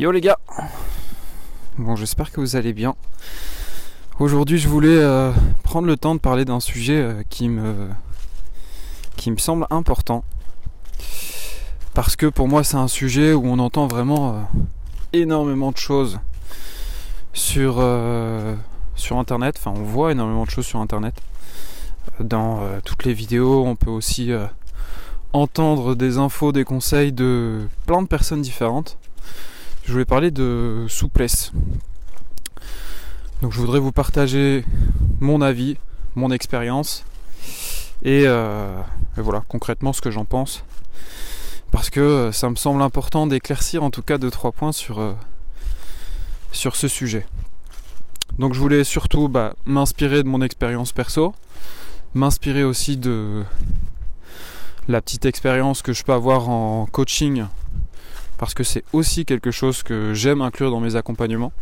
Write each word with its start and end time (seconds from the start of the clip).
Yo 0.00 0.10
les 0.12 0.22
gars 0.22 0.38
Bon 1.76 1.94
j'espère 1.94 2.32
que 2.32 2.40
vous 2.40 2.56
allez 2.56 2.72
bien. 2.72 2.96
Aujourd'hui 4.18 4.56
je 4.56 4.66
voulais 4.66 4.96
euh, 4.96 5.30
prendre 5.62 5.86
le 5.86 5.98
temps 5.98 6.14
de 6.14 6.20
parler 6.20 6.46
d'un 6.46 6.58
sujet 6.58 6.96
euh, 6.96 7.22
qui 7.28 7.50
me 7.50 7.86
qui 9.18 9.30
me 9.30 9.36
semble 9.36 9.66
important. 9.68 10.24
Parce 11.92 12.16
que 12.16 12.24
pour 12.24 12.48
moi 12.48 12.64
c'est 12.64 12.78
un 12.78 12.88
sujet 12.88 13.34
où 13.34 13.44
on 13.44 13.58
entend 13.58 13.88
vraiment 13.88 14.30
euh, 14.30 14.40
énormément 15.12 15.70
de 15.70 15.76
choses 15.76 16.18
sur, 17.34 17.86
sur 18.96 19.18
internet. 19.18 19.56
Enfin 19.58 19.78
on 19.78 19.84
voit 19.84 20.12
énormément 20.12 20.44
de 20.44 20.50
choses 20.50 20.64
sur 20.64 20.80
internet. 20.80 21.14
Dans 22.20 22.62
toutes 22.86 23.04
les 23.04 23.12
vidéos 23.12 23.66
on 23.66 23.76
peut 23.76 23.90
aussi 23.90 24.32
entendre 25.34 25.94
des 25.94 26.16
infos, 26.16 26.52
des 26.52 26.64
conseils 26.64 27.12
de 27.12 27.68
plein 27.84 28.00
de 28.00 28.08
personnes 28.08 28.40
différentes 28.40 28.96
je 29.84 29.92
voulais 29.92 30.04
parler 30.04 30.30
de 30.30 30.86
souplesse. 30.88 31.52
Donc 33.42 33.52
je 33.52 33.58
voudrais 33.58 33.80
vous 33.80 33.92
partager 33.92 34.64
mon 35.20 35.40
avis, 35.40 35.78
mon 36.14 36.30
expérience 36.30 37.04
et, 38.02 38.24
euh, 38.26 38.80
voilà 39.16 39.42
concrètement 39.48 39.92
ce 39.92 40.00
que 40.00 40.10
j'en 40.10 40.24
pense. 40.24 40.64
Parce 41.70 41.88
que 41.88 42.30
ça 42.32 42.50
me 42.50 42.56
semble 42.56 42.82
important 42.82 43.26
d'éclaircir 43.26 43.82
en 43.82 43.90
tout 43.90 44.02
cas 44.02 44.18
deux 44.18 44.30
trois 44.30 44.52
points 44.52 44.72
sur, 44.72 44.98
euh, 44.98 45.12
sur 46.52 46.76
ce 46.76 46.88
sujet. 46.88 47.26
Donc 48.38 48.54
je 48.54 48.60
voulais 48.60 48.84
surtout 48.84 49.28
bah, 49.28 49.54
m'inspirer 49.66 50.22
de 50.22 50.28
mon 50.28 50.42
expérience 50.42 50.92
perso, 50.92 51.34
m'inspirer 52.14 52.64
aussi 52.64 52.96
de 52.96 53.44
la 54.88 55.00
petite 55.00 55.24
expérience 55.26 55.82
que 55.82 55.92
je 55.92 56.02
peux 56.02 56.12
avoir 56.12 56.48
en 56.48 56.86
coaching 56.86 57.44
parce 58.40 58.54
que 58.54 58.64
c'est 58.64 58.84
aussi 58.94 59.26
quelque 59.26 59.50
chose 59.50 59.82
que 59.82 60.14
j'aime 60.14 60.40
inclure 60.40 60.70
dans 60.70 60.80
mes 60.80 60.96
accompagnements. 60.96 61.52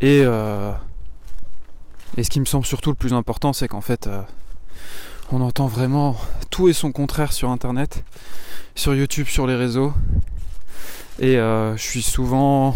Et, 0.00 0.22
euh, 0.24 0.72
et 2.16 2.24
ce 2.24 2.30
qui 2.30 2.40
me 2.40 2.46
semble 2.46 2.64
surtout 2.64 2.88
le 2.88 2.96
plus 2.96 3.12
important, 3.12 3.52
c'est 3.52 3.68
qu'en 3.68 3.82
fait, 3.82 4.06
euh, 4.06 4.22
on 5.30 5.42
entend 5.42 5.66
vraiment 5.66 6.16
tout 6.48 6.70
et 6.70 6.72
son 6.72 6.90
contraire 6.90 7.34
sur 7.34 7.50
Internet, 7.50 8.02
sur 8.74 8.94
YouTube, 8.94 9.26
sur 9.26 9.46
les 9.46 9.56
réseaux. 9.56 9.92
Et 11.18 11.36
euh, 11.36 11.76
je 11.76 11.82
suis 11.82 12.02
souvent 12.02 12.74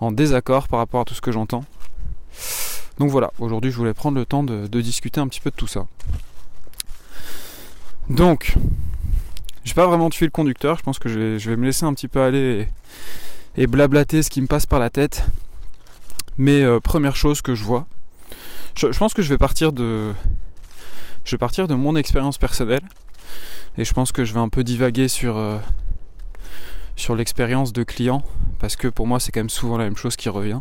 en 0.00 0.12
désaccord 0.12 0.66
par 0.66 0.78
rapport 0.78 1.02
à 1.02 1.04
tout 1.04 1.12
ce 1.12 1.20
que 1.20 1.30
j'entends. 1.30 1.66
Donc 2.98 3.10
voilà, 3.10 3.34
aujourd'hui 3.38 3.70
je 3.70 3.76
voulais 3.76 3.92
prendre 3.92 4.16
le 4.16 4.24
temps 4.24 4.44
de, 4.44 4.66
de 4.66 4.80
discuter 4.80 5.20
un 5.20 5.28
petit 5.28 5.42
peu 5.42 5.50
de 5.50 5.56
tout 5.56 5.66
ça. 5.66 5.88
Donc, 8.08 8.56
j'ai 9.68 9.74
pas 9.74 9.86
vraiment 9.86 10.08
tué 10.08 10.24
le 10.24 10.30
conducteur, 10.30 10.78
je 10.78 10.82
pense 10.82 10.98
que 10.98 11.10
je 11.10 11.50
vais, 11.50 11.56
me 11.56 11.66
laisser 11.66 11.84
un 11.84 11.92
petit 11.92 12.08
peu 12.08 12.22
aller 12.22 12.66
et, 13.54 13.66
blablater 13.66 14.22
ce 14.22 14.30
qui 14.30 14.40
me 14.40 14.46
passe 14.46 14.64
par 14.64 14.78
la 14.78 14.88
tête. 14.88 15.26
Mais 16.38 16.62
euh, 16.62 16.80
première 16.80 17.16
chose 17.16 17.42
que 17.42 17.54
je 17.54 17.64
vois, 17.64 17.86
je, 18.74 18.86
pense 18.98 19.12
que 19.12 19.20
je 19.20 19.28
vais 19.28 19.36
partir 19.36 19.74
de. 19.74 20.14
Je 21.26 21.32
vais 21.32 21.38
partir 21.38 21.68
de 21.68 21.74
mon 21.74 21.96
expérience 21.96 22.38
personnelle. 22.38 22.80
Et 23.76 23.84
je 23.84 23.92
pense 23.92 24.10
que 24.10 24.24
je 24.24 24.32
vais 24.32 24.40
un 24.40 24.48
peu 24.48 24.64
divaguer 24.64 25.06
sur, 25.06 25.36
euh, 25.36 25.58
sur 26.96 27.14
l'expérience 27.14 27.74
de 27.74 27.82
client. 27.82 28.22
Parce 28.60 28.74
que 28.74 28.88
pour 28.88 29.06
moi 29.06 29.20
c'est 29.20 29.32
quand 29.32 29.40
même 29.40 29.50
souvent 29.50 29.76
la 29.76 29.84
même 29.84 29.98
chose 29.98 30.16
qui 30.16 30.30
revient. 30.30 30.60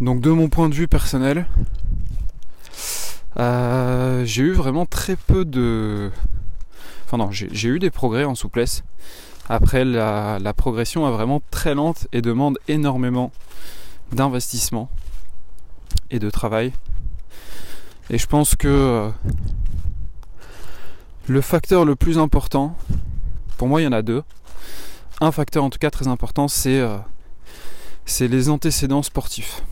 Donc 0.00 0.20
de 0.20 0.30
mon 0.30 0.50
point 0.50 0.68
de 0.68 0.74
vue 0.74 0.86
personnel, 0.86 1.46
euh, 3.38 4.22
j'ai 4.26 4.42
eu 4.42 4.52
vraiment 4.52 4.84
très 4.84 5.16
peu 5.16 5.46
de, 5.46 6.10
Enfin 7.04 7.18
non, 7.18 7.30
j'ai 7.30 7.68
eu 7.68 7.78
des 7.78 7.90
progrès 7.90 8.24
en 8.24 8.34
souplesse. 8.34 8.82
Après, 9.48 9.84
la, 9.84 10.54
progression 10.56 11.06
est 11.06 11.12
vraiment 11.12 11.42
très 11.50 11.74
lente 11.74 12.08
et 12.12 12.22
demande 12.22 12.58
énormément 12.68 13.30
d'investissement 14.12 14.88
et 16.10 16.18
de 16.18 16.30
travail. 16.30 16.72
Et 18.10 18.18
je 18.18 18.26
pense 18.26 18.54
que 18.54 18.68
euh, 18.68 19.10
le 21.26 21.40
facteur 21.40 21.84
le 21.84 21.96
plus 21.96 22.18
important, 22.18 22.76
pour 23.56 23.68
moi 23.68 23.80
il 23.80 23.84
y 23.84 23.86
en 23.86 23.92
a 23.92 24.02
deux. 24.02 24.22
Un 25.20 25.32
facteur 25.32 25.64
en 25.64 25.70
tout 25.70 25.78
cas 25.78 25.90
très 25.90 26.06
important, 26.08 26.48
c'est 26.48 26.80
euh, 26.80 26.98
les 28.20 28.48
antécédents 28.48 29.02
sportifs. 29.02 29.62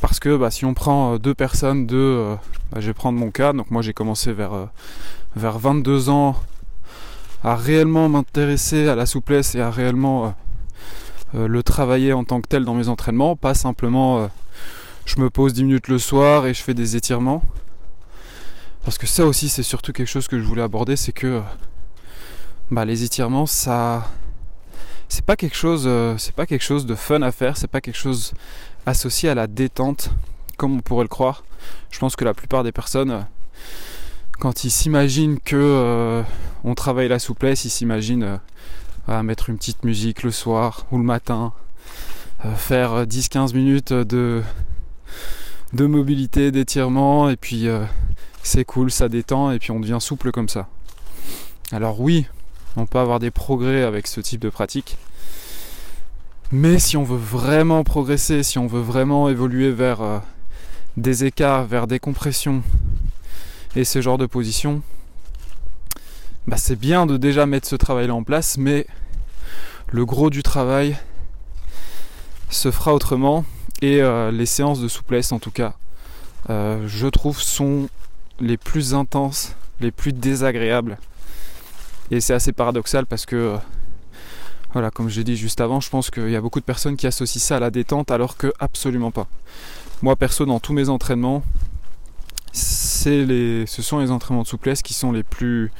Parce 0.00 0.20
que 0.20 0.36
bah, 0.36 0.50
si 0.50 0.64
on 0.64 0.74
prend 0.74 1.14
euh, 1.14 1.18
deux 1.18 1.34
personnes, 1.34 1.86
deux, 1.86 2.36
bah, 2.72 2.80
je 2.80 2.86
vais 2.86 2.94
prendre 2.94 3.18
mon 3.18 3.30
cas, 3.30 3.52
donc 3.52 3.70
moi 3.70 3.82
j'ai 3.82 3.92
commencé 3.92 4.32
vers 4.32 4.68
vers 5.36 5.58
22 5.58 6.08
ans 6.08 6.36
à 7.42 7.56
réellement 7.56 8.08
m'intéresser 8.08 8.88
à 8.88 8.94
la 8.94 9.06
souplesse 9.06 9.54
et 9.54 9.60
à 9.60 9.70
réellement 9.70 10.26
euh, 10.26 10.30
euh, 11.34 11.48
le 11.48 11.62
travailler 11.62 12.12
en 12.12 12.24
tant 12.24 12.40
que 12.40 12.48
tel 12.48 12.64
dans 12.64 12.74
mes 12.74 12.88
entraînements, 12.88 13.36
pas 13.36 13.54
simplement 13.54 14.18
euh, 14.18 14.26
je 15.06 15.20
me 15.20 15.30
pose 15.30 15.54
10 15.54 15.64
minutes 15.64 15.88
le 15.88 15.98
soir 15.98 16.46
et 16.46 16.54
je 16.54 16.62
fais 16.62 16.74
des 16.74 16.96
étirements. 16.96 17.42
Parce 18.84 18.98
que 18.98 19.06
ça 19.06 19.24
aussi 19.24 19.48
c'est 19.48 19.62
surtout 19.62 19.92
quelque 19.92 20.08
chose 20.08 20.28
que 20.28 20.38
je 20.38 20.44
voulais 20.44 20.62
aborder, 20.62 20.96
c'est 20.96 21.12
que 21.12 21.42
bah, 22.70 22.84
les 22.84 23.02
étirements 23.04 23.46
ça 23.46 24.08
c'est 25.08 25.24
pas 25.24 25.36
quelque 25.36 25.56
chose 25.56 25.88
c'est 26.18 26.34
pas 26.34 26.46
quelque 26.46 26.62
chose 26.62 26.86
de 26.86 26.94
fun 26.94 27.22
à 27.22 27.32
faire, 27.32 27.56
c'est 27.56 27.68
pas 27.68 27.80
quelque 27.80 27.98
chose 27.98 28.32
associé 28.86 29.28
à 29.28 29.34
la 29.34 29.46
détente 29.46 30.10
comme 30.56 30.76
on 30.76 30.80
pourrait 30.80 31.04
le 31.04 31.08
croire. 31.08 31.44
Je 31.90 31.98
pense 31.98 32.16
que 32.16 32.24
la 32.24 32.34
plupart 32.34 32.64
des 32.64 32.72
personnes 32.72 33.24
quand 34.40 34.64
ils 34.64 34.70
s'imaginent 34.70 35.38
que 35.38 35.54
euh, 35.54 36.22
on 36.64 36.74
travaille 36.74 37.08
la 37.08 37.18
souplesse, 37.18 37.66
ils 37.66 37.70
s'imaginent 37.70 38.40
euh, 39.08 39.22
mettre 39.22 39.50
une 39.50 39.58
petite 39.58 39.84
musique 39.84 40.22
le 40.22 40.30
soir 40.30 40.86
ou 40.90 40.98
le 40.98 41.04
matin, 41.04 41.52
euh, 42.46 42.54
faire 42.54 43.04
10-15 43.04 43.54
minutes 43.54 43.92
de, 43.92 44.42
de 45.74 45.86
mobilité, 45.86 46.50
d'étirement, 46.50 47.28
et 47.28 47.36
puis 47.36 47.68
c'est 48.42 48.64
cool, 48.64 48.90
ça 48.90 49.08
détend, 49.08 49.50
et 49.52 49.58
puis 49.58 49.70
on 49.70 49.80
devient 49.80 49.98
souple 50.00 50.32
comme 50.32 50.48
ça. 50.48 50.66
Alors 51.70 52.00
oui, 52.00 52.26
on 52.76 52.86
peut 52.86 52.98
avoir 52.98 53.18
des 53.18 53.30
progrès 53.30 53.82
avec 53.82 54.06
ce 54.06 54.20
type 54.20 54.40
de 54.40 54.48
pratique. 54.48 54.96
Mais 56.52 56.78
si 56.78 56.96
on 56.96 57.04
veut 57.04 57.16
vraiment 57.16 57.84
progresser, 57.84 58.42
si 58.42 58.58
on 58.58 58.66
veut 58.66 58.80
vraiment 58.80 59.28
évoluer 59.28 59.70
vers 59.70 60.22
des 60.96 61.24
écarts, 61.24 61.64
vers 61.64 61.86
des 61.86 62.00
compressions, 62.00 62.62
et 63.76 63.84
ce 63.84 64.00
genre 64.00 64.18
de 64.18 64.26
position, 64.26 64.82
bah 66.46 66.56
c'est 66.56 66.76
bien 66.78 67.06
de 67.06 67.16
déjà 67.16 67.46
mettre 67.46 67.68
ce 67.68 67.76
travail-là 67.76 68.14
en 68.14 68.24
place, 68.24 68.58
mais 68.58 68.86
le 69.92 70.04
gros 70.04 70.30
du 70.30 70.42
travail 70.42 70.96
se 72.48 72.70
fera 72.70 72.94
autrement 72.94 73.44
et 73.82 74.02
euh, 74.02 74.30
les 74.30 74.46
séances 74.46 74.80
de 74.80 74.88
souplesse 74.88 75.32
en 75.32 75.38
tout 75.38 75.50
cas, 75.50 75.74
euh, 76.48 76.86
je 76.86 77.06
trouve, 77.06 77.40
sont 77.40 77.88
les 78.40 78.56
plus 78.56 78.94
intenses, 78.94 79.54
les 79.80 79.90
plus 79.90 80.12
désagréables. 80.12 80.98
Et 82.10 82.20
c'est 82.20 82.34
assez 82.34 82.52
paradoxal 82.52 83.06
parce 83.06 83.26
que, 83.26 83.36
euh, 83.36 83.56
voilà, 84.72 84.90
comme 84.90 85.08
j'ai 85.08 85.24
dit 85.24 85.36
juste 85.36 85.60
avant, 85.60 85.80
je 85.80 85.90
pense 85.90 86.10
qu'il 86.10 86.30
y 86.30 86.36
a 86.36 86.40
beaucoup 86.40 86.60
de 86.60 86.64
personnes 86.64 86.96
qui 86.96 87.06
associent 87.06 87.40
ça 87.40 87.56
à 87.56 87.60
la 87.60 87.70
détente 87.70 88.10
alors 88.10 88.36
que 88.36 88.52
absolument 88.60 89.10
pas. 89.10 89.26
Moi 90.02 90.16
perso, 90.16 90.46
dans 90.46 90.60
tous 90.60 90.72
mes 90.72 90.88
entraînements, 90.88 91.42
les, 93.06 93.66
ce 93.66 93.82
sont 93.82 93.98
les 93.98 94.10
entraînements 94.10 94.42
de 94.42 94.48
souplesse 94.48 94.82
qui 94.82 94.94
sont 94.94 95.12
les 95.12 95.22
plus, 95.22 95.72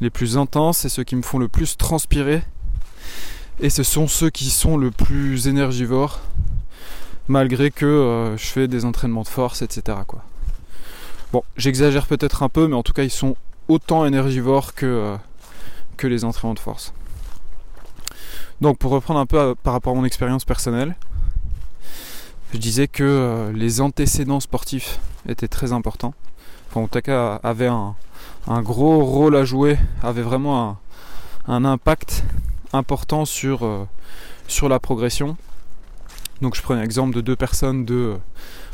les 0.00 0.10
plus 0.10 0.36
intenses 0.36 0.84
et 0.84 0.88
ceux 0.88 1.04
qui 1.04 1.16
me 1.16 1.22
font 1.22 1.38
le 1.38 1.48
plus 1.48 1.76
transpirer. 1.76 2.42
Et 3.60 3.70
ce 3.70 3.82
sont 3.82 4.06
ceux 4.06 4.30
qui 4.30 4.50
sont 4.50 4.76
le 4.76 4.90
plus 4.90 5.48
énergivores, 5.48 6.20
malgré 7.28 7.70
que 7.70 7.86
euh, 7.86 8.36
je 8.36 8.46
fais 8.46 8.68
des 8.68 8.84
entraînements 8.84 9.22
de 9.22 9.28
force, 9.28 9.62
etc. 9.62 9.98
Bon, 11.32 11.42
j'exagère 11.56 12.06
peut-être 12.06 12.42
un 12.42 12.50
peu, 12.50 12.68
mais 12.68 12.76
en 12.76 12.82
tout 12.82 12.92
cas, 12.92 13.02
ils 13.02 13.10
sont 13.10 13.34
autant 13.68 14.04
énergivores 14.04 14.74
que, 14.74 14.86
euh, 14.86 15.16
que 15.96 16.06
les 16.06 16.24
entraînements 16.24 16.54
de 16.54 16.60
force. 16.60 16.92
Donc, 18.60 18.78
pour 18.78 18.92
reprendre 18.92 19.20
un 19.20 19.26
peu 19.26 19.38
euh, 19.38 19.54
par 19.62 19.72
rapport 19.72 19.92
à 19.92 19.96
mon 19.96 20.04
expérience 20.04 20.44
personnelle, 20.44 20.96
je 22.52 22.58
disais 22.58 22.88
que 22.88 23.50
les 23.54 23.80
antécédents 23.80 24.40
sportifs 24.40 24.98
étaient 25.28 25.48
très 25.48 25.72
importants 25.72 26.14
en 26.80 26.88
tout 26.88 27.00
cas 27.00 27.40
avait 27.42 27.68
un, 27.68 27.94
gros 28.62 29.04
rôle 29.04 29.36
à 29.36 29.44
jouer, 29.44 29.78
avait 30.02 30.22
vraiment 30.22 30.78
un, 31.48 31.64
impact 31.64 32.24
important 32.72 33.24
sur, 33.24 33.64
euh, 33.64 33.86
sur 34.48 34.68
la 34.68 34.78
progression. 34.78 35.36
Donc 36.42 36.54
je 36.54 36.62
prends 36.62 36.74
l'exemple 36.74 37.14
de 37.14 37.20
deux 37.20 37.36
personnes 37.36 37.84
de 37.84 38.16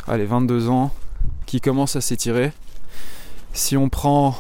allez, 0.08 0.24
22 0.24 0.68
ans 0.68 0.92
qui 1.46 1.60
commencent 1.60 1.96
à 1.96 2.00
s'étirer. 2.00 2.52
Si 3.52 3.76
on 3.76 3.88
prend 3.88 4.36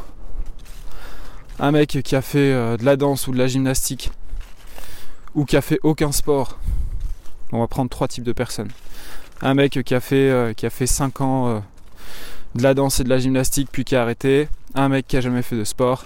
un 1.60 1.70
mec 1.70 1.98
qui 2.02 2.16
a 2.16 2.22
fait 2.22 2.52
euh, 2.52 2.76
de 2.76 2.84
la 2.84 2.96
danse 2.96 3.28
ou 3.28 3.32
de 3.32 3.38
la 3.38 3.46
gymnastique 3.46 4.10
ou 5.34 5.44
qui 5.44 5.56
a 5.56 5.62
fait 5.62 5.80
aucun 5.82 6.12
sport, 6.12 6.58
on 7.52 7.60
va 7.60 7.66
prendre 7.66 7.90
trois 7.90 8.08
types 8.08 8.24
de 8.24 8.32
personnes. 8.32 8.70
Un 9.40 9.54
mec 9.54 9.82
qui 9.84 9.94
a 9.94 10.00
fait, 10.00 10.30
euh, 10.30 10.52
qui 10.52 10.66
a 10.66 10.70
fait 10.70 10.86
5 10.86 11.20
ans 11.20 11.62
de 12.54 12.62
la 12.62 12.74
danse 12.74 13.00
et 13.00 13.04
de 13.04 13.08
la 13.08 13.18
gymnastique 13.18 13.68
puis 13.72 13.84
qui 13.84 13.96
a 13.96 14.02
arrêté, 14.02 14.48
un 14.74 14.88
mec 14.88 15.06
qui 15.06 15.16
a 15.16 15.20
jamais 15.20 15.42
fait 15.42 15.56
de 15.56 15.64
sport 15.64 16.04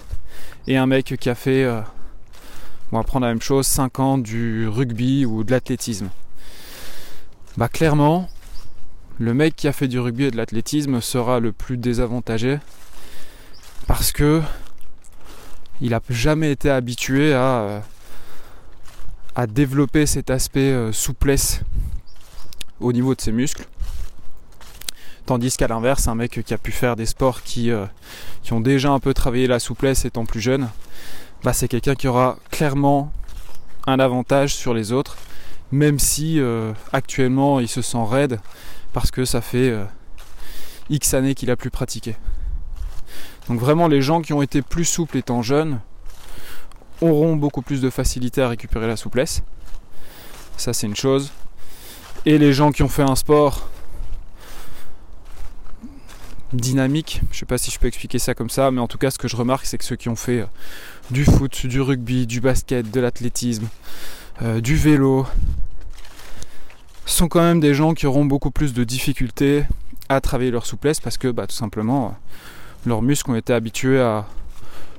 et 0.65 0.77
un 0.77 0.85
mec 0.85 1.15
qui 1.19 1.29
a 1.29 1.35
fait 1.35 1.67
on 2.91 2.97
va 2.97 3.03
prendre 3.03 3.25
la 3.25 3.33
même 3.33 3.41
chose, 3.41 3.67
5 3.67 3.99
ans 3.99 4.17
du 4.17 4.67
rugby 4.67 5.25
ou 5.25 5.43
de 5.43 5.51
l'athlétisme. 5.51 6.09
Bah 7.57 7.67
clairement, 7.67 8.29
le 9.19 9.33
mec 9.33 9.55
qui 9.55 9.67
a 9.67 9.73
fait 9.73 9.89
du 9.89 9.99
rugby 9.99 10.25
et 10.25 10.31
de 10.31 10.37
l'athlétisme 10.37 11.01
sera 11.01 11.39
le 11.39 11.51
plus 11.51 11.75
désavantagé 11.75 12.59
parce 13.87 14.11
que 14.11 14.41
il 15.81 15.89
n'a 15.89 16.01
jamais 16.09 16.51
été 16.51 16.69
habitué 16.69 17.33
à, 17.33 17.39
euh, 17.39 17.79
à 19.37 19.45
développer 19.45 20.07
cet 20.07 20.31
aspect 20.31 20.71
euh, 20.71 20.91
souplesse 20.91 21.61
au 22.79 22.91
niveau 22.91 23.13
de 23.13 23.21
ses 23.21 23.31
muscles. 23.31 23.67
Tandis 25.27 25.55
qu'à 25.55 25.67
l'inverse, 25.67 26.07
un 26.07 26.15
mec 26.15 26.41
qui 26.43 26.53
a 26.55 26.57
pu 26.57 26.71
faire 26.71 26.95
des 26.95 27.05
sports 27.05 27.43
qui, 27.43 27.69
euh, 27.69 27.85
qui 28.41 28.53
ont 28.53 28.61
déjà 28.61 28.89
un 28.89 28.99
peu 28.99 29.13
travaillé 29.13 29.45
la 29.45 29.59
souplesse 29.59 30.05
étant 30.05 30.25
plus 30.25 30.41
jeune, 30.41 30.69
bah 31.43 31.53
c'est 31.53 31.67
quelqu'un 31.67 31.93
qui 31.93 32.07
aura 32.07 32.39
clairement 32.49 33.11
un 33.85 33.99
avantage 33.99 34.55
sur 34.55 34.73
les 34.73 34.91
autres, 34.91 35.17
même 35.71 35.99
si 35.99 36.41
actuellement 36.91 37.59
il 37.59 37.67
se 37.67 37.83
sent 37.83 38.03
raide 38.09 38.39
parce 38.91 39.11
que 39.11 39.23
ça 39.23 39.41
fait 39.41 39.71
X 40.89 41.13
années 41.13 41.35
qu'il 41.35 41.51
a 41.51 41.55
plus 41.55 41.69
pratiqué. 41.69 42.15
Donc 43.49 43.59
vraiment 43.59 43.87
les 43.87 44.01
gens 44.01 44.21
qui 44.21 44.33
ont 44.33 44.41
été 44.41 44.61
plus 44.61 44.85
souples 44.85 45.17
étant 45.17 45.41
jeunes 45.41 45.79
auront 47.01 47.35
beaucoup 47.35 47.61
plus 47.61 47.81
de 47.81 47.89
facilité 47.89 48.41
à 48.41 48.49
récupérer 48.49 48.87
la 48.87 48.97
souplesse. 48.97 49.43
Ça 50.57 50.73
c'est 50.73 50.87
une 50.87 50.95
chose. 50.95 51.31
Et 52.25 52.37
les 52.37 52.53
gens 52.53 52.71
qui 52.71 52.83
ont 52.83 52.89
fait 52.89 53.03
un 53.03 53.15
sport 53.15 53.69
dynamique, 56.53 57.21
je 57.31 57.39
sais 57.39 57.45
pas 57.45 57.57
si 57.57 57.71
je 57.71 57.79
peux 57.79 57.87
expliquer 57.87 58.19
ça 58.19 58.33
comme 58.33 58.49
ça, 58.49 58.71
mais 58.71 58.79
en 58.79 58.87
tout 58.87 58.97
cas 58.97 59.11
ce 59.11 59.17
que 59.17 59.27
je 59.27 59.35
remarque 59.35 59.65
c'est 59.65 59.77
que 59.77 59.83
ceux 59.83 59.95
qui 59.95 60.09
ont 60.09 60.15
fait 60.15 60.41
euh, 60.41 60.45
du 61.11 61.25
foot, 61.25 61.65
du 61.65 61.81
rugby, 61.81 62.25
du 62.25 62.41
basket, 62.41 62.89
de 62.89 62.99
l'athlétisme, 62.99 63.67
euh, 64.41 64.61
du 64.61 64.75
vélo, 64.75 65.25
sont 67.05 67.27
quand 67.27 67.41
même 67.41 67.59
des 67.59 67.73
gens 67.73 67.93
qui 67.93 68.05
auront 68.05 68.25
beaucoup 68.25 68.51
plus 68.51 68.73
de 68.73 68.83
difficultés 68.83 69.65
à 70.09 70.21
travailler 70.21 70.51
leur 70.51 70.65
souplesse 70.65 70.99
parce 70.99 71.17
que 71.17 71.29
bah, 71.29 71.47
tout 71.47 71.55
simplement 71.55 72.15
leurs 72.85 73.01
muscles 73.01 73.31
ont 73.31 73.35
été 73.35 73.53
habitués 73.53 73.99
à 73.99 74.25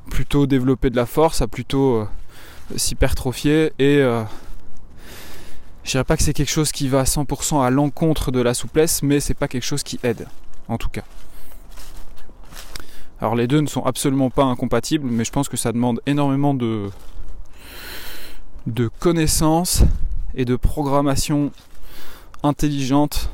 plutôt 0.09 0.47
développer 0.47 0.91
de 0.91 0.97
la 0.97 1.07
force, 1.07 1.43
à 1.43 1.47
plutôt 1.47 1.97
euh, 1.97 2.09
s'hypertrophier 2.77 3.73
et 3.79 3.99
euh, 3.99 4.23
je 5.85 5.93
dirais 5.93 6.05
pas 6.05 6.19
que 6.19 6.23
c'est 6.23 6.35
quelque 6.35 6.51
chose 6.51 6.71
qui 6.71 6.87
va 6.87 7.01
à 7.01 7.05
100% 7.05 7.65
à 7.65 7.71
l'encontre 7.71 8.31
de 8.31 8.41
la 8.41 8.53
souplesse, 8.53 9.03
mais 9.03 9.21
c'est 9.21 9.33
pas 9.33 9.49
quelque 9.49 9.65
chose 9.65 9.83
qui 9.83 9.99
aide, 10.03 10.27
en 10.69 10.77
tout 10.77 10.91
cas. 10.91 11.05
Alors 13.21 13.35
les 13.35 13.47
deux 13.47 13.61
ne 13.61 13.67
sont 13.67 13.83
absolument 13.85 14.29
pas 14.29 14.45
incompatibles, 14.45 15.09
mais 15.09 15.25
je 15.25 15.33
pense 15.33 15.49
que 15.49 15.57
ça 15.57 15.73
demande 15.73 16.01
énormément 16.05 16.53
de, 16.53 16.91
connaissances 19.01 19.83
et 20.35 20.45
de 20.45 20.57
programmation 20.57 21.53
intelligente 22.43 23.31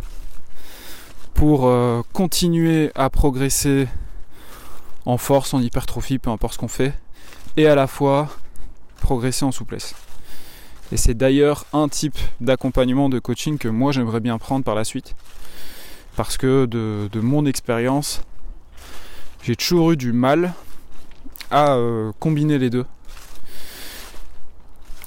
pour 1.34 1.66
euh, 1.66 2.02
continuer 2.12 2.92
à 2.94 3.10
progresser 3.10 3.88
en 5.06 5.18
force, 5.18 5.54
en 5.54 5.60
hypertrophie, 5.60 6.18
peu 6.18 6.30
importe 6.30 6.54
ce 6.54 6.58
qu'on 6.58 6.68
fait, 6.68 6.94
et 7.56 7.66
à 7.66 7.74
la 7.74 7.86
fois 7.86 8.28
progresser 9.00 9.44
en 9.44 9.52
souplesse. 9.52 9.94
Et 10.92 10.96
c'est 10.96 11.14
d'ailleurs 11.14 11.64
un 11.72 11.88
type 11.88 12.18
d'accompagnement 12.40 13.08
de 13.08 13.18
coaching 13.18 13.58
que 13.58 13.68
moi 13.68 13.92
j'aimerais 13.92 14.20
bien 14.20 14.38
prendre 14.38 14.64
par 14.64 14.74
la 14.74 14.84
suite. 14.84 15.14
Parce 16.16 16.36
que 16.36 16.66
de, 16.66 17.20
mon 17.20 17.44
expérience, 17.46 18.22
j'ai 19.42 19.56
toujours 19.56 19.92
eu 19.92 19.96
du 19.96 20.12
mal 20.12 20.54
à 21.50 21.74
euh, 21.74 22.12
combiner 22.20 22.58
les 22.58 22.70
deux. 22.70 22.86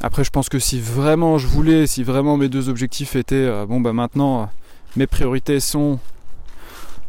Après 0.02 0.24
je 0.24 0.30
pense 0.30 0.50
que 0.50 0.60
si 0.60 0.80
vraiment 0.80 1.38
je 1.38 1.48
voulais, 1.48 1.88
si 1.88 2.04
vraiment 2.04 2.38
mes 2.38 2.50
deux 2.50 2.70
objectifs 2.70 3.16
étaient, 3.16 3.36
euh, 3.36 3.66
bon 3.66 3.82
bah 3.82 3.94
maintenant 3.94 4.42
euh, 4.42 4.46
mes 4.96 5.08
priorités 5.08 5.60
sont 5.60 6.00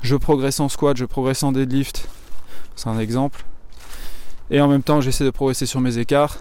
je 0.00 0.17
progresse 0.17 0.61
en 0.61 0.69
squat, 0.69 0.96
je 0.96 1.05
progresse 1.05 1.43
en 1.43 1.52
deadlift, 1.52 2.08
c'est 2.78 2.88
un 2.88 2.98
exemple. 2.98 3.44
Et 4.50 4.60
en 4.60 4.69
même 4.69 4.82
temps, 4.82 5.00
j'essaie 5.00 5.25
de 5.25 5.30
progresser 5.30 5.66
sur 5.66 5.80
mes 5.80 5.98
écarts. 5.98 6.38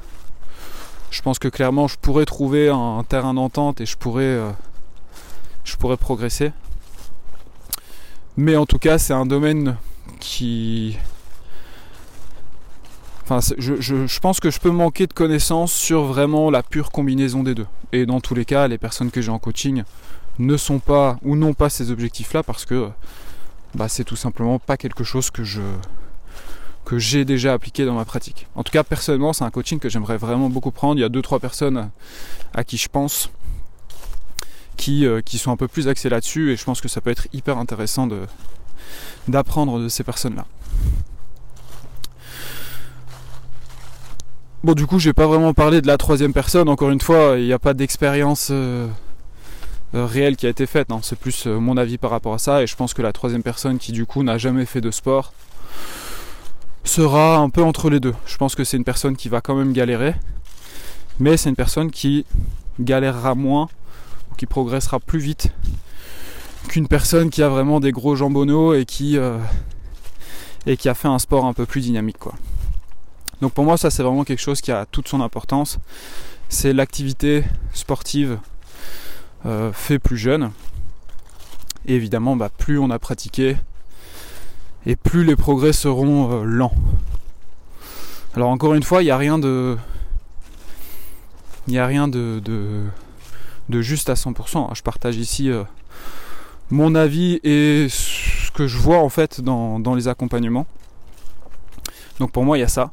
Je 1.10 1.22
pense 1.22 1.40
que 1.40 1.48
clairement, 1.48 1.88
je 1.88 1.98
pourrais 1.98 2.26
trouver 2.26 2.70
un, 2.70 3.04
terrain 3.08 3.34
d'entente 3.34 3.82
et 3.82 3.86
je 3.86 3.98
pourrais, 3.98 4.24
euh, 4.24 4.52
je 5.64 5.76
pourrais 5.78 5.98
progresser. 5.98 6.52
Mais 8.38 8.56
en 8.56 8.66
tout 8.66 8.78
cas, 8.78 9.00
c'est 9.00 9.14
un 9.14 9.26
domaine 9.26 9.78
qui. 10.20 10.98
Enfin, 13.24 13.40
je, 13.58 14.20
pense 14.20 14.40
que 14.40 14.52
je 14.52 14.60
peux 14.60 14.72
manquer 14.72 15.08
de 15.08 15.14
connaissances 15.14 15.74
sur 15.74 16.04
vraiment 16.04 16.50
la 16.50 16.64
pure 16.64 16.92
combinaison 16.92 17.44
des 17.44 17.56
deux. 17.56 17.68
Et 17.92 18.06
dans 18.06 18.22
tous 18.22 18.36
les 18.36 18.46
cas, 18.46 18.68
les 18.68 18.78
personnes 18.78 19.12
que 19.12 19.22
j'ai 19.22 19.32
en 19.32 19.40
coaching 19.40 19.84
ne 20.40 20.56
sont 20.56 20.80
pas 20.80 21.18
ou 21.24 21.36
n'ont 21.36 21.54
pas 21.54 21.70
ces 21.70 21.92
objectifs-là 21.92 22.44
parce 22.44 22.64
que 22.64 22.90
bah, 23.76 23.90
c'est 23.90 24.06
tout 24.06 24.16
simplement 24.16 24.60
pas 24.60 24.78
quelque 24.78 25.04
chose 25.04 25.30
que 25.30 25.44
je, 25.44 25.62
que 26.88 26.98
j'ai 26.98 27.26
déjà 27.26 27.52
appliqué 27.52 27.84
dans 27.84 27.96
ma 27.96 28.06
pratique. 28.06 28.48
En 28.56 28.64
tout 28.64 28.72
cas, 28.72 28.82
personnellement, 28.82 29.34
c'est 29.34 29.44
un 29.44 29.50
coaching 29.50 29.78
que 29.78 29.90
j'aimerais 29.90 30.16
vraiment 30.16 30.50
beaucoup 30.50 30.72
prendre. 30.72 30.96
Il 30.98 31.02
y 31.02 31.04
a 31.04 31.10
deux 31.10 31.22
trois 31.22 31.38
personnes 31.38 31.90
à 32.54 32.64
qui 32.64 32.78
je 32.78 32.88
pense 32.88 33.30
qui, 34.78 35.06
euh, 35.06 35.20
qui 35.20 35.38
sont 35.38 35.52
un 35.52 35.58
peu 35.58 35.68
plus 35.68 35.90
axées 35.90 36.08
là-dessus 36.08 36.54
et 36.54 36.56
je 36.56 36.64
pense 36.64 36.80
que 36.80 36.88
ça 36.88 37.02
peut 37.02 37.10
être 37.10 37.28
hyper 37.34 37.58
intéressant 37.58 38.08
d'apprendre 39.28 39.82
de 39.82 39.90
ces 39.90 40.06
personnes-là. 40.06 40.46
Bon, 44.64 44.74
du 44.74 44.88
coup, 44.88 44.98
je 44.98 45.10
vais 45.10 45.14
pas 45.14 45.28
vraiment 45.28 45.54
parler 45.54 45.82
de 45.82 45.88
la 45.88 45.98
troisième 45.98 46.32
personne. 46.32 46.70
Encore 46.70 46.92
une 46.92 47.02
fois, 47.02 47.36
il 47.38 47.44
n'y 47.44 47.54
a 47.54 47.60
pas 47.60 47.74
d'expérience 47.74 48.48
euh, 48.50 48.88
euh, 49.94 50.06
réelle 50.06 50.38
qui 50.38 50.46
a 50.46 50.50
été 50.50 50.66
faite. 50.66 50.90
Hein. 50.94 51.02
C'est 51.04 51.20
plus 51.20 51.48
mon 51.48 51.76
avis 51.76 51.98
par 51.98 52.12
rapport 52.12 52.34
à 52.34 52.38
ça. 52.38 52.64
Et 52.64 52.68
je 52.68 52.78
pense 52.78 52.94
que 52.94 53.02
la 53.02 53.12
troisième 53.12 53.44
personne 53.44 53.78
qui, 53.78 53.92
du 53.92 54.06
coup, 54.06 54.24
n'a 54.24 54.38
jamais 54.38 54.66
fait 54.66 54.80
de 54.80 54.90
sport, 54.90 55.34
sera 56.84 57.38
un 57.38 57.50
peu 57.50 57.64
entre 57.64 57.90
les 57.90 58.00
deux. 58.00 58.16
Je 58.26 58.38
pense 58.38 58.56
que 58.56 58.64
c'est 58.64 58.78
une 58.78 58.84
personne 58.84 59.16
qui 59.16 59.30
va 59.30 59.42
quand 59.42 59.56
même 59.56 59.74
galérer, 59.74 60.16
mais 61.20 61.38
c'est 61.38 61.50
une 61.50 61.56
personne 61.56 61.92
qui 61.92 62.26
galérera 62.80 63.36
moins 63.36 63.70
ou 64.32 64.36
qui 64.36 64.46
progressera 64.46 65.00
plus 65.00 65.20
vite 65.20 65.52
qu'une 66.68 66.88
personne 66.88 67.30
qui 67.30 67.42
a 67.42 67.50
vraiment 67.50 67.80
des 67.80 67.92
gros 67.92 68.16
jambonneaux 68.16 68.74
et 68.74 68.86
qui, 68.86 69.18
euh, 69.18 69.38
et 70.66 70.78
qui 70.78 70.90
a 70.90 70.94
fait 70.94 71.08
un 71.08 71.20
sport 71.20 71.46
un 71.46 71.54
peu 71.54 71.66
plus 71.66 71.82
dynamique. 71.82 72.18
Donc 73.42 73.54
pour 73.54 73.66
moi 73.66 73.78
ça 73.78 73.90
c'est 73.90 74.04
vraiment 74.04 74.24
quelque 74.24 74.42
chose 74.42 74.62
qui 74.62 74.72
a 74.72 74.86
toute 74.86 75.08
son 75.08 75.22
importance. 75.22 75.80
C'est 76.50 76.74
l'activité 76.74 77.44
sportive 77.74 78.40
euh, 79.46 79.72
fait 79.74 80.00
plus 80.00 80.18
jeune. 80.18 80.52
Évidemment 81.86 82.36
bah, 82.36 82.50
plus 82.56 82.80
on 82.80 82.90
a 82.90 83.00
pratiqué, 83.00 83.58
et 84.88 84.96
plus 84.96 85.26
les 85.26 85.36
progrès 85.36 85.74
seront 85.74 86.32
euh, 86.32 86.44
lents. 86.46 86.74
Alors 88.36 88.50
encore 88.50 88.74
une 88.74 88.84
fois, 88.84 89.04
il 89.04 89.06
n'y 89.06 89.12
a 89.12 89.18
rien 89.18 89.38
de. 89.38 89.78
Il 91.68 91.72
n'y 91.72 91.80
a 91.80 91.86
rien 91.86 92.08
de, 92.08 92.40
de, 92.40 93.82
juste 93.82 94.10
à 94.10 94.14
100%. 94.14 94.74
Je 94.74 94.82
partage 94.82 95.18
ici 95.18 95.52
euh, 95.52 95.64
mon 96.70 96.96
avis 96.96 97.42
et 97.44 97.88
ce 97.90 98.50
que 98.52 98.68
je 98.68 98.78
vois 98.78 99.00
en 99.00 99.10
fait 99.10 99.42
dans, 99.42 99.94
les 99.94 100.08
accompagnements. 100.08 100.66
Donc 102.20 102.32
pour 102.32 102.46
moi, 102.46 102.58
il 102.58 102.62
y 102.62 102.64
a 102.64 102.70
ça. 102.70 102.92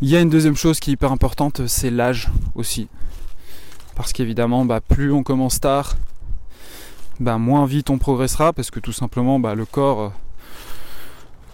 Il 0.00 0.08
y 0.08 0.14
a 0.14 0.20
une 0.20 0.30
deuxième 0.30 0.54
chose 0.54 0.78
qui 0.78 0.90
est 0.90 0.92
hyper 0.92 1.10
importante, 1.10 1.66
c'est 1.66 1.90
l'âge 1.90 2.30
aussi. 2.54 2.86
Parce 3.96 4.12
qu'évidemment, 4.12 4.64
bah, 4.64 4.80
plus 4.80 5.10
on 5.10 5.24
commence 5.24 5.58
tard, 5.58 5.96
bah, 7.18 7.36
moins 7.38 7.66
vite 7.66 7.90
on 7.90 7.98
progressera, 7.98 8.52
parce 8.52 8.70
que 8.70 8.78
tout 8.78 8.92
simplement, 8.92 9.40
bah, 9.40 9.56
le 9.56 9.66
corps 9.66 10.00
euh, 10.00 10.08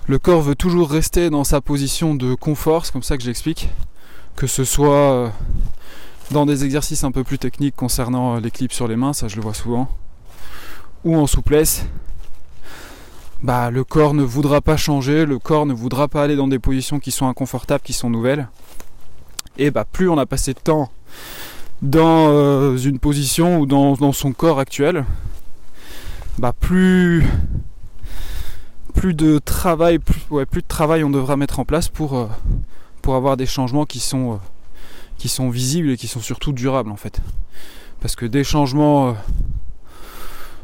le 0.07 0.19
corps 0.19 0.43
veut 0.43 0.55
toujours 0.55 0.91
rester 0.91 1.31
dans 1.31 1.45
sa 1.45 1.61
position 1.61 2.15
de 2.15 2.35
confort, 2.35 2.85
c'est 2.85 2.93
comme 2.93 3.03
ça 3.03 3.17
que 3.17 3.23
j'explique. 3.23 3.71
Que 4.37 4.47
ce 4.47 4.65
soit 4.65 5.13
euh, 5.13 5.29
dans 6.31 6.45
des 6.45 6.65
exercices 6.65 7.05
un 7.05 7.13
peu 7.13 7.25
plus 7.25 7.39
techniques 7.39 7.77
concernant 7.77 8.37
euh, 8.37 8.41
les 8.41 8.51
clips 8.51 8.73
sur 8.73 8.89
les 8.89 8.97
mains, 8.97 9.13
ça 9.13 9.29
je 9.29 9.37
le 9.37 9.43
vois 9.43 9.55
souvent, 9.55 9.89
ou 11.05 11.17
en 11.17 11.27
souplesse, 11.27 11.87
bah 13.43 13.71
le 13.71 13.85
corps 13.85 14.15
ne 14.15 14.23
voudra 14.23 14.61
pas 14.61 14.77
changer, 14.77 15.25
le 15.25 15.39
corps 15.39 15.67
ne 15.67 15.75
voudra 15.75 16.09
pas 16.09 16.23
aller 16.23 16.37
dans 16.37 16.49
des 16.49 16.59
positions 16.59 16.99
qui 16.99 17.11
sont 17.11 17.29
inconfortables, 17.29 17.83
qui 17.83 17.93
sont 17.93 18.11
nouvelles. 18.11 18.49
Et 19.57 19.71
bah 19.71 19.85
plus 19.91 20.09
on 20.09 20.19
a 20.19 20.27
passé 20.27 20.53
de 20.53 20.59
temps 20.59 20.91
dans 21.81 22.29
euh, 22.29 22.77
une 22.77 22.99
position 22.99 23.61
ou 23.61 23.67
dans, 23.67 23.95
dans 23.95 24.13
son 24.13 24.33
corps 24.33 24.59
actuel, 24.59 25.05
bah 26.39 26.53
plus 26.59 27.25
plus 28.95 29.15
de 29.15 29.39
travail, 29.39 29.99
de 29.99 30.61
travail 30.67 31.05
on 31.05 31.11
devra 31.11 31.37
mettre 31.37 31.59
en 31.59 31.65
place 31.65 31.89
pour, 31.89 32.17
euh, 32.17 32.27
avoir 33.07 33.37
des 33.37 33.45
changements 33.45 33.85
qui 33.85 34.01
sont, 34.01 34.35
euh, 34.35 34.37
qui 35.19 35.29
sont 35.29 35.51
visibles 35.51 35.91
et 35.91 35.97
qui 35.99 36.09
sont 36.09 36.21
surtout 36.21 36.53
durables 36.53 36.91
en 36.91 36.97
fait. 36.97 37.21
Parce 38.01 38.17
que 38.17 38.25
des 38.25 38.45
changements 38.45 39.09
euh, 39.09 39.13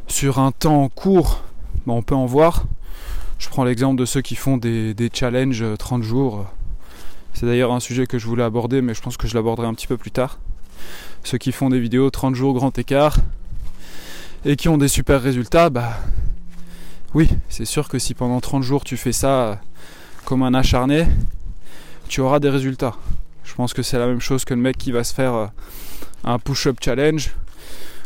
sur 0.09 0.39
un 0.39 0.53
temps 0.53 0.89
court, 0.89 1.43
bah, 1.87 1.93
on 1.93 2.03
peut 2.03 2.15
en 2.15 2.27
voir. 2.27 2.65
Je 3.39 3.49
prends 3.49 3.65
l'exemple 3.65 3.99
de 3.99 4.05
ceux 4.07 4.23
qui 4.23 4.37
font 4.37 4.57
des, 4.57 4.95
des 4.95 5.11
challenges 5.13 5.65
30 5.79 6.03
jours 6.03 6.47
C'est 7.35 7.47
d'ailleurs 7.47 7.73
un 7.73 7.81
sujet 7.81 8.07
que 8.07 8.19
je 8.19 8.27
voulais 8.27 8.43
aborder, 8.43 8.83
mais 8.83 8.95
je 8.95 9.03
pense 9.03 9.17
que 9.17 9.27
je 9.27 9.35
l'aborderai 9.35 9.67
un 9.67 9.75
petit 9.75 9.87
peu 9.87 9.97
plus 9.97 10.11
tard. 10.11 10.39
Ceux 11.25 11.39
qui 11.39 11.53
font 11.53 11.69
des 11.69 11.81
vidéos 11.81 12.11
30 12.11 12.35
jours 12.35 12.55
grand 12.55 12.79
écart 12.79 13.19
et 14.45 14.57
qui 14.57 14.69
ont 14.69 14.79
des 14.79 14.89
super 14.89 15.21
résultats, 15.21 15.69
bah 15.69 15.99
oui, 17.13 17.29
c'est 17.49 17.65
sûr 17.65 17.89
que 17.89 17.99
si 17.99 18.15
pendant 18.15 18.41
30 18.41 18.63
jours 18.63 18.85
tu 18.85 18.97
fais 18.97 19.13
ça 19.13 19.61
comme 20.25 20.45
un 20.45 20.55
acharné, 20.55 21.07
tu 22.09 22.21
auras 22.21 22.39
des 22.39 22.51
résultats. 22.51 22.95
Je 23.43 23.55
pense 23.55 23.75
que 23.75 23.83
c'est 23.83 23.99
la 23.99 24.07
même 24.07 24.21
chose 24.21 24.45
que 24.45 24.55
le 24.55 24.61
mec 24.61 24.79
qui 24.79 24.93
va 24.93 25.03
se 25.03 25.13
faire 25.13 25.35
euh, 25.35 25.47
un 26.23 26.39
push-up 26.39 26.77
challenge, 26.81 27.35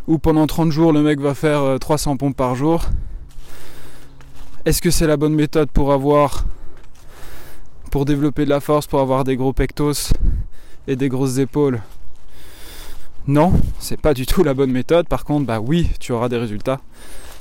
où 0.07 0.19
pendant 0.19 0.47
30 0.47 0.71
jours 0.71 0.93
le 0.93 1.03
mec 1.03 1.21
va 1.21 1.35
faire 1.35 1.79
300 1.79 2.13
euh, 2.13 2.17
pompes 2.17 2.37
par 2.37 2.55
jour. 2.55 2.85
Est-ce 4.65 4.81
que 4.81 4.91
c'est 4.91 5.07
la 5.07 5.19
bonne 5.19 5.35
méthode 5.35 5.71
pour 5.71 5.93
avoir 5.93 6.47
pour 7.91 8.07
développer 8.07 8.47
de 8.47 8.51
la 8.51 8.61
force, 8.61 8.87
pour 8.87 9.01
avoir 9.01 9.25
des 9.25 9.37
gros 9.37 9.53
pectos 9.53 10.13
et 10.89 10.97
des 10.97 11.11
grosses 11.11 11.37
épaules? 11.37 11.83
Non, 13.27 13.53
c'est 13.79 14.01
pas 14.01 14.15
du 14.15 14.25
tout 14.25 14.43
la 14.43 14.55
bonne 14.55 14.73
méthode. 14.73 15.09
Par 15.09 15.25
contre, 15.25 15.47
bah 15.47 15.61
oui, 15.61 15.91
tu 16.01 16.13
auras 16.13 16.31
des 16.31 16.39
résultats. 16.39 16.81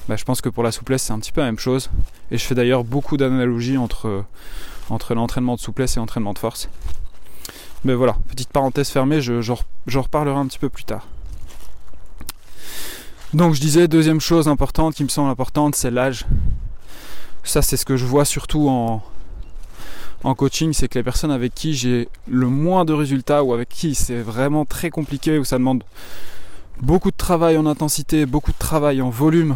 Bah, 0.07 0.15
je 0.17 0.24
pense 0.24 0.41
que 0.41 0.50
pour 0.50 0.63
la 0.63 0.72
souplesse, 0.72 1.03
c'est 1.03 1.13
un 1.13 1.19
petit 1.19 1.31
peu 1.31 1.41
la 1.41 1.48
même 1.48 1.60
chose. 1.60 1.89
Et 2.31 2.38
je 2.38 2.43
fais 2.43 2.55
d'ailleurs 2.55 2.83
beaucoup 2.83 3.17
d'analogies 3.17 3.77
entre, 3.77 4.25
entre 4.89 5.13
l'entraînement 5.13 5.55
de 5.55 5.60
souplesse 5.60 5.98
et 5.98 6.00
l'entraînement 6.00 6.33
de 6.33 6.39
force. 6.39 6.69
Mais 7.86 7.93
voilà, 7.93 8.15
petite 8.29 8.50
parenthèse 8.50 8.89
fermée, 8.89 9.22
j'en 9.22 10.01
reparlerai 10.01 10.38
un 10.38 10.48
petit 10.48 10.60
peu 10.60 10.69
plus 10.69 10.86
tard. 10.86 11.07
Donc 13.33 13.55
je 13.55 13.62
disais, 13.62 13.88
deuxième 13.88 14.22
chose 14.22 14.48
importante 14.48 14.93
qui 14.93 15.03
me 15.03 15.10
semble 15.10 15.29
importante, 15.29 15.75
c'est 15.75 15.91
l'âge. 15.91 16.25
Ça 17.43 17.62
c'est 17.62 17.77
ce 17.77 17.83
que 17.83 17.98
je 17.98 18.05
vois 18.05 18.25
surtout 18.25 18.69
en, 18.69 19.03
en 20.24 20.36
coaching, 20.36 20.72
c'est 20.72 20.88
que 20.88 21.00
les 21.00 21.03
personnes 21.03 21.31
avec 21.31 21.53
qui 21.53 21.74
j'ai 21.74 22.07
le 22.27 22.48
moins 22.48 22.86
de 22.86 22.93
résultats 22.93 23.43
ou 23.43 23.53
avec 23.53 23.69
qui 23.69 23.95
c'est 23.95 24.22
vraiment 24.22 24.65
très 24.65 24.89
compliqué, 24.89 25.39
où 25.39 25.43
ça 25.43 25.57
demande 25.57 25.83
beaucoup 26.82 27.12
de 27.12 27.18
travail 27.18 27.58
en 27.58 27.65
intensité, 27.65 28.25
beaucoup 28.25 28.51
de 28.51 28.58
travail 28.58 29.01
en 29.01 29.10
volume, 29.10 29.56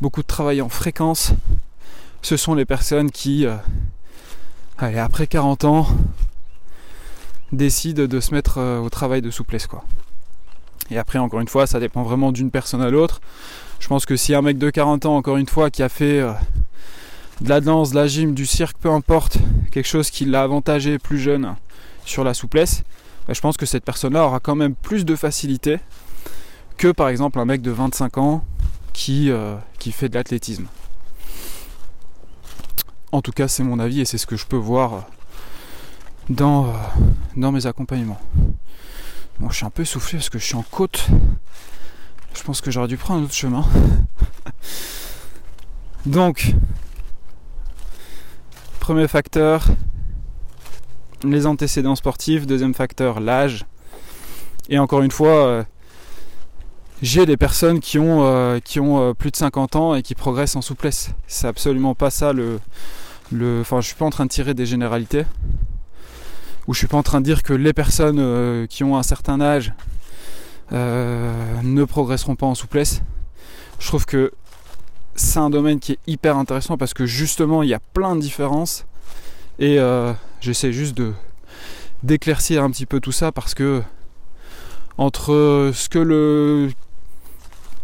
beaucoup 0.00 0.22
de 0.22 0.26
travail 0.26 0.60
en 0.60 0.68
fréquence, 0.68 1.32
ce 2.22 2.36
sont 2.36 2.54
les 2.54 2.64
personnes 2.64 3.10
qui, 3.10 3.46
euh, 3.46 3.56
après 4.78 5.26
40 5.26 5.64
ans, 5.64 5.86
décident 7.52 8.06
de 8.06 8.20
se 8.20 8.34
mettre 8.34 8.58
euh, 8.58 8.78
au 8.78 8.90
travail 8.90 9.22
de 9.22 9.30
souplesse. 9.30 9.68
Et 10.90 10.98
après, 10.98 11.18
encore 11.18 11.40
une 11.40 11.48
fois, 11.48 11.66
ça 11.66 11.80
dépend 11.80 12.02
vraiment 12.02 12.32
d'une 12.32 12.50
personne 12.50 12.82
à 12.82 12.90
l'autre. 12.90 13.20
Je 13.80 13.88
pense 13.88 14.06
que 14.06 14.16
si 14.16 14.34
un 14.34 14.42
mec 14.42 14.58
de 14.58 14.70
40 14.70 15.06
ans, 15.06 15.16
encore 15.16 15.36
une 15.36 15.48
fois, 15.48 15.70
qui 15.70 15.82
a 15.82 15.88
fait 15.88 16.20
euh, 16.20 16.32
de 17.40 17.48
la 17.48 17.60
danse, 17.60 17.90
de 17.90 17.96
la 17.96 18.06
gym, 18.06 18.34
du 18.34 18.46
cirque, 18.46 18.76
peu 18.78 18.90
importe, 18.90 19.38
quelque 19.70 19.88
chose 19.88 20.10
qui 20.10 20.24
l'a 20.24 20.42
avantagé 20.42 20.98
plus 20.98 21.18
jeune 21.18 21.54
sur 22.04 22.24
la 22.24 22.34
souplesse, 22.34 22.82
je 23.28 23.40
pense 23.40 23.56
que 23.56 23.66
cette 23.66 23.84
personne-là 23.84 24.24
aura 24.24 24.40
quand 24.40 24.54
même 24.54 24.74
plus 24.74 25.04
de 25.04 25.16
facilité 25.16 25.78
que 26.76 26.88
par 26.88 27.08
exemple 27.08 27.38
un 27.38 27.44
mec 27.44 27.62
de 27.62 27.70
25 27.70 28.18
ans 28.18 28.44
qui, 28.92 29.30
euh, 29.30 29.56
qui 29.78 29.92
fait 29.92 30.08
de 30.08 30.14
l'athlétisme. 30.14 30.66
En 33.12 33.20
tout 33.20 33.32
cas, 33.32 33.48
c'est 33.48 33.62
mon 33.62 33.78
avis 33.78 34.00
et 34.00 34.04
c'est 34.04 34.18
ce 34.18 34.26
que 34.26 34.36
je 34.36 34.46
peux 34.46 34.56
voir 34.56 35.06
dans, 36.28 36.66
euh, 36.66 36.72
dans 37.36 37.52
mes 37.52 37.66
accompagnements. 37.66 38.20
Bon, 39.38 39.50
je 39.50 39.56
suis 39.56 39.66
un 39.66 39.70
peu 39.70 39.82
essoufflé 39.82 40.18
parce 40.18 40.30
que 40.30 40.38
je 40.38 40.44
suis 40.44 40.56
en 40.56 40.62
côte. 40.62 41.06
Je 42.34 42.42
pense 42.42 42.60
que 42.60 42.70
j'aurais 42.70 42.88
dû 42.88 42.96
prendre 42.96 43.20
un 43.20 43.24
autre 43.24 43.34
chemin. 43.34 43.64
Donc, 46.06 46.54
Premier 48.82 49.06
facteur, 49.06 49.64
les 51.24 51.46
antécédents 51.46 51.96
sportifs. 51.96 52.46
Deuxième 52.46 52.74
facteur, 52.74 53.20
l'âge. 53.20 53.64
Et 54.68 54.78
encore 54.78 55.02
une 55.02 55.10
fois, 55.10 55.46
euh, 55.46 55.64
j'ai 57.02 57.26
des 57.26 57.36
personnes 57.36 57.80
qui 57.80 57.98
ont, 57.98 58.24
euh, 58.24 58.58
euh, 58.76 59.14
plus 59.14 59.30
de 59.30 59.36
50 59.36 59.76
ans 59.76 59.94
et 59.94 60.02
qui 60.02 60.14
progressent 60.14 60.56
en 60.56 60.62
souplesse. 60.62 61.10
C'est 61.26 61.46
absolument 61.46 61.94
pas 61.94 62.10
ça 62.10 62.32
le, 62.32 62.60
le. 63.30 63.60
Enfin, 63.60 63.80
je 63.80 63.86
suis 63.88 63.96
pas 63.96 64.04
en 64.04 64.10
train 64.10 64.24
de 64.24 64.30
tirer 64.30 64.54
des 64.54 64.66
généralités. 64.66 65.24
Ou 66.68 66.74
je 66.74 66.78
suis 66.78 66.86
pas 66.86 66.96
en 66.96 67.02
train 67.02 67.20
de 67.20 67.24
dire 67.24 67.42
que 67.42 67.52
les 67.52 67.72
personnes 67.72 68.68
qui 68.68 68.84
ont 68.84 68.96
un 68.96 69.02
certain 69.02 69.40
âge 69.40 69.72
ne 70.70 71.84
progresseront 71.84 72.36
pas 72.36 72.46
en 72.46 72.54
souplesse. 72.54 73.02
Je 73.80 73.88
trouve 73.88 74.06
que 74.06 74.30
c'est 75.16 75.40
un 75.40 75.50
domaine 75.50 75.80
qui 75.80 75.92
est 75.92 75.98
hyper 76.06 76.36
intéressant 76.36 76.78
parce 76.78 76.94
que 76.94 77.04
justement 77.04 77.64
il 77.64 77.68
y 77.68 77.74
a 77.74 77.80
plein 77.80 78.14
de 78.14 78.20
différences 78.20 78.86
et 79.58 79.78
euh, 79.78 80.12
j'essaie 80.40 80.72
juste 80.72 80.96
de 80.96 81.12
d'éclaircir 82.02 82.64
un 82.64 82.70
petit 82.70 82.86
peu 82.86 82.98
tout 82.98 83.12
ça 83.12 83.30
parce 83.30 83.54
que 83.54 83.82
entre 84.98 85.70
ce 85.72 85.88
que 85.88 85.98
le 85.98 86.70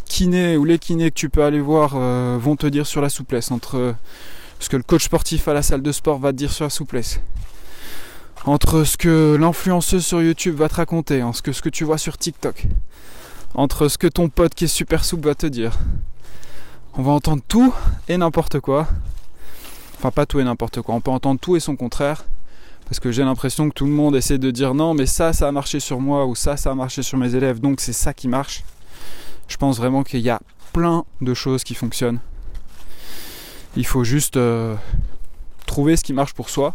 kiné 0.06 0.56
ou 0.56 0.64
les 0.64 0.78
kinés 0.78 1.10
que 1.10 1.14
tu 1.14 1.28
peux 1.28 1.44
aller 1.44 1.60
voir 1.60 1.92
euh, 1.94 2.37
vont 2.40 2.56
te 2.56 2.66
dire 2.66 2.87
sur 2.87 3.00
la 3.00 3.08
souplesse, 3.08 3.50
entre 3.50 3.94
ce 4.58 4.68
que 4.68 4.76
le 4.76 4.82
coach 4.82 5.04
sportif 5.04 5.46
à 5.46 5.54
la 5.54 5.62
salle 5.62 5.82
de 5.82 5.92
sport 5.92 6.18
va 6.18 6.32
te 6.32 6.37
dire 6.37 6.52
sur 6.52 6.64
la 6.64 6.70
souplesse, 6.70 7.20
entre 8.44 8.84
ce 8.84 8.96
que 8.96 9.37
l'influenceuse 9.38 10.04
sur 10.04 10.22
YouTube 10.22 10.56
va 10.56 10.68
te 10.68 10.75
raconter, 10.75 11.25
ce 11.32 11.42
que, 11.42 11.52
ce 11.52 11.62
que 11.62 11.68
tu 11.68 11.84
vois 11.84 11.98
sur 11.98 12.18
TikTok, 12.18 12.66
entre 13.54 13.88
ce 13.88 13.98
que 13.98 14.06
ton 14.06 14.28
pote 14.28 14.54
qui 14.54 14.64
est 14.64 14.68
super 14.68 15.04
souple 15.04 15.28
va 15.28 15.34
te 15.34 15.46
dire, 15.46 15.78
on 16.94 17.02
va 17.02 17.12
entendre 17.12 17.42
tout 17.46 17.72
et 18.08 18.16
n'importe 18.16 18.58
quoi. 18.60 18.88
Enfin, 19.98 20.12
pas 20.12 20.26
tout 20.26 20.38
et 20.38 20.44
n'importe 20.44 20.80
quoi. 20.80 20.94
On 20.94 21.00
peut 21.00 21.10
entendre 21.10 21.40
tout 21.40 21.56
et 21.56 21.60
son 21.60 21.74
contraire. 21.74 22.24
Parce 22.84 23.00
que 23.00 23.10
j'ai 23.10 23.24
l'impression 23.24 23.68
que 23.68 23.74
tout 23.74 23.84
le 23.84 23.90
monde 23.90 24.14
essaie 24.14 24.38
de 24.38 24.50
dire 24.50 24.72
non, 24.72 24.94
mais 24.94 25.06
ça, 25.06 25.32
ça 25.32 25.48
a 25.48 25.52
marché 25.52 25.80
sur 25.80 26.00
moi, 26.00 26.24
ou 26.24 26.34
ça, 26.34 26.56
ça 26.56 26.70
a 26.70 26.74
marché 26.74 27.02
sur 27.02 27.18
mes 27.18 27.34
élèves, 27.34 27.60
donc 27.60 27.80
c'est 27.80 27.92
ça 27.92 28.14
qui 28.14 28.28
marche. 28.28 28.62
Je 29.48 29.56
pense 29.56 29.76
vraiment 29.76 30.04
qu'il 30.04 30.20
y 30.20 30.30
a 30.30 30.40
plein 30.72 31.04
de 31.20 31.34
choses 31.34 31.64
qui 31.64 31.74
fonctionnent. 31.74 32.20
Il 33.76 33.84
faut 33.84 34.04
juste 34.04 34.36
euh, 34.36 34.74
trouver 35.66 35.96
ce 35.96 36.04
qui 36.04 36.12
marche 36.12 36.32
pour 36.32 36.48
soi. 36.48 36.74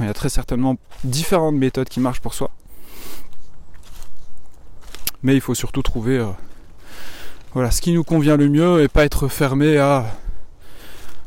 il 0.00 0.06
y 0.06 0.08
a 0.08 0.14
très 0.14 0.30
certainement 0.30 0.76
différentes 1.04 1.56
méthodes 1.56 1.88
qui 1.88 2.00
marchent 2.00 2.20
pour 2.20 2.32
soi. 2.32 2.50
Mais 5.22 5.34
il 5.34 5.40
faut 5.40 5.54
surtout 5.54 5.82
trouver 5.82 6.16
euh, 6.16 6.30
voilà, 7.52 7.70
ce 7.70 7.82
qui 7.82 7.92
nous 7.92 8.04
convient 8.04 8.36
le 8.36 8.48
mieux 8.48 8.82
et 8.82 8.88
pas 8.88 9.04
être 9.04 9.28
fermé 9.28 9.76
à, 9.76 10.06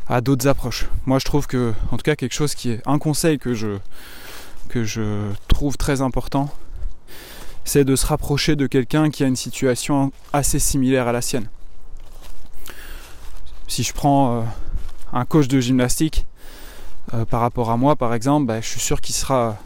à 0.08 0.22
d'autres 0.22 0.48
approches. 0.48 0.86
Moi 1.06 1.20
je 1.20 1.26
trouve 1.26 1.48
que, 1.48 1.74
en 1.92 1.98
tout 1.98 2.04
cas, 2.04 2.16
quelque 2.16 2.34
chose 2.34 2.56
qui 2.56 2.72
est 2.72 2.82
un 2.86 3.00
conseil 3.00 3.40
que 3.40 3.54
je, 3.54 3.80
trouve 5.48 5.78
très 5.78 6.02
important, 6.02 6.50
c'est 7.64 7.84
de 7.84 7.96
se 7.96 8.06
rapprocher 8.06 8.56
de 8.56 8.68
quelqu'un 8.68 9.10
qui 9.10 9.24
a 9.24 9.28
une 9.28 9.36
situation 9.36 10.12
assez 10.34 10.60
similaire 10.60 11.08
à 11.08 11.12
la 11.12 11.22
sienne. 11.22 11.48
Si 13.68 13.82
je 13.82 13.94
prends 13.94 14.38
euh, 14.38 14.44
un 15.12 15.26
coach 15.26 15.48
de 15.48 15.60
gymnastique 15.60 16.28
euh, 17.14 17.26
par 17.26 17.42
rapport 17.42 17.72
à 17.72 17.78
moi, 17.78 17.96
par 17.96 18.14
exemple, 18.14 18.46
bah, 18.46 18.62
je 18.62 18.68
suis 18.68 18.80
sûr 18.80 19.02
qu'il 19.02 19.16
sera 19.16 19.58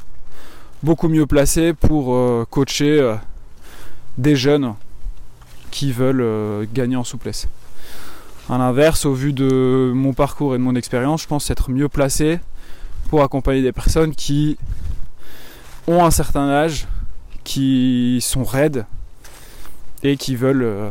beaucoup 0.84 1.10
mieux 1.10 1.26
placé 1.26 1.74
pour 1.74 2.14
euh, 2.14 2.46
coacher 2.50 3.18
des 4.18 4.38
jeunes 4.38 4.76
qui 5.72 5.92
veulent 5.92 6.68
gagner 6.74 6.96
en 6.96 7.04
souplesse. 7.04 7.48
A 8.50 8.58
l'inverse, 8.58 9.06
au 9.06 9.14
vu 9.14 9.32
de 9.32 9.92
mon 9.94 10.14
parcours 10.14 10.56
et 10.56 10.58
de 10.58 10.64
mon 10.64 10.76
expérience, 10.76 11.22
je 11.22 11.28
pense 11.28 11.52
être 11.52 11.70
mieux 11.70 11.88
placé 11.88 12.40
pour 13.10 13.22
accompagner 13.22 13.62
des 13.62 13.72
personnes 13.72 14.16
qui 14.16 14.58
ont 15.88 16.04
un 16.04 16.10
certain 16.10 16.50
âge, 16.50 16.88
qui 17.44 18.20
sont 18.22 18.44
raides 18.44 18.88
et 20.02 20.18
qui 20.18 20.36
veulent 20.36 20.64
euh, 20.64 20.90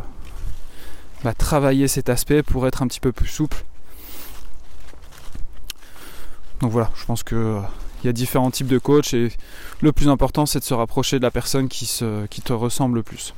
bah, 1.25 1.33
travailler 1.33 1.89
cet 1.89 2.07
aspect 2.07 2.43
pour 2.43 2.65
être 2.65 2.81
un 2.81 2.87
petit 2.87 3.01
peu 3.01 3.11
plus 3.11 3.27
souple. 3.27 3.65
Donc 6.61 6.71
voilà, 6.71 6.91
je 6.95 7.05
pense 7.05 7.23
que 7.23 7.35
euh, 7.35 7.59
y 8.05 8.07
a 8.07 8.13
différents 8.13 8.51
types 8.51 8.67
de 8.67 8.79
coachs 8.79 9.13
et 9.13 9.33
le 9.81 9.91
plus 9.91 10.07
important 10.07 10.45
c'est 10.45 10.59
de 10.59 10.63
se 10.63 10.73
rapprocher 10.73 11.19
de 11.19 11.23
la 11.23 11.31
personne 11.31 11.67
qui, 11.67 11.85
se, 11.85 12.25
qui 12.27 12.41
te 12.41 12.53
ressemble 12.53 12.95
le 12.95 13.03
plus. 13.03 13.33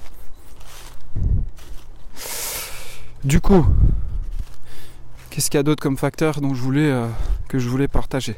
Du 3.24 3.40
coup, 3.40 3.66
qu'est-ce 5.32 5.50
qu'il 5.50 5.58
y 5.58 5.60
a 5.60 5.64
d'autre 5.64 5.82
comme 5.82 5.98
facteur 5.98 6.42
dont 6.42 6.54
je 6.54 6.62
voulais, 6.62 6.92
euh, 6.92 7.08
que 7.48 7.58
je 7.58 7.68
voulais 7.68 7.88
partager? 7.88 8.36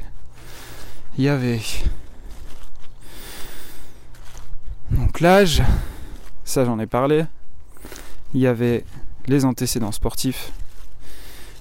Il 1.18 1.24
y 1.24 1.28
avait 1.28 1.60
donc 4.90 5.20
l'âge, 5.20 5.62
ça 6.44 6.64
j'en 6.64 6.78
ai 6.78 6.86
parlé. 6.86 7.26
Il 8.32 8.40
y 8.40 8.46
avait 8.46 8.84
les 9.26 9.44
antécédents 9.44 9.92
sportifs. 9.92 10.52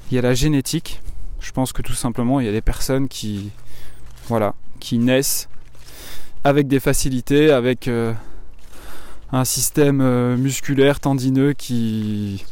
Il 0.09 0.15
y 0.15 0.17
a 0.17 0.21
la 0.21 0.33
génétique. 0.33 1.01
Je 1.39 1.51
pense 1.51 1.73
que 1.73 1.81
tout 1.81 1.93
simplement 1.93 2.39
il 2.39 2.45
y 2.45 2.49
a 2.49 2.51
des 2.51 2.61
personnes 2.61 3.07
qui, 3.07 3.51
voilà, 4.27 4.53
qui 4.79 4.97
naissent 4.97 5.49
avec 6.43 6.67
des 6.67 6.79
facilités, 6.79 7.51
avec 7.51 7.87
euh, 7.87 8.13
un 9.31 9.45
système 9.45 10.01
euh, 10.01 10.37
musculaire 10.37 10.99
tendineux 10.99 11.53
qui, 11.53 12.45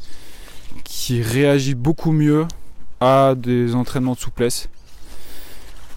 qui 0.83 1.21
réagit 1.21 1.75
beaucoup 1.75 2.11
mieux 2.11 2.47
à 3.01 3.33
des 3.35 3.75
entraînements 3.75 4.13
de 4.13 4.19
souplesse. 4.19 4.69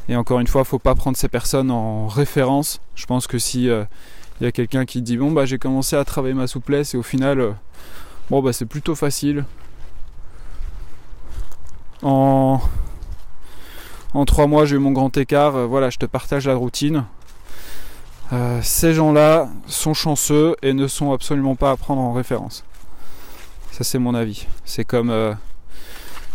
Et 0.08 0.16
encore 0.16 0.40
une 0.40 0.46
fois, 0.46 0.64
faut 0.64 0.78
pas 0.78 0.94
prendre 0.94 1.16
ces 1.16 1.28
personnes 1.28 1.70
en 1.70 2.08
référence. 2.08 2.80
Je 2.94 3.06
pense 3.06 3.26
que 3.26 3.38
si 3.38 3.64
il 3.64 4.44
y 4.44 4.46
a 4.46 4.52
quelqu'un 4.52 4.84
qui 4.84 5.00
dit 5.00 5.16
bon 5.16 5.30
bah 5.30 5.46
j'ai 5.46 5.58
commencé 5.58 5.94
à 5.94 6.04
travailler 6.04 6.34
ma 6.34 6.48
souplesse 6.48 6.94
et 6.94 6.96
au 6.96 7.02
final 7.02 7.54
bon 8.30 8.42
bah 8.42 8.52
c'est 8.52 8.66
plutôt 8.66 8.96
facile. 8.96 9.44
En 12.02 12.60
en 14.12 14.24
trois 14.24 14.46
mois 14.46 14.64
j'ai 14.64 14.76
eu 14.76 14.78
mon 14.78 14.92
grand 14.92 15.16
écart, 15.16 15.66
voilà, 15.68 15.90
je 15.90 15.98
te 15.98 16.06
partage 16.06 16.46
la 16.46 16.54
routine. 16.54 17.04
ces 18.62 18.94
gens-là 18.94 19.48
sont 19.66 19.94
chanceux 19.94 20.56
et 20.62 20.72
ne 20.72 20.88
sont 20.88 21.12
absolument 21.12 21.54
pas 21.54 21.70
à 21.70 21.76
prendre 21.76 22.02
en 22.02 22.12
référence. 22.12 22.64
Ça 23.70 23.84
c'est 23.84 23.98
mon 23.98 24.14
avis. 24.14 24.46
C'est 24.64 24.84
comme, 24.84 25.10
euh, 25.10 25.34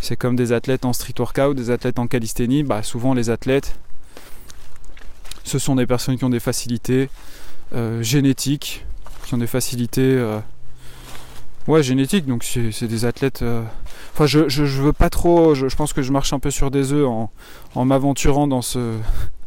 c'est 0.02 0.16
comme 0.16 0.36
des 0.36 0.52
athlètes 0.52 0.86
en 0.86 0.94
street 0.94 1.14
workout, 1.20 1.56
des 1.56 1.70
athlètes 1.72 2.00
en 2.00 2.08
calisthénie. 2.08 2.64
Bah, 2.64 2.84
souvent 2.84 3.14
les 3.14 3.30
athlètes, 3.30 3.78
ce 5.44 5.60
sont 5.60 5.76
des 5.76 5.86
personnes 5.86 6.18
qui 6.18 6.24
ont 6.24 6.30
des 6.30 6.40
facilités 6.40 7.10
euh, 7.74 8.02
génétiques, 8.02 8.86
qui 9.26 9.34
ont 9.34 9.38
des 9.38 9.48
facilités 9.48 10.02
euh, 10.02 10.40
ouais, 11.68 11.84
génétiques. 11.84 12.26
Donc 12.26 12.44
c'est, 12.44 12.88
des 12.88 13.06
athlètes. 13.06 13.44
Enfin, 14.14 14.26
je, 14.26 14.50
je, 14.50 14.64
veux 14.64 14.94
pas 14.94 15.10
trop. 15.10 15.56
Je, 15.56 15.74
pense 15.76 15.94
que 15.94 16.02
je 16.02 16.12
marche 16.12 16.34
un 16.34 16.40
peu 16.40 16.52
sur 16.52 16.72
des 16.72 16.94
œufs 16.94 17.08
en, 17.08 17.32
en 17.76 17.86
m'aventurant 17.86 18.48
dans 18.48 18.62
ce 18.62 18.98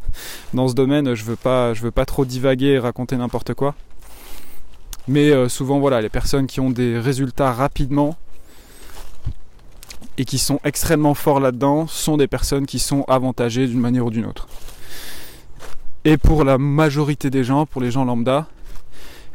dans 0.53 0.67
ce 0.67 0.73
domaine. 0.73 1.13
Je 1.13 1.23
veux 1.23 1.35
pas, 1.35 1.73
je 1.73 1.81
veux 1.81 1.91
pas 1.91 2.05
trop 2.05 2.25
divaguer 2.25 2.67
et 2.67 2.79
raconter 2.79 3.17
n'importe 3.17 3.53
quoi. 3.53 3.75
Mais 5.07 5.31
euh, 5.31 5.49
souvent, 5.49 5.79
voilà, 5.79 6.01
les 6.01 6.09
personnes 6.09 6.47
qui 6.47 6.59
ont 6.59 6.69
des 6.69 6.97
résultats 6.97 7.51
rapidement 7.51 8.15
et 10.17 10.25
qui 10.25 10.37
sont 10.37 10.59
extrêmement 10.63 11.13
forts 11.13 11.39
là-dedans 11.39 11.87
sont 11.87 12.17
des 12.17 12.27
personnes 12.27 12.65
qui 12.65 12.79
sont 12.79 13.03
avantagées 13.03 13.67
d'une 13.67 13.79
manière 13.79 14.05
ou 14.05 14.11
d'une 14.11 14.25
autre. 14.25 14.47
Et 16.05 16.17
pour 16.17 16.43
la 16.43 16.57
majorité 16.57 17.29
des 17.29 17.43
gens, 17.43 17.65
pour 17.65 17.81
les 17.81 17.91
gens 17.91 18.05
lambda, 18.05 18.47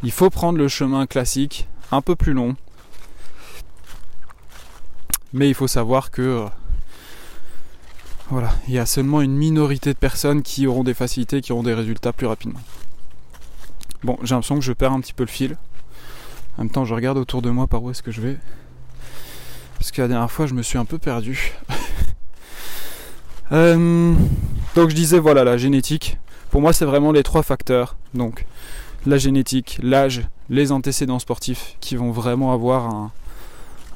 il 0.02 0.12
faut 0.12 0.30
prendre 0.30 0.58
le 0.58 0.68
chemin 0.68 1.06
classique, 1.06 1.66
un 1.90 2.02
peu 2.02 2.14
plus 2.14 2.32
long. 2.32 2.56
Mais 5.32 5.48
il 5.48 5.54
faut 5.54 5.66
savoir 5.66 6.10
que 6.10 6.22
euh, 6.22 6.46
voilà, 8.30 8.50
il 8.68 8.74
y 8.74 8.78
a 8.78 8.86
seulement 8.86 9.22
une 9.22 9.34
minorité 9.34 9.92
de 9.92 9.98
personnes 9.98 10.42
qui 10.42 10.66
auront 10.66 10.84
des 10.84 10.94
facilités, 10.94 11.40
qui 11.40 11.52
auront 11.52 11.62
des 11.62 11.74
résultats 11.74 12.12
plus 12.12 12.26
rapidement. 12.26 12.60
Bon, 14.04 14.18
j'ai 14.22 14.34
l'impression 14.34 14.56
que 14.56 14.64
je 14.64 14.72
perds 14.72 14.92
un 14.92 15.00
petit 15.00 15.14
peu 15.14 15.24
le 15.24 15.30
fil. 15.30 15.56
En 16.56 16.62
même 16.62 16.70
temps, 16.70 16.84
je 16.84 16.94
regarde 16.94 17.18
autour 17.18 17.40
de 17.42 17.50
moi 17.50 17.66
par 17.66 17.82
où 17.82 17.90
est-ce 17.90 18.02
que 18.02 18.10
je 18.10 18.20
vais. 18.20 18.38
Parce 19.78 19.92
que 19.92 20.02
la 20.02 20.08
dernière 20.08 20.30
fois, 20.30 20.46
je 20.46 20.54
me 20.54 20.62
suis 20.62 20.78
un 20.78 20.84
peu 20.84 20.98
perdu. 20.98 21.52
Euh, 23.50 24.12
donc 24.74 24.90
je 24.90 24.94
disais, 24.94 25.18
voilà, 25.18 25.42
la 25.42 25.56
génétique. 25.56 26.18
Pour 26.50 26.60
moi, 26.60 26.74
c'est 26.74 26.84
vraiment 26.84 27.12
les 27.12 27.22
trois 27.22 27.42
facteurs. 27.42 27.96
Donc 28.12 28.44
la 29.06 29.16
génétique, 29.16 29.78
l'âge, 29.82 30.28
les 30.50 30.70
antécédents 30.70 31.18
sportifs 31.18 31.76
qui 31.80 31.96
vont 31.96 32.10
vraiment 32.10 32.52
avoir 32.52 33.10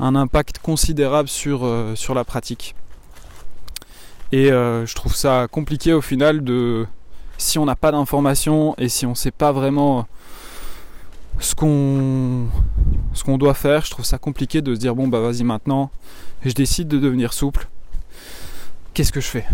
un, 0.00 0.14
impact 0.14 0.58
considérable 0.60 1.28
sur, 1.28 1.66
euh, 1.66 1.94
sur 1.96 2.14
la 2.14 2.24
pratique. 2.24 2.74
Et 4.32 4.50
euh, 4.50 4.86
je 4.86 4.94
trouve 4.94 5.14
ça 5.14 5.46
compliqué 5.50 5.92
au 5.92 6.00
final 6.00 6.42
de 6.42 6.86
si 7.36 7.58
on 7.58 7.66
n'a 7.66 7.76
pas 7.76 7.92
d'informations 7.92 8.74
et 8.78 8.88
si 8.88 9.04
on 9.04 9.10
ne 9.10 9.14
sait 9.14 9.30
pas 9.30 9.52
vraiment 9.52 10.06
ce 11.38 11.54
qu'on 11.54 12.48
doit 13.38 13.54
faire, 13.54 13.84
je 13.84 13.90
trouve 13.90 14.04
ça 14.04 14.18
compliqué 14.18 14.62
de 14.62 14.74
se 14.74 14.80
dire 14.80 14.94
bon 14.94 15.08
bah 15.08 15.20
vas-y 15.20 15.44
maintenant, 15.44 15.90
je 16.44 16.52
décide 16.52 16.88
de 16.88 16.98
devenir 16.98 17.32
souple. 17.32 17.68
Qu'est-ce 18.94 19.12
que 19.12 19.20
je 19.20 19.28
fais? 19.28 19.46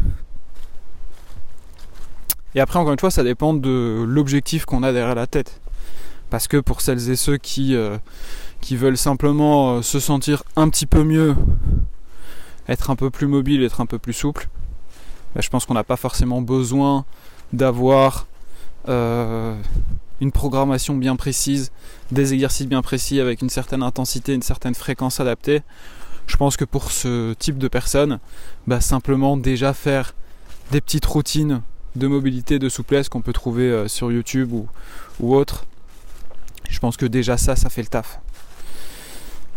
Et 2.54 2.60
après 2.60 2.78
encore 2.78 2.92
une 2.92 2.98
fois, 2.98 3.10
ça 3.10 3.22
dépend 3.22 3.54
de 3.54 4.04
l'objectif 4.06 4.64
qu'on 4.64 4.82
a 4.82 4.92
derrière 4.92 5.14
la 5.14 5.26
tête. 5.26 5.60
Parce 6.30 6.48
que 6.48 6.58
pour 6.58 6.80
celles 6.80 7.10
et 7.10 7.16
ceux 7.16 7.36
qui 7.38 7.74
euh, 7.74 7.98
veulent 8.70 8.98
simplement 8.98 9.76
euh, 9.76 9.82
se 9.82 10.00
sentir 10.00 10.42
un 10.56 10.68
petit 10.68 10.86
peu 10.86 11.04
mieux, 11.04 11.34
être 12.68 12.90
un 12.90 12.96
peu 12.96 13.10
plus 13.10 13.26
mobile, 13.26 13.62
être 13.62 13.80
un 13.80 13.86
peu 13.86 13.98
plus 13.98 14.12
souple, 14.12 14.48
bah, 15.34 15.40
je 15.40 15.48
pense 15.48 15.66
qu'on 15.66 15.74
n'a 15.74 15.84
pas 15.84 15.96
forcément 15.96 16.42
besoin 16.42 17.04
d'avoir 17.52 18.26
euh, 18.88 19.54
une 20.20 20.32
programmation 20.32 20.96
bien 20.96 21.16
précise, 21.16 21.70
des 22.10 22.34
exercices 22.34 22.66
bien 22.66 22.82
précis 22.82 23.20
avec 23.20 23.42
une 23.42 23.50
certaine 23.50 23.82
intensité, 23.82 24.34
une 24.34 24.42
certaine 24.42 24.74
fréquence 24.74 25.20
adaptée. 25.20 25.62
Je 26.26 26.36
pense 26.36 26.56
que 26.56 26.64
pour 26.64 26.90
ce 26.92 27.32
type 27.34 27.58
de 27.58 27.68
personnes, 27.68 28.18
bah, 28.66 28.80
simplement 28.80 29.36
déjà 29.36 29.72
faire 29.72 30.14
des 30.70 30.80
petites 30.80 31.06
routines 31.06 31.62
de 31.96 32.06
mobilité, 32.06 32.58
de 32.58 32.68
souplesse 32.68 33.08
qu'on 33.08 33.22
peut 33.22 33.32
trouver 33.32 33.64
euh, 33.64 33.88
sur 33.88 34.12
YouTube 34.12 34.52
ou, 34.52 34.68
ou 35.20 35.34
autre. 35.34 35.64
Je 36.68 36.78
pense 36.78 36.96
que 36.96 37.06
déjà 37.06 37.36
ça, 37.36 37.56
ça 37.56 37.70
fait 37.70 37.82
le 37.82 37.88
taf. 37.88 38.20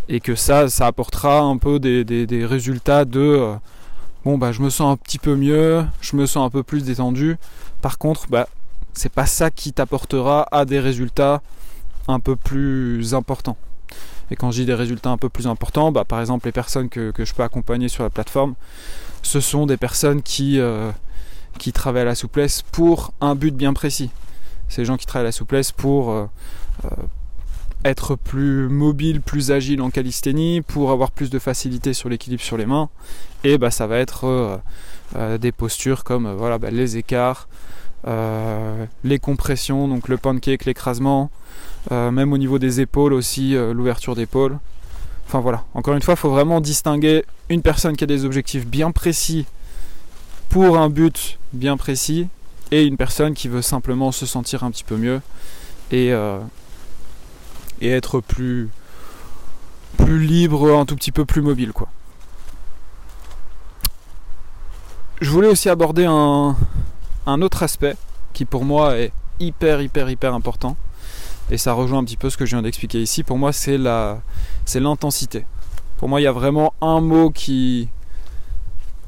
Et 0.07 0.19
que 0.19 0.35
ça, 0.35 0.69
ça 0.69 0.87
apportera 0.87 1.41
un 1.41 1.57
peu 1.57 1.79
des, 1.79 2.45
résultats 2.45 3.05
de 3.05 3.19
euh, 3.19 3.55
bon 4.25 4.37
bah 4.37 4.51
je 4.51 4.61
me 4.61 4.69
sens 4.69 4.93
un 4.93 4.97
petit 4.97 5.19
peu 5.19 5.35
mieux, 5.35 5.85
je 6.01 6.15
me 6.15 6.25
sens 6.25 6.45
un 6.45 6.49
peu 6.49 6.63
plus 6.63 6.83
détendu. 6.83 7.37
Par 7.81 7.97
contre, 7.97 8.27
bah 8.29 8.47
c'est 8.93 9.11
pas 9.11 9.25
ça 9.25 9.51
qui 9.51 9.73
t'apportera 9.73 10.47
à 10.51 10.65
des 10.65 10.79
résultats 10.79 11.41
un 12.07 12.19
peu 12.19 12.35
plus 12.35 13.13
importants. 13.13 13.57
Et 14.31 14.35
quand 14.37 14.49
je 14.49 14.61
dis 14.61 14.65
des 14.65 14.73
résultats 14.73 15.09
un 15.09 15.17
peu 15.17 15.29
plus 15.29 15.47
importants, 15.47 15.91
bah, 15.91 16.05
par 16.05 16.21
exemple 16.21 16.45
les 16.45 16.53
personnes 16.53 16.87
que, 16.87 17.11
je 17.17 17.33
peux 17.33 17.43
accompagner 17.43 17.89
sur 17.89 18.03
la 18.03 18.09
plateforme, 18.09 18.55
ce 19.21 19.41
sont 19.41 19.65
des 19.65 19.77
personnes 19.77 20.21
qui, 20.21 20.59
euh, 20.59 20.89
qui 21.59 21.73
travaillent 21.73 22.03
à 22.03 22.05
la 22.05 22.15
souplesse 22.15 22.63
pour 22.71 23.11
un 23.19 23.35
but 23.35 23.53
bien 23.53 23.73
précis. 23.73 24.09
Ces 24.69 24.85
gens 24.85 24.95
qui 24.95 25.05
travaillent 25.05 25.25
à 25.25 25.29
la 25.29 25.33
souplesse 25.33 25.73
pour 25.73 26.11
euh, 26.11 26.25
euh, 26.85 26.89
être 27.83 28.15
plus 28.15 28.69
mobile, 28.69 29.19
plus 29.19 29.51
agile 29.51 29.81
en 29.81 29.89
calisthénie, 29.89 30.61
pour 30.61 30.91
avoir 30.91 31.11
plus 31.11 31.29
de 31.29 31.39
facilité 31.39 31.93
sur 31.93 32.07
l'équilibre 32.07 32.41
sur 32.41 32.55
les 32.55 32.65
mains. 32.65 32.89
Et 33.43 33.57
bah, 33.57 33.69
ça 33.69 33.85
va 33.85 33.97
être 33.97 34.61
des 35.41 35.51
postures 35.51 36.05
comme 36.05 36.31
voilà, 36.31 36.57
bah, 36.57 36.71
les 36.71 36.95
écarts, 36.95 37.49
les 38.05 39.19
compressions, 39.19 39.87
donc 39.87 40.07
le 40.07 40.17
pancake, 40.17 40.65
l'écrasement, 40.65 41.29
euh, 41.91 42.11
même 42.11 42.33
au 42.33 42.37
niveau 42.37 42.59
des 42.59 42.81
épaules 42.81 43.13
aussi, 43.13 43.55
euh, 43.55 43.73
l'ouverture 43.73 44.15
d'épaule. 44.15 44.57
Enfin 45.27 45.39
voilà, 45.39 45.63
encore 45.73 45.93
une 45.93 46.01
fois, 46.01 46.15
il 46.15 46.17
faut 46.17 46.29
vraiment 46.29 46.61
distinguer 46.61 47.25
une 47.49 47.61
personne 47.61 47.95
qui 47.95 48.03
a 48.03 48.07
des 48.07 48.25
objectifs 48.25 48.67
bien 48.67 48.91
précis 48.91 49.45
pour 50.49 50.77
un 50.77 50.89
but 50.89 51.39
bien 51.53 51.77
précis 51.77 52.27
et 52.71 52.85
une 52.85 52.97
personne 52.97 53.33
qui 53.33 53.47
veut 53.47 53.61
simplement 53.61 54.11
se 54.11 54.25
sentir 54.25 54.63
un 54.63 54.71
petit 54.71 54.83
peu 54.83 54.97
mieux 54.97 55.21
et, 55.91 56.13
et 57.81 57.89
être 57.89 58.19
plus, 58.19 58.69
plus 59.97 60.19
libre, 60.19 60.77
un 60.77 60.85
tout 60.85 60.95
petit 60.95 61.11
peu 61.11 61.23
plus 61.23 61.41
mobile 61.41 61.71
quoi. 61.71 61.87
Je 65.21 65.29
voulais 65.29 65.47
aussi 65.47 65.69
aborder 65.69 66.05
un, 66.05 66.57
un 67.25 67.41
autre 67.41 67.63
aspect 67.63 67.95
qui 68.33 68.45
pour 68.45 68.65
moi 68.65 68.97
est 68.97 69.11
hyper 69.39 69.81
hyper 69.81 70.09
hyper 70.09 70.33
important 70.33 70.77
et 71.49 71.57
ça 71.57 71.73
rejoint 71.73 71.99
un 71.99 72.03
petit 72.03 72.17
peu 72.17 72.29
ce 72.29 72.37
que 72.37 72.45
je 72.45 72.55
viens 72.55 72.61
d'expliquer 72.61 73.01
ici 73.01 73.23
pour 73.23 73.37
moi 73.37 73.51
c'est 73.53 73.77
la 73.77 74.21
c'est 74.65 74.79
l'intensité. 74.79 75.45
Pour 75.97 76.09
moi 76.09 76.21
il 76.21 76.23
y 76.23 76.27
a 76.27 76.31
vraiment 76.31 76.73
un 76.81 77.01
mot 77.01 77.29
qui 77.29 77.89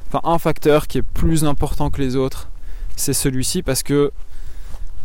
enfin 0.10 0.21
un 0.23 0.38
facteur 0.38 0.88
qui 0.88 0.99
est 0.99 1.04
plus 1.04 1.45
important 1.45 1.89
que 1.89 2.02
les 2.02 2.15
autres 2.15 2.49
c'est 2.95 3.13
celui-ci 3.13 3.63
parce 3.63 3.82
que 3.82 4.12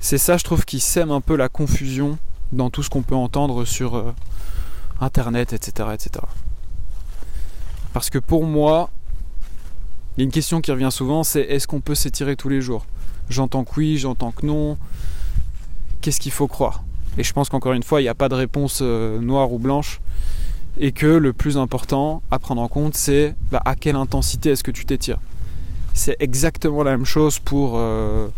c'est 0.01 0.19
ça 0.19 0.37
je 0.37 0.45
trouve 0.45 0.65
qui 0.65 0.81
sème 0.81 1.11
un 1.11 1.21
peu 1.21 1.37
la 1.37 1.49
confusion 1.49 2.19
dans 2.53 2.71
tout 2.71 2.83
ce 2.83 2.91
qu'on 2.91 3.03
peut 3.03 3.15
entendre 3.15 3.65
sur 3.65 3.97
euh, 3.97 4.15
internet 5.01 5.53
etc 5.53 5.91
etc 5.95 6.25
parce 7.93 8.11
que 8.11 8.19
pour 8.19 8.45
moi 8.45 8.91
il 10.17 10.21
y 10.21 10.23
a 10.23 10.25
une 10.25 10.33
question 10.33 10.61
qui 10.61 10.71
revient 10.73 10.91
souvent 10.91 11.23
c'est 11.23 11.43
est-ce 11.43 11.67
qu'on 11.67 11.81
peut 11.81 11.95
s'étirer 11.95 12.37
tous 12.37 12.49
les 12.49 12.61
jours? 12.61 12.85
J'entends 13.31 13.65
que 13.65 13.73
oui, 13.77 13.99
j'entends 13.99 14.31
que 14.31 14.47
non. 14.47 14.79
Qu'est-ce 16.01 16.21
qu'il 16.21 16.33
faut 16.33 16.49
croire? 16.49 16.83
Et 17.19 17.25
je 17.25 17.33
pense 17.33 17.49
qu'encore 17.49 17.73
une 17.73 17.83
fois, 17.83 18.01
il 18.01 18.05
n'y 18.05 18.09
a 18.09 18.15
pas 18.15 18.29
de 18.29 18.35
réponse 18.35 18.81
euh, 18.81 19.19
noire 19.21 19.53
ou 19.53 19.59
blanche. 19.59 20.01
Et 20.81 20.93
que 20.93 21.07
le 21.07 21.33
plus 21.33 21.59
important 21.59 22.23
à 22.31 22.39
prendre 22.39 22.63
en 22.63 22.69
compte, 22.69 22.95
c'est 22.95 23.35
bah, 23.51 23.61
à 23.65 23.75
quelle 23.75 23.97
intensité 23.97 24.51
est-ce 24.51 24.63
que 24.63 24.71
tu 24.71 24.85
t'étires? 24.85 25.19
C'est 25.95 26.17
exactement 26.21 26.85
la 26.85 26.93
même 26.93 27.05
chose 27.05 27.41
pour, 27.41 27.73
euh, 27.75 28.29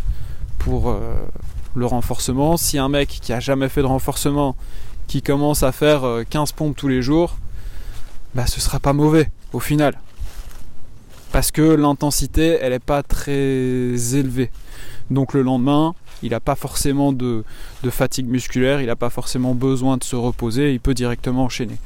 pour 0.59 0.88
euh, 0.88 1.14
le 1.74 1.85
renforcement. 1.87 2.57
Si 2.57 2.79
un 2.79 2.88
mec 2.88 3.09
qui 3.09 3.33
a 3.35 3.40
jamais 3.40 3.68
fait 3.68 3.83
de 3.83 3.87
renforcement, 3.87 4.57
qui 5.07 5.20
commence 5.20 5.62
à 5.62 5.72
faire 5.72 6.03
15 6.31 6.53
pompes 6.53 6.76
tous 6.76 6.88
les 6.88 7.03
jours, 7.03 7.37
bah, 8.35 8.46
ce 8.46 8.61
sera 8.61 8.81
pas 8.81 8.92
mauvais 8.92 9.29
au 9.53 9.61
final. 9.61 9.98
Parce 11.33 11.50
que 11.50 11.62
l'intensité, 11.62 12.59
elle 12.61 12.72
n'est 12.72 12.79
pas 12.79 13.03
très 13.03 13.35
élevée. 14.16 14.50
Donc 15.11 15.35
le 15.35 15.42
lendemain, 15.42 15.94
il 16.23 16.31
n'a 16.31 16.40
pas 16.40 16.55
forcément 16.55 17.12
de, 17.12 17.44
fatigue 17.90 18.29
musculaire, 18.29 18.81
il 18.81 18.87
n'a 18.87 18.96
pas 18.96 19.11
forcément 19.11 19.55
besoin 19.55 19.96
de 19.96 20.05
se 20.05 20.16
reposer, 20.16 20.73
il 20.73 20.81
peut 20.81 20.94
directement 20.94 21.44
enchaîner. 21.44 21.77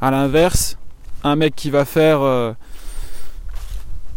A 0.00 0.10
l'inverse, 0.10 0.76
un 1.22 1.36
mec 1.36 1.54
qui 1.54 1.70
va 1.70 1.84
faire 1.84 2.56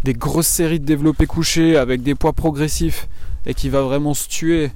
des 0.04 0.14
grosses 0.14 0.48
séries 0.48 0.80
de 0.80 0.86
développés 0.86 1.28
couchés 1.28 1.78
avec 1.78 2.02
des 2.02 2.16
poids 2.16 2.34
progressifs 2.34 3.08
et 3.46 3.54
qui 3.54 3.70
va 3.70 3.82
vraiment 3.82 4.14
se 4.14 4.28
tuer, 4.28 4.72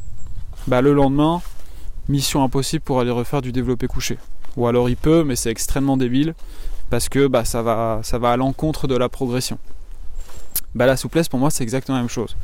bah 0.68 0.82
le 0.82 0.94
lendemain, 0.94 1.42
mission 2.10 2.44
impossible 2.44 2.84
pour 2.84 3.00
aller 3.00 3.12
refaire 3.12 3.42
du 3.42 3.52
développé 3.52 3.88
couché. 3.88 4.18
Ou 4.56 4.68
alors 4.68 4.90
il 4.90 4.98
peut, 4.98 5.24
mais 5.24 5.36
c'est 5.36 5.52
extrêmement 5.52 5.98
débile 5.98 6.34
parce 6.90 7.10
que 7.10 7.28
bah, 7.28 7.46
ça, 7.46 7.62
va, 7.62 8.00
ça 8.04 8.18
va 8.18 8.32
à 8.32 8.38
l'encontre 8.38 8.88
de 8.88 8.96
la 8.96 9.10
progression. 9.10 9.58
Bah, 10.75 10.86
la 10.86 10.97
souplesse 10.97 11.27
pour 11.27 11.39
moi 11.39 11.49
c'est 11.49 11.63
exactement 11.63 11.97
la 11.97 12.03
même 12.03 12.10
chose. 12.10 12.36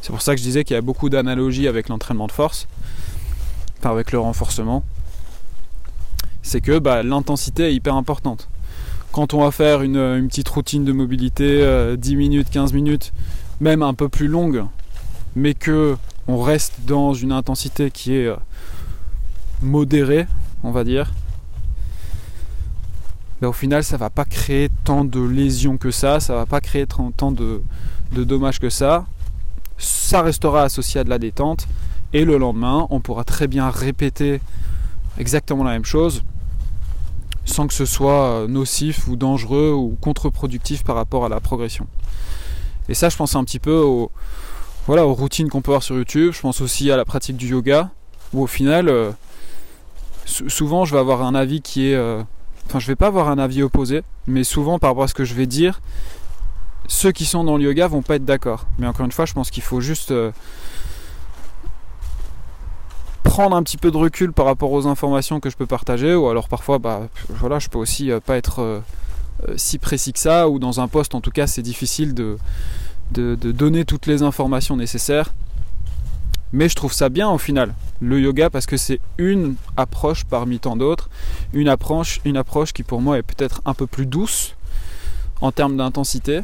C'est 0.00 0.10
pour 0.10 0.22
ça 0.22 0.34
que 0.34 0.38
je 0.38 0.44
disais 0.44 0.64
qu'il 0.64 0.74
y 0.74 0.78
a 0.78 0.82
beaucoup 0.82 1.08
d'analogies 1.08 1.68
avec 1.68 1.88
l'entraînement 1.88 2.26
de 2.26 2.32
force, 2.32 2.68
enfin 3.78 3.90
avec 3.90 4.12
le 4.12 4.18
renforcement. 4.18 4.82
C'est 6.42 6.60
que 6.60 6.78
bah, 6.78 7.02
l'intensité 7.02 7.64
est 7.64 7.74
hyper 7.74 7.96
importante. 7.96 8.48
Quand 9.12 9.34
on 9.34 9.40
va 9.40 9.50
faire 9.50 9.82
une, 9.82 10.28
petite 10.28 10.48
routine 10.48 10.84
de 10.84 10.92
mobilité, 10.92 11.56
10 11.96 12.14
euh, 12.14 12.16
minutes, 12.16 12.50
15 12.50 12.72
minutes, 12.72 13.12
même 13.60 13.82
un 13.82 13.94
peu 13.94 14.08
plus 14.08 14.28
longue, 14.28 14.64
mais 15.34 15.54
que 15.54 15.96
on 16.28 16.40
reste 16.40 16.74
dans 16.86 17.14
une 17.14 17.32
intensité 17.32 17.90
qui 17.90 18.14
est 18.14 18.26
euh, 18.26 18.36
modérée, 19.62 20.26
on 20.62 20.70
va 20.70 20.84
dire, 20.84 21.12
au 23.42 23.52
final 23.52 23.84
ça 23.84 23.96
va 23.96 24.08
pas 24.08 24.24
créer 24.24 24.70
tant 24.84 25.04
de 25.04 25.20
lésions 25.20 25.76
que 25.76 25.90
ça, 25.90 26.20
ça 26.20 26.34
va 26.34 26.46
pas 26.46 26.60
créer 26.60 26.86
tant 26.86 27.32
de, 27.32 27.62
dommages 28.12 28.58
que 28.58 28.70
ça. 28.70 29.04
Ça 29.78 30.22
restera 30.22 30.62
associé 30.62 31.00
à 31.00 31.04
de 31.04 31.10
la 31.10 31.18
détente 31.18 31.68
et 32.14 32.24
le 32.24 32.38
lendemain 32.38 32.86
on 32.88 33.00
pourra 33.00 33.24
très 33.24 33.46
bien 33.46 33.68
répéter 33.68 34.40
exactement 35.18 35.64
la 35.64 35.72
même 35.72 35.84
chose 35.84 36.24
sans 37.44 37.66
que 37.66 37.74
ce 37.74 37.84
soit 37.84 38.28
euh, 38.28 38.48
nocif 38.48 39.06
ou 39.06 39.16
dangereux 39.16 39.72
ou 39.72 39.96
contre-productif 40.00 40.82
par 40.82 40.96
rapport 40.96 41.24
à 41.24 41.28
la 41.28 41.40
progression. 41.40 41.86
Et 42.88 42.94
ça 42.94 43.08
je 43.08 43.16
pense 43.16 43.36
un 43.36 43.44
petit 43.44 43.60
peu 43.60 43.76
aux, 43.76 44.10
voilà, 44.86 45.06
aux 45.06 45.14
routines 45.14 45.48
qu'on 45.48 45.62
peut 45.62 45.70
voir 45.70 45.82
sur 45.82 45.96
YouTube, 45.96 46.32
je 46.32 46.40
pense 46.40 46.60
aussi 46.60 46.90
à 46.90 46.96
la 46.96 47.04
pratique 47.04 47.36
du 47.36 47.48
yoga 47.48 47.90
où 48.32 48.42
au 48.42 48.46
final 48.46 48.88
euh, 48.88 49.12
souvent 50.24 50.84
je 50.84 50.94
vais 50.94 51.00
avoir 51.00 51.22
un 51.22 51.34
avis 51.34 51.60
qui 51.62 51.90
est 51.90 51.94
euh, 51.94 52.22
enfin 52.66 52.78
je 52.78 52.86
vais 52.86 52.96
pas 52.96 53.06
avoir 53.06 53.28
un 53.28 53.38
avis 53.38 53.62
opposé, 53.62 54.02
mais 54.26 54.44
souvent 54.44 54.78
par 54.78 54.90
rapport 54.90 55.04
à 55.04 55.08
ce 55.08 55.14
que 55.14 55.24
je 55.24 55.34
vais 55.34 55.46
dire, 55.46 55.80
ceux 56.88 57.12
qui 57.12 57.24
sont 57.24 57.44
dans 57.44 57.56
le 57.56 57.64
yoga 57.64 57.86
vont 57.88 58.02
pas 58.02 58.16
être 58.16 58.24
d'accord. 58.24 58.66
Mais 58.78 58.86
encore 58.86 59.06
une 59.06 59.12
fois, 59.12 59.26
je 59.26 59.32
pense 59.32 59.50
qu'il 59.50 59.62
faut 59.62 59.80
juste 59.80 60.10
euh, 60.10 60.30
prendre 63.22 63.56
un 63.56 63.62
petit 63.62 63.76
peu 63.76 63.90
de 63.90 63.96
recul 63.96 64.32
par 64.32 64.46
rapport 64.46 64.72
aux 64.72 64.86
informations 64.86 65.40
que 65.40 65.50
je 65.50 65.56
peux 65.56 65.66
partager, 65.66 66.14
ou 66.14 66.28
alors 66.28 66.48
parfois, 66.48 66.78
bah 66.78 67.08
voilà, 67.28 67.58
je 67.58 67.68
peux 67.68 67.78
aussi 67.78 68.10
euh, 68.10 68.20
pas 68.20 68.36
être 68.36 68.60
euh, 68.60 68.80
si 69.56 69.78
précis 69.78 70.12
que 70.12 70.18
ça, 70.18 70.48
ou 70.48 70.58
dans 70.58 70.80
un 70.80 70.88
poste 70.88 71.14
en 71.14 71.20
tout 71.20 71.30
cas, 71.30 71.46
c'est 71.46 71.62
difficile 71.62 72.14
de, 72.14 72.36
de 73.12 73.34
donner 73.52 73.84
toutes 73.84 74.06
les 74.06 74.22
informations 74.22 74.76
nécessaires. 74.76 75.32
Mais 76.52 76.68
je 76.68 76.74
trouve 76.74 76.92
ça 76.92 77.08
bien 77.08 77.28
au 77.28 77.38
final, 77.38 77.74
le 78.00 78.20
yoga, 78.20 78.50
parce 78.50 78.66
que 78.66 78.76
c'est 78.76 79.00
une 79.18 79.56
approche 79.76 80.24
parmi 80.24 80.58
tant 80.58 80.76
d'autres, 80.76 81.10
une 81.52 81.68
approche, 81.68 82.20
qui 82.72 82.82
pour 82.82 83.00
moi 83.00 83.18
est 83.18 83.22
peut-être 83.22 83.62
un 83.64 83.74
peu 83.74 83.86
plus 83.86 84.06
douce 84.06 84.54
en 85.40 85.52
termes 85.52 85.76
d'intensité, 85.76 86.40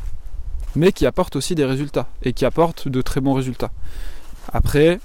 mais 0.74 0.92
qui 0.92 1.06
apporte 1.06 1.36
aussi 1.36 1.54
des 1.54 1.64
résultats, 1.64 2.08
et 2.22 2.32
qui 2.32 2.44
apporte 2.44 2.88
de 2.88 3.00
très 3.00 3.20
bons 3.20 3.34
résultats. 3.34 3.70
Après, 4.52 4.98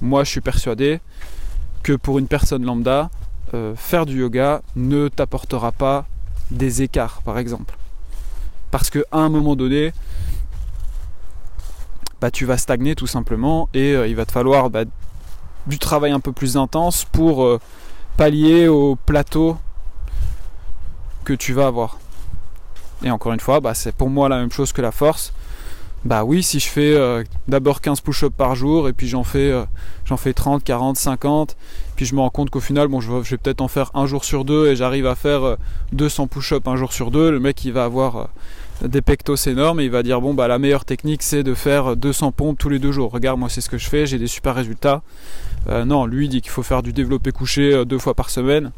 moi 0.00 0.24
je 0.24 0.30
suis 0.30 0.40
persuadé 0.40 1.00
que 1.82 1.92
pour 1.92 2.18
une 2.18 2.28
personne 2.28 2.64
lambda, 2.64 3.10
euh, 3.54 3.74
faire 3.76 4.06
du 4.06 4.20
yoga 4.20 4.62
ne 4.76 5.08
t'apportera 5.08 5.72
pas 5.72 6.06
des 6.50 6.82
écarts, 6.82 7.22
par 7.24 7.38
exemple. 7.38 7.76
Parce 8.70 8.90
qu'à 8.90 9.00
un 9.12 9.28
moment 9.28 9.56
donné, 9.56 9.92
bah, 12.24 12.30
tu 12.30 12.46
vas 12.46 12.56
stagner 12.56 12.94
tout 12.94 13.06
simplement 13.06 13.68
et 13.74 13.92
euh, 13.92 14.08
il 14.08 14.16
va 14.16 14.24
te 14.24 14.32
falloir 14.32 14.70
bah, 14.70 14.84
du 15.66 15.78
travail 15.78 16.10
un 16.10 16.20
peu 16.20 16.32
plus 16.32 16.56
intense 16.56 17.04
pour 17.04 17.44
euh, 17.44 17.60
pallier 18.16 18.66
au 18.66 18.96
plateau 18.96 19.58
que 21.24 21.34
tu 21.34 21.52
vas 21.52 21.66
avoir. 21.66 21.98
Et 23.02 23.10
encore 23.10 23.34
une 23.34 23.40
fois, 23.40 23.60
bah, 23.60 23.74
c'est 23.74 23.94
pour 23.94 24.08
moi 24.08 24.30
la 24.30 24.38
même 24.38 24.50
chose 24.50 24.72
que 24.72 24.80
la 24.80 24.90
force. 24.90 25.34
Bah 26.06 26.24
oui, 26.24 26.42
si 26.42 26.60
je 26.60 26.68
fais 26.68 26.94
euh, 26.94 27.24
d'abord 27.46 27.82
15 27.82 28.00
push-ups 28.00 28.34
par 28.34 28.54
jour 28.54 28.88
et 28.88 28.94
puis 28.94 29.06
j'en 29.06 29.22
fais, 29.22 29.52
fais 30.16 30.32
30, 30.32 30.64
40, 30.64 30.96
50, 30.96 31.58
puis 31.94 32.06
je 32.06 32.14
me 32.14 32.20
rends 32.20 32.30
compte 32.30 32.48
qu'au 32.48 32.60
final, 32.60 32.88
bon, 32.88 33.02
je 33.02 33.12
vais, 33.12 33.36
peut-être 33.36 33.60
en 33.60 33.68
faire 33.68 33.90
un 33.92 34.06
jour 34.06 34.24
sur 34.24 34.46
deux 34.46 34.68
et 34.68 34.76
j'arrive 34.76 35.06
à 35.06 35.14
faire 35.14 35.58
200 35.92 36.28
push-ups 36.28 36.66
un 36.66 36.76
jour 36.76 36.94
sur 36.94 37.10
deux, 37.10 37.30
le 37.30 37.38
mec 37.38 37.62
il 37.66 37.74
va 37.74 37.84
avoir 37.84 38.30
des 38.82 39.02
pectos 39.02 39.36
énormes 39.36 39.80
et 39.80 39.84
il 39.84 39.90
va 39.90 40.02
dire 40.02 40.20
bon 40.20 40.34
bah 40.34 40.48
la 40.48 40.58
meilleure 40.58 40.84
technique 40.84 41.22
c'est 41.22 41.42
de 41.42 41.54
faire 41.54 41.96
200 41.96 42.32
pompes 42.32 42.58
tous 42.58 42.68
les 42.68 42.78
deux 42.78 42.92
jours. 42.92 43.12
Regarde 43.12 43.38
moi 43.38 43.48
c'est 43.48 43.60
ce 43.60 43.68
que 43.68 43.78
je 43.78 43.88
fais, 43.88 44.06
j'ai 44.06 44.18
des 44.18 44.26
super 44.26 44.54
résultats. 44.54 45.02
Euh, 45.68 45.84
non, 45.84 46.06
lui 46.06 46.28
dit 46.28 46.42
qu'il 46.42 46.50
faut 46.50 46.62
faire 46.62 46.82
du 46.82 46.92
développé 46.92 47.32
couché 47.32 47.72
euh, 47.72 47.84
deux 47.84 47.98
fois 47.98 48.14
par 48.14 48.30
semaine. 48.30 48.72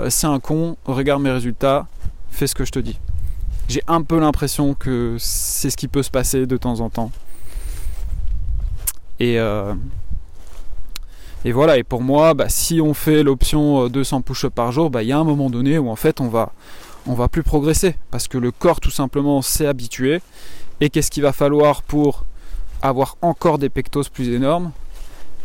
Euh, 0.00 0.08
c'est 0.10 0.26
un 0.26 0.40
con, 0.40 0.76
regarde 0.84 1.22
mes 1.22 1.30
résultats, 1.30 1.86
fais 2.30 2.46
ce 2.46 2.54
que 2.54 2.64
je 2.64 2.72
te 2.72 2.78
dis. 2.78 2.98
J'ai 3.68 3.82
un 3.86 4.02
peu 4.02 4.18
l'impression 4.18 4.74
que 4.74 5.16
c'est 5.18 5.70
ce 5.70 5.76
qui 5.76 5.88
peut 5.88 6.02
se 6.02 6.10
passer 6.10 6.46
de 6.46 6.56
temps 6.56 6.80
en 6.80 6.90
temps. 6.90 7.10
Et, 9.20 9.36
et 11.44 11.52
voilà, 11.52 11.78
et 11.78 11.84
pour 11.84 12.02
moi, 12.02 12.34
bah, 12.34 12.48
si 12.48 12.80
on 12.80 12.92
fait 12.92 13.22
l'option 13.22 13.86
200 13.86 14.22
push-ups 14.22 14.52
par 14.52 14.72
jour, 14.72 14.90
bah, 14.90 15.04
il 15.04 15.08
y 15.08 15.12
a 15.12 15.18
un 15.18 15.22
moment 15.22 15.48
donné 15.48 15.78
où 15.78 15.88
en 15.90 15.96
fait 15.96 16.20
on 16.20 16.26
va, 16.26 16.52
on 17.06 17.14
va 17.14 17.28
plus 17.28 17.42
progresser 17.42 17.96
parce 18.10 18.28
que 18.28 18.38
le 18.38 18.50
corps 18.50 18.80
tout 18.80 18.90
simplement 18.90 19.42
s'est 19.42 19.66
habitué. 19.66 20.20
Et 20.80 20.90
qu'est-ce 20.90 21.10
qu'il 21.10 21.22
va 21.22 21.32
falloir 21.32 21.82
pour 21.82 22.24
avoir 22.80 23.16
encore 23.22 23.58
des 23.58 23.68
pectos 23.68 24.08
plus 24.12 24.28
énormes? 24.28 24.72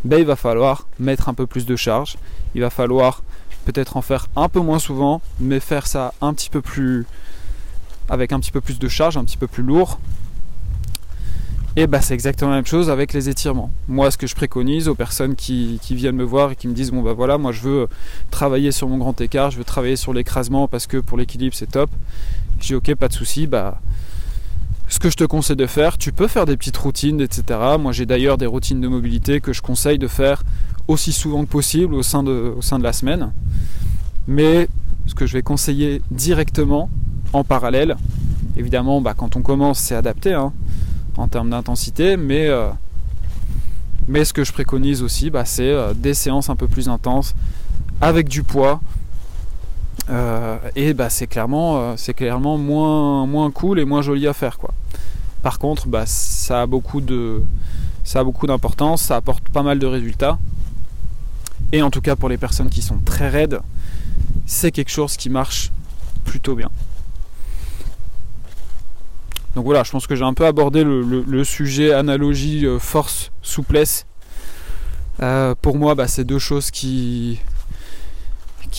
Ben, 0.03 0.19
Il 0.19 0.25
va 0.25 0.35
falloir 0.35 0.87
mettre 0.99 1.29
un 1.29 1.33
peu 1.33 1.47
plus 1.47 1.65
de 1.65 1.75
charge. 1.75 2.17
Il 2.55 2.61
va 2.61 2.69
falloir 2.69 3.23
peut-être 3.65 3.97
en 3.97 4.01
faire 4.01 4.27
un 4.35 4.49
peu 4.49 4.59
moins 4.59 4.79
souvent, 4.79 5.21
mais 5.39 5.59
faire 5.59 5.87
ça 5.87 6.13
un 6.21 6.33
petit 6.33 6.49
peu 6.49 6.61
plus 6.61 7.05
avec 8.09 8.31
un 8.31 8.39
petit 8.39 8.51
peu 8.51 8.61
plus 8.61 8.79
de 8.79 8.87
charge, 8.87 9.17
un 9.17 9.25
petit 9.25 9.37
peu 9.37 9.47
plus 9.47 9.63
lourd 9.63 9.99
et 11.77 11.85
bah 11.85 12.01
c'est 12.01 12.15
exactement 12.15 12.49
la 12.49 12.57
même 12.57 12.65
chose 12.65 12.89
avec 12.89 13.13
les 13.13 13.29
étirements. 13.29 13.69
Moi 13.87 14.09
ce 14.09 14.17
que 14.17 14.25
je 14.25 14.33
préconise 14.33 14.87
aux 14.87 14.95
personnes 14.95 15.35
qui, 15.35 15.79
viennent 15.91 16.15
me 16.15 16.23
voir 16.23 16.51
et 16.51 16.55
qui 16.55 16.67
me 16.67 16.73
disent 16.73 16.89
bon 16.89 17.03
bah 17.03 17.13
voilà 17.13 17.37
moi 17.37 17.51
je 17.51 17.61
veux 17.61 17.87
travailler 18.31 18.71
sur 18.71 18.89
mon 18.89 18.97
grand 18.97 19.21
écart, 19.21 19.51
je 19.51 19.59
veux 19.59 19.63
travailler 19.63 19.95
sur 19.95 20.11
l'écrasement 20.11 20.67
parce 20.67 20.87
que 20.87 20.97
pour 20.97 21.19
l'équilibre 21.19 21.55
c'est 21.55 21.69
top. 21.69 21.91
J'ai 22.59 22.73
ok 22.73 22.95
pas 22.95 23.07
de 23.07 23.13
souci, 23.13 23.45
bah 23.45 23.79
ce 24.89 24.97
que 24.97 25.11
je 25.11 25.17
te 25.17 25.23
conseille 25.23 25.55
de 25.55 25.67
faire, 25.67 25.99
tu 25.99 26.11
peux 26.11 26.27
faire 26.27 26.47
des 26.47 26.57
petites 26.57 26.77
routines, 26.77 27.21
etc. 27.21 27.59
Moi 27.79 27.91
j'ai 27.91 28.07
d'ailleurs 28.07 28.39
des 28.39 28.47
routines 28.47 28.81
de 28.81 28.87
mobilité 28.87 29.39
que 29.39 29.53
je 29.53 29.61
conseille 29.61 29.99
de 29.99 30.07
faire 30.07 30.41
aussi 30.87 31.11
souvent 31.11 31.45
que 31.45 31.49
possible 31.51 31.93
au 31.93 32.01
sein 32.01 32.23
de, 32.23 32.55
au 32.57 32.63
sein 32.63 32.79
de 32.79 32.83
la 32.83 32.93
semaine. 32.93 33.31
Mais 34.25 34.67
ce 35.05 35.13
que 35.13 35.27
je 35.27 35.33
vais 35.33 35.43
conseiller 35.43 36.01
directement 36.09 36.89
en 37.33 37.43
parallèle, 37.43 37.97
évidemment 38.55 38.99
bah, 38.99 39.13
quand 39.15 39.35
on 39.35 39.43
commence 39.43 39.77
c'est 39.77 39.95
adapté, 39.95 40.33
hein, 40.33 40.53
en 41.17 41.27
termes 41.27 41.49
d'intensité, 41.49 42.15
mais, 42.15 42.47
euh, 42.47 42.69
mais 44.07 44.23
ce 44.23 44.33
que 44.33 44.43
je 44.43 44.53
préconise 44.53 45.01
aussi, 45.01 45.29
bah, 45.29 45.45
c'est 45.45 45.69
euh, 45.69 45.93
des 45.93 46.13
séances 46.13 46.49
un 46.49 46.55
peu 46.55 46.67
plus 46.67 46.87
intenses 46.89 47.35
avec 47.99 48.29
du 48.29 48.43
poids. 48.43 48.79
Euh, 50.09 50.57
et 50.75 50.93
bah, 50.93 51.09
c'est 51.09 51.27
clairement, 51.27 51.95
clairement 52.15 52.57
moins, 52.57 53.25
moins 53.25 53.51
cool 53.51 53.79
et 53.79 53.85
moins 53.85 54.01
joli 54.01 54.27
à 54.27 54.33
faire. 54.33 54.57
Quoi. 54.57 54.73
Par 55.41 55.59
contre, 55.59 55.87
bah, 55.87 56.03
ça 56.05 56.61
a 56.61 56.65
beaucoup 56.65 57.01
de, 57.01 57.41
ça 58.03 58.19
a 58.19 58.23
beaucoup 58.23 58.47
d'importance, 58.47 59.01
ça 59.01 59.17
apporte 59.17 59.49
pas 59.49 59.63
mal 59.63 59.79
de 59.79 59.85
résultats. 59.85 60.39
Et 61.73 61.81
en 61.81 61.89
tout 61.89 61.99
cas 61.99 62.15
pour 62.15 62.29
les 62.29 62.37
personnes 62.37 62.69
qui 62.69 62.81
sont 62.81 62.99
très 63.03 63.27
raides, 63.27 63.59
c'est 64.45 64.71
quelque 64.71 64.91
chose 64.91 65.17
qui 65.17 65.29
marche 65.29 65.71
plutôt 66.23 66.55
bien. 66.55 66.69
Donc 69.57 69.65
voilà, 69.65 69.81
je 69.81 69.89
pense 69.89 70.05
que 70.05 70.15
j'ai 70.15 70.23
un 70.23 70.35
peu 70.35 70.45
abordé 70.45 70.83
le, 70.83 71.43
sujet 71.43 71.91
analogie, 71.91 72.67
euh, 72.67 72.77
force, 72.77 73.31
souplesse. 73.41 74.05
Euh, 75.23 75.55
pour 75.59 75.79
moi, 75.79 75.95
bah, 75.95 76.07
c'est 76.07 76.25
deux 76.25 76.37
choses 76.37 76.69
qui, 76.69 77.39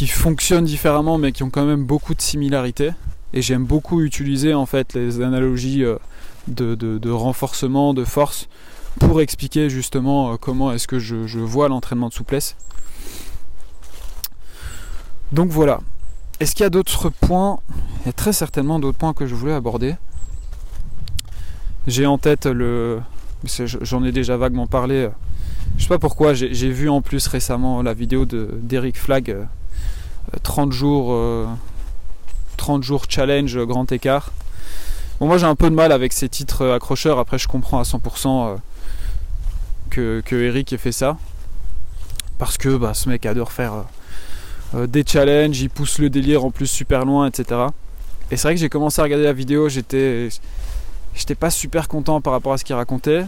fonctionnent 0.06 0.66
différemment 0.66 1.18
mais 1.18 1.32
qui 1.32 1.42
ont 1.42 1.50
quand 1.50 1.64
même 1.64 1.82
beaucoup 1.82 2.14
de 2.14 2.22
similarités. 2.22 2.92
Et 3.32 3.42
j'aime 3.42 3.64
beaucoup 3.64 4.02
utiliser 4.02 4.54
en 4.54 4.66
fait 4.66 4.94
les 4.94 5.20
analogies 5.20 5.82
euh, 5.82 5.96
de, 6.46 7.10
renforcement, 7.10 7.92
de 7.92 8.04
force 8.04 8.48
pour 9.00 9.20
expliquer 9.20 9.70
justement 9.70 10.36
comment 10.36 10.70
est-ce 10.70 10.86
que 10.86 11.00
je, 11.00 11.26
je 11.26 11.40
vois 11.40 11.68
l'entraînement 11.68 12.08
de 12.08 12.14
souplesse. 12.14 12.54
Donc 15.32 15.50
voilà. 15.50 15.80
Est-ce 16.38 16.54
qu'il 16.54 16.62
y 16.62 16.66
a 16.66 16.70
d'autres 16.70 17.08
points? 17.08 17.58
Il 18.02 18.06
y 18.06 18.10
a 18.10 18.12
très 18.12 18.32
certainement 18.32 18.78
d'autres 18.78 18.98
points 18.98 19.12
que 19.12 19.26
je 19.26 19.34
voulais 19.34 19.54
aborder. 19.54 19.96
J'ai 21.88 22.04
en 22.04 22.18
tête 22.18 22.44
le. 22.44 23.00
J'en 23.46 24.04
ai 24.04 24.12
déjà 24.12 24.36
vaguement 24.36 24.66
parlé. 24.66 25.08
Je 25.78 25.84
sais 25.84 25.88
pas 25.88 25.98
pourquoi, 25.98 26.34
j'ai 26.34 26.70
vu 26.70 26.90
en 26.90 27.00
plus 27.00 27.26
récemment 27.26 27.82
la 27.82 27.94
vidéo 27.94 28.26
d'Eric 28.26 28.98
Flag 28.98 29.36
30 30.42 30.68
euh, 30.68 30.72
jours 30.72 31.48
30 32.58 32.80
euh, 32.80 32.82
jours 32.82 33.04
challenge 33.08 33.58
grand 33.64 33.90
écart. 33.90 34.32
Bon, 35.18 35.26
moi 35.28 35.38
j'ai 35.38 35.46
un 35.46 35.54
peu 35.54 35.70
de 35.70 35.74
mal 35.74 35.90
avec 35.90 36.12
ces 36.12 36.28
titres 36.28 36.68
accrocheurs. 36.68 37.18
Après, 37.18 37.38
je 37.38 37.48
comprends 37.48 37.78
à 37.78 37.84
100% 37.84 38.58
que, 39.88 40.20
que 40.26 40.36
Eric 40.36 40.74
ait 40.74 40.78
fait 40.78 40.92
ça. 40.92 41.16
Parce 42.36 42.58
que 42.58 42.76
bah, 42.76 42.92
ce 42.92 43.08
mec 43.08 43.24
adore 43.24 43.50
faire 43.50 43.84
des 44.74 45.04
challenges, 45.06 45.58
il 45.62 45.70
pousse 45.70 45.98
le 46.00 46.10
délire 46.10 46.44
en 46.44 46.50
plus 46.50 46.66
super 46.66 47.06
loin, 47.06 47.26
etc. 47.28 47.62
Et 48.30 48.36
c'est 48.36 48.48
vrai 48.48 48.54
que 48.54 48.60
j'ai 48.60 48.68
commencé 48.68 49.00
à 49.00 49.04
regarder 49.04 49.24
la 49.24 49.32
vidéo, 49.32 49.70
j'étais 49.70 50.28
j'étais 51.18 51.34
pas 51.34 51.50
super 51.50 51.88
content 51.88 52.20
par 52.20 52.32
rapport 52.32 52.52
à 52.52 52.58
ce 52.58 52.64
qu'il 52.64 52.76
racontait. 52.76 53.24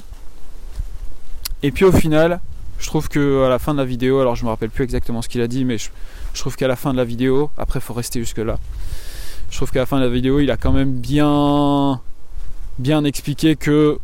Et 1.63 1.73
puis 1.73 1.85
au 1.85 1.93
final, 1.93 2.41
je 2.79 2.87
trouve 2.87 3.09
que 3.09 3.45
à 3.45 3.49
la 3.49 3.59
fin 3.59 3.75
de 3.75 3.79
la 3.79 3.85
vidéo, 3.85 4.21
alors 4.21 4.37
je 4.37 4.45
me 4.45 4.49
rappelle 4.49 4.71
plus 4.71 4.85
exactement 4.85 5.21
ce 5.21 5.29
qu'il 5.29 5.43
a 5.43 5.49
dit, 5.49 5.65
mais 5.65 5.77
je, 5.77 5.91
trouve 6.35 6.57
qu'à 6.57 6.69
la 6.69 6.77
fin 6.77 6.93
de 6.93 6.97
la 6.97 7.05
vidéo, 7.05 7.51
après 7.59 7.81
faut 7.81 7.93
rester 7.93 8.21
jusque 8.21 8.39
là. 8.39 8.59
Je 9.51 9.57
trouve 9.57 9.71
qu'à 9.71 9.81
la 9.81 9.87
fin 9.87 9.99
de 9.99 10.05
la 10.05 10.09
vidéo, 10.09 10.41
il 10.41 10.51
a 10.51 10.57
quand 10.57 10.73
même 10.73 10.93
bien 10.93 12.01
bien 12.79 13.05
expliqué 13.05 13.57
que 13.57 13.99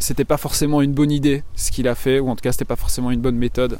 c'était 0.00 0.24
pas 0.24 0.38
forcément 0.38 0.82
une 0.82 0.92
bonne 0.92 1.12
idée 1.12 1.44
ce 1.54 1.70
qu'il 1.70 1.86
a 1.86 1.94
fait, 1.94 2.18
ou 2.18 2.30
en 2.30 2.34
tout 2.34 2.42
cas 2.42 2.50
c'était 2.50 2.64
pas 2.64 2.76
forcément 2.76 3.10
une 3.12 3.20
bonne 3.20 3.36
méthode. 3.36 3.78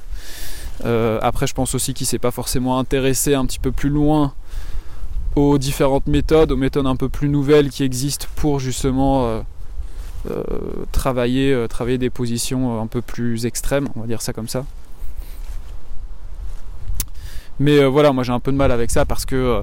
Euh, 0.85 1.18
après, 1.23 1.47
je 1.47 1.55
pense 1.55 1.75
aussi 1.75 1.95
qu'il 1.95 2.07
s'est 2.07 2.18
pas 2.18 2.31
forcément 2.31 2.79
intéressé 2.79 3.35
un 3.35 3.47
petit 3.47 3.59
peu 3.59 3.73
plus 3.73 3.90
loin 3.90 4.35
aux 5.37 5.59
différentes 5.59 6.07
méthodes, 6.07 6.53
aux 6.53 6.57
méthodes 6.57 6.87
un 6.87 6.97
peu 6.97 7.09
plus 7.09 7.29
nouvelles 7.29 7.71
qui 7.71 7.85
existent 7.85 8.27
pour 8.37 8.61
justement 8.61 9.27
euh, 9.27 9.40
euh, 10.31 10.42
travailler, 10.92 11.53
euh, 11.53 11.68
travailler 11.68 11.99
des 11.99 12.11
positions 12.11 12.81
un 12.81 12.87
peu 12.87 13.01
plus 13.01 13.47
extrêmes, 13.47 13.88
on 13.97 14.01
va 14.01 14.07
dire 14.07 14.23
ça 14.23 14.33
comme 14.33 14.49
ça. 14.49 14.64
Mais 17.61 17.85
voilà, 17.85 18.12
moi 18.12 18.25
j'ai 18.25 18.33
un 18.33 18.40
peu 18.40 18.51
de 18.51 18.57
mal 18.57 18.73
avec 18.73 18.90
ça 18.90 19.05
parce 19.05 19.25
que 19.25 19.62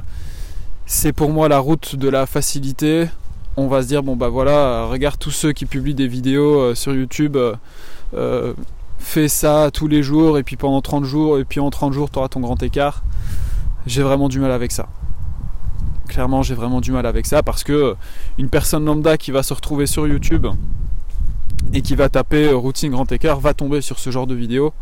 c'est 0.85 1.11
pour 1.11 1.31
moi 1.31 1.49
la 1.49 1.59
route 1.59 1.95
de 1.95 2.07
la 2.07 2.25
facilité. 2.25 3.09
On 3.57 3.67
va 3.67 3.81
se 3.81 3.87
dire, 3.87 4.03
bon 4.03 4.15
bah 4.15 4.29
voilà, 4.29 4.85
regarde 4.85 5.17
tous 5.19 5.31
ceux 5.31 5.51
qui 5.51 5.65
publient 5.65 5.95
des 5.95 6.07
vidéos 6.07 6.75
sur 6.75 6.93
YouTube, 6.93 7.37
fais 8.99 9.27
ça 9.27 9.69
tous 9.73 9.87
les 9.87 10.01
jours 10.01 10.37
et 10.37 10.43
puis 10.43 10.55
pendant 10.55 10.81
30 10.81 11.03
jours, 11.03 11.39
et 11.39 11.45
puis 11.45 11.59
en 11.59 11.69
30 11.69 11.91
jours 11.91 12.09
tu 12.09 12.19
auras 12.19 12.29
ton 12.29 12.39
grand 12.39 12.61
écart. 12.63 13.03
J'ai 13.85 14.03
vraiment 14.03 14.29
du 14.29 14.39
mal 14.39 14.51
avec 14.51 14.71
ça 14.71 14.87
clairement 16.09 16.41
j'ai 16.43 16.55
vraiment 16.55 16.81
du 16.81 16.91
mal 16.91 17.05
avec 17.05 17.25
ça 17.25 17.41
parce 17.41 17.63
que 17.63 17.95
une 18.37 18.49
personne 18.49 18.83
lambda 18.83 19.17
qui 19.17 19.31
va 19.31 19.43
se 19.43 19.53
retrouver 19.53 19.85
sur 19.85 20.07
YouTube 20.07 20.47
et 21.73 21.81
qui 21.81 21.95
va 21.95 22.09
taper 22.09 22.49
euh, 22.49 22.57
routine 22.57 22.91
grand 22.91 23.09
écart 23.11 23.39
va 23.39 23.53
tomber 23.53 23.79
sur 23.81 23.99
ce 23.99 24.09
genre 24.09 24.27
de 24.27 24.35
vidéo. 24.35 24.73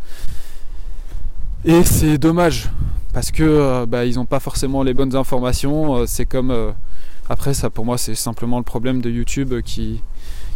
Et 1.65 1.83
c'est 1.83 2.17
dommage 2.17 2.69
parce 3.13 3.31
que 3.31 3.43
euh, 3.43 3.85
bah, 3.85 4.05
ils 4.05 4.15
n'ont 4.15 4.25
pas 4.25 4.39
forcément 4.39 4.83
les 4.83 4.93
bonnes 4.93 5.15
informations 5.15 5.97
euh, 5.97 6.05
c'est 6.07 6.25
comme 6.25 6.73
après 7.29 7.53
ça 7.53 7.69
pour 7.69 7.85
moi 7.85 7.97
c'est 7.97 8.15
simplement 8.15 8.57
le 8.57 8.63
problème 8.63 9.01
de 9.01 9.09
YouTube 9.09 9.53
qui, 9.61 10.01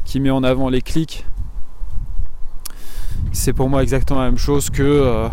qui 0.06 0.20
met 0.20 0.32
en 0.32 0.44
avant 0.44 0.70
les 0.70 0.82
clics. 0.82 1.26
C'est 3.34 3.54
pour 3.54 3.70
moi 3.70 3.84
exactement 3.84 4.22
la 4.22 4.26
même 4.26 4.38
chose 4.38 4.70
que 4.70 5.30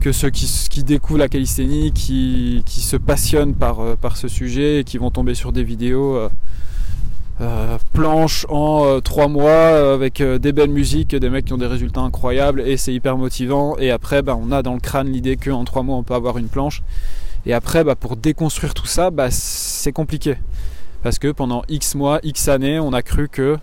que 0.00 0.12
ceux 0.12 0.30
qui, 0.30 0.82
découvrent 0.84 1.18
la 1.18 1.28
calisthénie, 1.28 1.92
qui, 1.92 2.62
se 2.66 2.96
passionnent 2.96 3.54
par, 3.54 3.80
euh, 3.80 3.96
par 3.96 4.16
ce 4.16 4.28
sujet 4.28 4.80
et 4.80 4.84
qui 4.84 4.98
vont 4.98 5.10
tomber 5.10 5.34
sur 5.34 5.52
des 5.52 5.64
vidéos 5.64 6.16
euh, 6.16 6.28
euh, 7.40 7.78
planches 7.92 8.46
en 8.48 9.00
trois 9.00 9.28
mois 9.28 9.92
avec 9.94 10.22
des 10.22 10.52
belles 10.52 10.70
musiques, 10.70 11.16
des 11.16 11.30
mecs 11.30 11.46
qui 11.46 11.52
ont 11.52 11.58
des 11.58 11.66
résultats 11.66 12.02
incroyables 12.02 12.60
et 12.60 12.76
c'est 12.76 12.92
hyper 12.92 13.16
motivant. 13.16 13.76
Et 13.78 13.90
après, 13.90 14.22
bah, 14.22 14.38
on 14.40 14.52
a 14.52 14.62
dans 14.62 14.74
le 14.74 14.80
crâne 14.80 15.10
l'idée 15.10 15.36
qu'en 15.36 15.64
trois 15.64 15.82
mois 15.82 15.96
on 15.96 16.02
peut 16.02 16.14
avoir 16.14 16.38
une 16.38 16.48
planche. 16.48 16.82
Et 17.46 17.52
après, 17.52 17.84
bah, 17.84 17.94
pour 17.94 18.16
déconstruire 18.16 18.74
tout 18.74 18.86
ça, 18.86 19.10
bah, 19.10 19.30
c'est 19.30 19.92
compliqué. 19.92 20.36
Parce 21.02 21.18
que 21.18 21.30
pendant 21.30 21.62
X 21.68 21.94
mois, 21.96 22.18
X 22.22 22.48
années, 22.48 22.78
on 22.78 22.92
a 22.92 23.02
cru 23.02 23.28
que. 23.28 23.58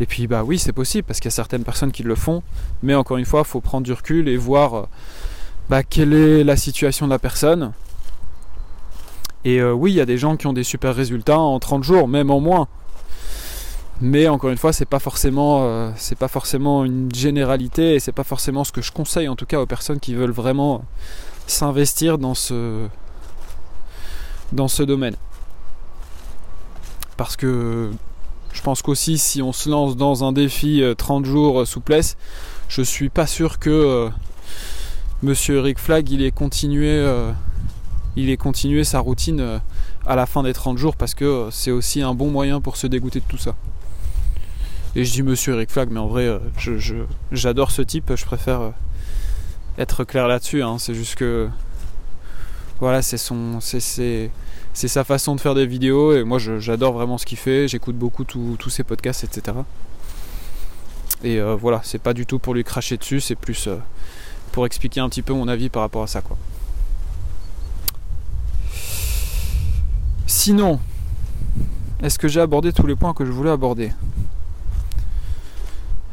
Et 0.00 0.06
puis, 0.06 0.26
bah 0.26 0.44
oui, 0.44 0.58
c'est 0.58 0.72
possible 0.72 1.04
parce 1.04 1.20
qu'il 1.20 1.26
y 1.26 1.32
a 1.32 1.36
certaines 1.36 1.62
personnes 1.62 1.92
qui 1.92 2.02
le 2.02 2.14
font. 2.14 2.42
Mais 2.82 2.94
encore 2.94 3.18
une 3.18 3.26
fois, 3.26 3.40
il 3.40 3.48
faut 3.48 3.60
prendre 3.60 3.84
du 3.84 3.92
recul 3.92 4.28
et 4.28 4.38
voir 4.38 4.88
bah, 5.70 5.84
quelle 5.84 6.14
est 6.14 6.42
la 6.42 6.56
situation 6.56 7.06
de 7.06 7.12
la 7.12 7.20
personne? 7.20 7.70
Et 9.44 9.60
euh, 9.60 9.72
oui, 9.72 9.92
il 9.92 9.94
y 9.94 10.00
a 10.00 10.04
des 10.04 10.18
gens 10.18 10.36
qui 10.36 10.48
ont 10.48 10.52
des 10.52 10.64
super 10.64 10.92
résultats 10.96 11.38
en 11.38 11.60
30 11.60 11.84
jours, 11.84 12.08
même 12.08 12.32
en 12.32 12.40
moins. 12.40 12.66
Mais 14.00 14.26
encore 14.26 14.50
une 14.50 14.56
fois, 14.56 14.72
c'est 14.72 14.84
pas 14.84 14.98
euh, 14.98 15.92
pas 16.18 16.28
forcément 16.28 16.84
une 16.84 17.14
généralité 17.14 17.94
et 17.94 18.00
c'est 18.00 18.10
pas 18.10 18.24
forcément 18.24 18.64
ce 18.64 18.72
que 18.72 18.82
je 18.82 18.90
conseille 18.90 19.28
en 19.28 19.36
tout 19.36 19.46
cas 19.46 19.60
aux 19.60 19.66
personnes 19.66 20.00
qui 20.00 20.12
veulent 20.12 20.32
vraiment 20.32 20.84
s'investir 21.46 22.18
dans 22.18 22.34
ce, 22.34 22.88
dans 24.50 24.66
ce 24.66 24.82
domaine. 24.82 25.14
Parce 27.16 27.36
que 27.36 27.92
je 28.52 28.62
pense 28.62 28.82
qu'aussi 28.82 29.18
si 29.18 29.40
on 29.40 29.52
se 29.52 29.70
lance 29.70 29.96
dans 29.96 30.24
un 30.24 30.32
défi 30.32 30.82
30 30.98 31.24
euh, 31.24 31.28
jours 31.28 31.64
souplesse, 31.64 32.16
je 32.68 32.82
suis 32.82 33.08
pas 33.08 33.28
sûr 33.28 33.60
que 33.60 34.10
Monsieur 35.22 35.56
Eric 35.58 35.78
Flag, 35.78 36.08
il 36.08 36.22
est 36.22 36.30
continué, 36.30 36.88
euh, 36.88 37.30
il 38.16 38.30
est 38.30 38.38
continué 38.38 38.84
sa 38.84 39.00
routine 39.00 39.40
euh, 39.40 39.58
à 40.06 40.16
la 40.16 40.24
fin 40.24 40.42
des 40.42 40.54
30 40.54 40.78
jours 40.78 40.96
parce 40.96 41.12
que 41.12 41.26
euh, 41.26 41.50
c'est 41.50 41.70
aussi 41.70 42.00
un 42.00 42.14
bon 42.14 42.30
moyen 42.30 42.62
pour 42.62 42.78
se 42.78 42.86
dégoûter 42.86 43.20
de 43.20 43.26
tout 43.28 43.36
ça. 43.36 43.54
Et 44.96 45.04
je 45.04 45.12
dis 45.12 45.22
Monsieur 45.22 45.52
Eric 45.52 45.70
Flag, 45.70 45.90
mais 45.90 46.00
en 46.00 46.06
vrai, 46.06 46.40
j'adore 47.32 47.70
ce 47.70 47.82
type. 47.82 48.14
Je 48.16 48.24
préfère 48.24 48.72
être 49.76 50.04
clair 50.04 50.26
là-dessus. 50.26 50.62
Hein. 50.62 50.78
C'est 50.78 50.94
juste 50.94 51.16
que 51.16 51.50
voilà, 52.80 53.02
c'est 53.02 53.18
son, 53.18 53.60
c'est 53.60 54.30
sa 54.72 55.04
façon 55.04 55.34
de 55.36 55.40
faire 55.40 55.54
des 55.54 55.66
vidéos 55.66 56.16
et 56.16 56.24
moi 56.24 56.38
j'adore 56.38 56.94
vraiment 56.94 57.18
ce 57.18 57.26
qu'il 57.26 57.38
fait. 57.38 57.68
J'écoute 57.68 57.94
beaucoup 57.94 58.24
tous 58.24 58.70
ses 58.70 58.84
podcasts, 58.84 59.22
etc. 59.22 59.58
Et 61.22 61.40
voilà, 61.40 61.82
c'est 61.84 62.02
pas 62.02 62.14
du 62.14 62.26
tout 62.26 62.38
pour 62.38 62.54
lui 62.54 62.64
cracher 62.64 62.96
dessus, 62.96 63.20
c'est 63.20 63.36
plus 63.36 63.68
pour 64.52 64.66
expliquer 64.66 65.00
un 65.00 65.08
petit 65.08 65.22
peu 65.22 65.32
mon 65.32 65.48
avis 65.48 65.68
par 65.68 65.82
rapport 65.82 66.02
à 66.02 66.06
ça 66.06 66.20
quoi. 66.20 66.36
Sinon, 70.26 70.80
est-ce 72.02 72.18
que 72.18 72.28
j'ai 72.28 72.40
abordé 72.40 72.72
tous 72.72 72.86
les 72.86 72.96
points 72.96 73.12
que 73.12 73.26
je 73.26 73.30
voulais 73.30 73.50
aborder? 73.50 73.92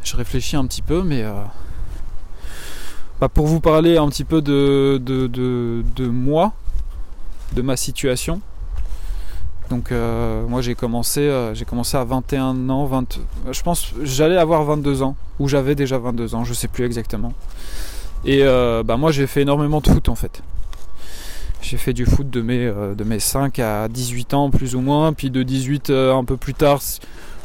Je 0.04 0.18
réfléchis 0.18 0.56
un 0.56 0.66
petit 0.66 0.82
peu, 0.82 1.02
mais 1.02 1.24
euh, 1.24 1.34
bah, 3.22 3.30
pour 3.30 3.48
vous 3.48 3.60
parler 3.60 3.98
un 3.98 4.10
petit 4.10 4.24
peu 4.24 4.42
de, 4.42 5.00
de, 5.00 6.08
moi, 6.08 6.54
de 7.54 7.62
ma 7.62 7.78
situation. 7.78 8.42
Donc 9.70 9.92
euh, 9.92 10.48
moi 10.48 10.62
j'ai 10.62 10.76
commencé, 10.76 11.22
euh, 11.22 11.54
commencé 11.68 11.98
à 11.98 12.04
21 12.04 12.70
ans, 12.70 12.86
20, 12.86 13.20
je 13.52 13.62
pense 13.64 13.94
j'allais 14.02 14.38
avoir 14.38 14.64
22 14.64 15.04
ans, 15.04 15.16
ou 15.40 15.48
j'avais 15.48 15.76
déjà 15.76 15.98
22 15.98 16.36
ans, 16.36 16.44
je 16.44 16.54
sais 16.54 16.70
plus 16.70 16.86
exactement. 16.86 17.34
Et 18.28 18.44
euh, 18.44 18.84
bah 18.84 18.98
moi 18.98 19.12
j'ai 19.12 19.26
fait 19.26 19.44
énormément 19.44 19.80
de 19.80 19.88
foot 19.88 20.10
en 20.10 20.16
fait. 20.16 20.44
J'ai 21.62 21.78
fait 21.78 21.94
du 21.94 22.06
foot 22.06 22.30
de 22.30 22.42
mes, 22.42 22.66
euh, 22.66 22.94
de 22.94 23.06
mes 23.06 23.20
5 23.20 23.58
à 23.60 23.88
18 23.88 24.34
ans 24.34 24.52
plus 24.52 24.76
ou 24.76 24.82
moins, 24.82 25.14
puis 25.14 25.32
de 25.32 25.44
18 25.44 25.90
euh, 25.90 26.14
un 26.14 26.26
peu 26.26 26.36
plus 26.38 26.54
tard 26.54 26.82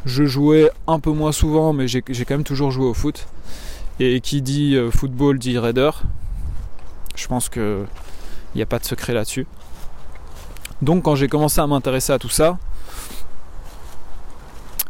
je 0.05 0.25
jouais 0.25 0.71
un 0.89 0.99
peu 0.99 1.13
moins 1.13 1.31
souvent 1.31 1.73
mais 1.73 1.87
j'ai 1.87 2.03
quand 2.03 2.35
même 2.35 2.43
toujours 2.43 2.73
joué 2.73 2.87
au 2.87 2.95
foot. 2.95 3.29
Et 4.01 4.21
qui 4.21 4.43
dit 4.43 4.77
football 4.91 5.39
dit 5.39 5.57
raider. 5.59 5.91
Je 7.15 7.29
pense 7.29 7.49
qu'il 7.49 7.87
n'y 8.57 8.63
a 8.63 8.67
pas 8.67 8.81
de 8.81 8.85
secret 8.85 9.13
là-dessus. 9.13 9.47
Donc 10.81 11.05
quand 11.05 11.15
j'ai 11.15 11.29
commencé 11.29 11.61
à 11.61 11.67
m'intéresser 11.69 12.13
à 12.13 12.19
tout 12.19 12.31
ça, 12.31 12.59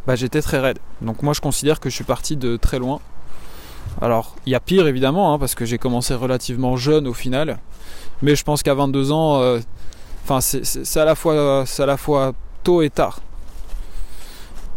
bah, 0.06 0.16
j'étais 0.16 0.40
très 0.40 0.60
raide. 0.60 0.78
Donc 1.02 1.22
moi 1.22 1.34
je 1.34 1.42
considère 1.42 1.78
que 1.78 1.90
je 1.90 1.94
suis 1.94 2.04
parti 2.04 2.36
de 2.36 2.56
très 2.56 2.78
loin. 2.78 3.00
Alors, 4.00 4.34
il 4.46 4.52
y 4.52 4.54
a 4.54 4.60
pire 4.60 4.86
évidemment, 4.86 5.32
hein, 5.32 5.38
parce 5.38 5.54
que 5.54 5.64
j'ai 5.64 5.78
commencé 5.78 6.14
relativement 6.14 6.76
jeune 6.76 7.06
au 7.06 7.12
final. 7.12 7.58
Mais 8.22 8.36
je 8.36 8.44
pense 8.44 8.62
qu'à 8.62 8.74
22 8.74 9.12
ans, 9.12 9.40
euh, 9.40 9.60
enfin, 10.24 10.40
c'est 10.40 10.96
à, 10.96 11.04
la 11.04 11.14
fois, 11.14 11.64
à 11.78 11.86
la 11.86 11.96
fois 11.96 12.32
tôt 12.62 12.82
et 12.82 12.90
tard. 12.90 13.20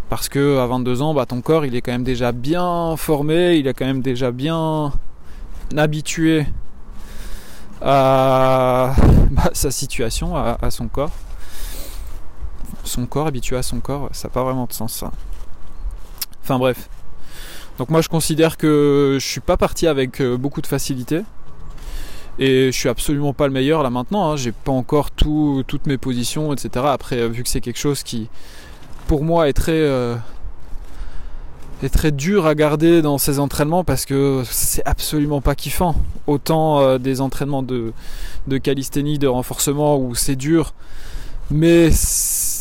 Parce 0.09 0.29
que 0.29 0.59
à 0.59 0.67
22 0.67 1.01
ans, 1.01 1.13
bah, 1.13 1.25
ton 1.25 1.41
corps, 1.41 1.65
il 1.65 1.75
est 1.75 1.81
quand 1.81 1.91
même 1.91 2.03
déjà 2.03 2.31
bien 2.31 2.95
formé, 2.97 3.55
il 3.55 3.67
est 3.67 3.73
quand 3.73 3.85
même 3.85 4.01
déjà 4.01 4.31
bien 4.31 4.93
habitué 5.75 6.45
à 7.81 8.93
bah, 9.31 9.49
sa 9.53 9.71
situation, 9.71 10.35
à, 10.35 10.57
à, 10.61 10.71
son 10.71 10.87
corps. 10.87 11.11
Son 12.83 13.05
corps, 13.07 13.27
habitué 13.27 13.57
à 13.57 13.63
son 13.63 13.79
corps, 13.79 14.09
ça 14.11 14.27
n'a 14.27 14.33
pas 14.33 14.43
vraiment 14.43 14.65
de 14.65 14.73
sens 14.73 14.93
ça. 14.93 15.11
Enfin 16.43 16.59
bref. 16.59 16.89
Donc 17.77 17.89
moi 17.89 18.01
je 18.01 18.07
considère 18.07 18.55
que 18.57 19.17
je 19.19 19.25
suis 19.25 19.41
pas 19.41 19.57
parti 19.57 19.87
avec 19.87 20.21
euh, 20.21 20.37
beaucoup 20.37 20.61
de 20.61 20.67
facilité. 20.67 21.21
Et 22.37 22.71
je 22.71 22.77
suis 22.77 22.89
absolument 22.89 23.33
pas 23.33 23.47
le 23.47 23.53
meilleur 23.53 23.83
là 23.83 23.89
maintenant. 23.89 24.31
Hein. 24.31 24.35
J'ai 24.35 24.51
pas 24.51 24.71
encore 24.71 25.11
toutes 25.11 25.87
mes 25.87 25.97
positions, 25.97 26.53
etc. 26.53 26.85
Après, 26.89 27.17
euh, 27.17 27.27
vu 27.27 27.43
que 27.43 27.49
c'est 27.49 27.61
quelque 27.61 27.79
chose 27.79 28.03
qui, 28.03 28.29
pour 29.07 29.23
moi, 29.23 29.47
est 29.47 29.53
très, 29.53 29.71
euh, 29.71 30.15
est 31.81 31.89
très 31.89 32.11
dur 32.11 32.45
à 32.45 32.55
garder 32.55 33.01
dans 33.01 33.17
ces 33.17 33.39
entraînements 33.39 33.85
parce 33.85 34.05
que 34.05 34.43
c'est 34.49 34.85
absolument 34.85 35.39
pas 35.39 35.55
kiffant. 35.55 35.95
Autant 36.27 36.97
des 36.97 37.21
entraînements 37.21 37.63
de, 37.63 37.93
de 38.47 38.57
calisthénie, 38.57 39.17
de 39.17 39.27
renforcement 39.27 39.97
où 39.97 40.13
c'est 40.15 40.35
dur, 40.35 40.73
mais 41.51 41.89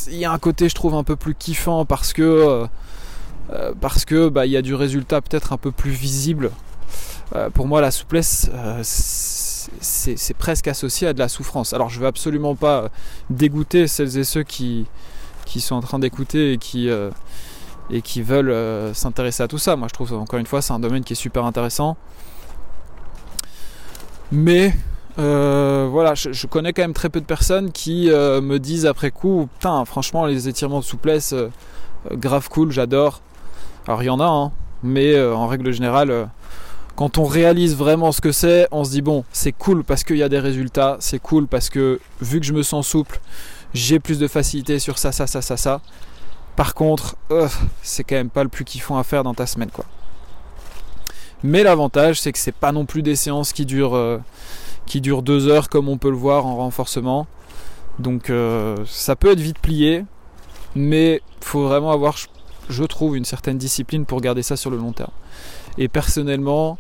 il 0.09 0.19
y 0.19 0.25
a 0.25 0.31
un 0.31 0.39
côté, 0.39 0.69
je 0.69 0.75
trouve, 0.75 0.95
un 0.95 1.05
peu 1.05 1.17
plus 1.17 1.35
kiffant 1.35 1.85
parce 1.85 2.13
que 2.13 2.67
parce 3.81 4.05
que 4.05 4.29
bah, 4.29 4.47
il 4.47 4.53
y 4.53 4.57
a 4.57 4.63
du 4.63 4.75
résultat 4.75 5.21
peut-être 5.21 5.53
un 5.53 5.57
peu 5.57 5.71
plus 5.71 5.91
visible. 5.91 6.51
pour 7.55 7.67
moi, 7.67 7.81
la 7.81 7.91
souplesse, 7.91 8.51
c'est 8.83 10.37
presque 10.37 10.69
associé 10.69 11.09
à 11.09 11.13
de 11.13 11.19
la 11.19 11.29
souffrance. 11.29 11.73
Alors, 11.73 11.89
je 11.89 12.01
veux 12.01 12.07
absolument 12.07 12.55
pas 12.55 12.91
dégoûter 13.31 13.87
celles 13.87 14.19
et 14.19 14.25
ceux 14.25 14.43
qui 14.43 14.87
qui 15.45 15.61
sont 15.61 15.75
en 15.75 15.81
train 15.81 15.99
d'écouter 15.99 16.53
et 16.53 16.59
qui 16.59 16.89
et 17.91 18.03
qui 18.03 18.23
veulent 18.23 18.95
s'intéresser 18.95 19.43
à 19.43 19.49
tout 19.49 19.59
ça. 19.59 19.77
Moi, 19.77 19.89
je 19.89 19.95
trouve 19.95 20.15
encore 20.15 20.39
une 20.39 20.47
fois, 20.47 20.63
c'est 20.63 20.73
un 20.73 20.81
domaine 20.81 21.05
qui 21.05 21.13
est 21.13 21.17
super 21.17 21.45
intéressant. 21.45 21.97
Mais 24.33 24.75
euh, 25.19 25.87
voilà, 25.91 26.15
je, 26.15 26.47
connais 26.47 26.73
quand 26.73 26.83
même 26.83 26.93
très 26.93 27.09
peu 27.09 27.21
de 27.21 27.25
personnes 27.25 27.71
qui 27.71 28.11
euh, 28.11 28.41
me 28.41 28.59
disent 28.59 28.87
après 28.87 29.11
coup, 29.11 29.49
putain, 29.55 29.85
franchement, 29.85 30.27
les 30.27 30.49
étirements 30.49 30.81
de 30.81 30.85
souplesse, 30.85 31.33
euh, 31.33 31.51
grave 32.13 32.49
cool, 32.49 32.73
j'adore. 32.73 33.21
Alors 33.87 34.03
il 34.03 34.07
y 34.07 34.11
en 34.11 34.21
a, 34.21 34.27
hein, 34.27 34.53
mais 34.83 35.21
en 35.23 35.47
règle 35.47 35.73
générale, 35.73 36.29
quand 36.97 37.19
on 37.19 37.25
réalise 37.25 37.77
vraiment 37.77 38.13
ce 38.13 38.21
que 38.21 38.33
c'est, 38.33 38.69
on 38.71 38.85
se 38.85 38.91
dit 38.91 39.03
bon, 39.03 39.25
c'est 39.33 39.53
cool 39.53 39.85
parce 39.85 40.05
qu'il 40.05 40.17
y 40.17 40.23
a 40.23 40.29
des 40.29 40.39
résultats, 40.39 40.97
c'est 41.01 41.19
cool 41.19 41.47
parce 41.47 41.69
que 41.69 42.01
vu 42.21 42.41
que 42.41 42.47
je 42.47 42.53
me 42.53 42.63
sens 42.63 42.87
souple, 42.87 43.21
j'ai 43.75 43.99
plus 43.99 44.19
de 44.19 44.29
facilité 44.29 44.79
sur 44.79 44.99
ça, 44.99 45.13
ça, 45.13 45.27
ça, 45.27 45.43
ça, 45.43 45.57
ça. 45.57 45.81
Par 46.57 46.75
contre, 46.75 47.17
c'est 47.83 48.05
quand 48.05 48.15
même 48.15 48.31
pas 48.31 48.45
le 48.45 48.49
plus 48.49 48.65
kiffant 48.65 48.97
à 48.97 49.03
faire 49.03 49.25
dans 49.25 49.35
ta 49.35 49.47
semaine, 49.47 49.71
quoi. 49.71 49.85
Mais 51.43 51.63
l'avantage, 51.63 52.21
c'est 52.21 52.33
que 52.33 52.39
c'est 52.39 52.55
pas 52.55 52.73
non 52.73 52.87
plus 52.87 53.03
des 53.03 53.17
séances 53.17 53.53
qui 53.53 53.67
durent, 53.67 53.97
euh, 53.97 54.19
qui 54.87 55.03
durent 55.03 55.23
deux 55.23 55.49
heures 55.49 55.69
comme 55.69 55.89
on 55.89 55.99
peut 55.99 56.09
le 56.09 56.17
voir 56.17 56.47
en 56.47 56.57
renforcement. 56.57 57.27
Donc 57.99 58.31
euh, 58.31 58.77
ça 58.87 59.15
peut 59.15 59.31
être 59.31 59.41
vite 59.41 59.59
plié, 59.59 60.05
mais 60.75 61.21
faut 61.41 61.65
vraiment 61.65 61.93
avoir, 61.93 62.17
je 62.69 62.85
trouve, 62.85 63.17
une 63.17 63.25
certaine 63.25 63.59
discipline 63.59 64.07
pour 64.07 64.21
garder 64.21 64.43
ça 64.43 64.57
sur 64.57 64.71
le 64.71 64.77
long 64.77 64.93
terme. 64.93 65.13
Et 65.79 65.89
personnellement, 65.89 66.79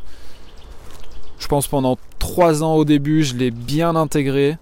je 1.38 1.48
pense 1.48 1.66
pendant 1.66 1.98
trois 2.18 2.62
ans 2.62 2.74
au 2.74 2.84
début, 2.84 3.22
je 3.22 3.34
l'ai 3.34 3.50
bien 3.50 3.96
intégré. 3.96 4.56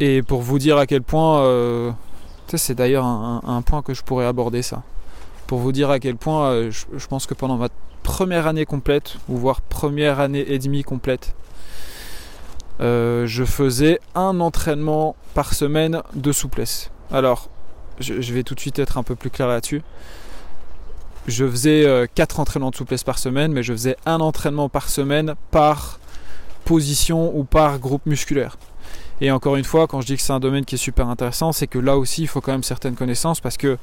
Et 0.00 0.22
pour 0.22 0.40
vous 0.40 0.58
dire 0.58 0.78
à 0.78 0.86
quel 0.86 1.02
point, 1.02 1.42
euh, 1.42 1.92
c'est 2.54 2.74
d'ailleurs 2.74 3.04
un, 3.04 3.62
point 3.62 3.82
que 3.82 3.92
je 3.92 4.02
pourrais 4.02 4.26
aborder 4.26 4.62
ça 4.62 4.82
pour 5.46 5.58
vous 5.58 5.72
dire 5.72 5.90
à 5.90 5.98
quel 5.98 6.16
point 6.16 6.50
euh, 6.50 6.70
je, 6.70 7.06
pense 7.08 7.26
que 7.26 7.34
pendant 7.34 7.56
ma 7.56 7.68
première 8.04 8.46
année 8.46 8.64
complète, 8.64 9.16
ou 9.28 9.36
voire 9.36 9.60
première 9.60 10.20
année 10.20 10.44
et 10.46 10.60
demie 10.60 10.84
complète, 10.84 11.34
euh, 12.80 13.26
je 13.26 13.44
faisais 13.44 13.98
un 14.14 14.38
entraînement 14.40 15.16
par 15.34 15.52
semaine 15.52 16.02
de 16.14 16.30
souplesse. 16.30 16.90
Alors, 17.10 17.50
je, 18.00 18.32
vais 18.32 18.42
tout 18.42 18.54
de 18.54 18.60
suite 18.60 18.78
être 18.78 18.98
un 18.98 19.02
peu 19.02 19.14
plus 19.14 19.30
clair 19.30 19.48
là-dessus. 19.48 19.82
Je 21.26 21.48
faisais 21.48 21.84
euh, 21.84 22.06
quatre 22.12 22.40
entraînements 22.40 22.70
de 22.70 22.76
souplesse 22.76 23.04
par 23.04 23.18
semaine, 23.18 23.52
mais 23.52 23.62
je 23.62 23.72
faisais 23.72 23.96
un 24.06 24.20
entraînement 24.20 24.68
par 24.68 24.88
semaine 24.88 25.34
par 25.50 26.00
position 26.64 27.36
ou 27.36 27.44
par 27.44 27.78
groupe 27.78 28.06
musculaire. 28.06 28.56
Et 29.20 29.30
encore 29.30 29.56
une 29.56 29.64
fois, 29.64 29.86
quand 29.86 30.00
je 30.00 30.06
dis 30.06 30.16
que 30.16 30.22
c'est 30.22 30.32
un 30.32 30.40
domaine 30.40 30.64
qui 30.64 30.76
est 30.76 30.78
super 30.78 31.08
intéressant, 31.08 31.52
c'est 31.52 31.66
que 31.66 31.78
là 31.78 31.98
aussi, 31.98 32.22
il 32.22 32.26
faut 32.26 32.40
quand 32.40 32.52
même 32.52 32.62
certaines 32.62 32.94
connaissances 32.94 33.40
parce 33.40 33.58
que 33.58 33.76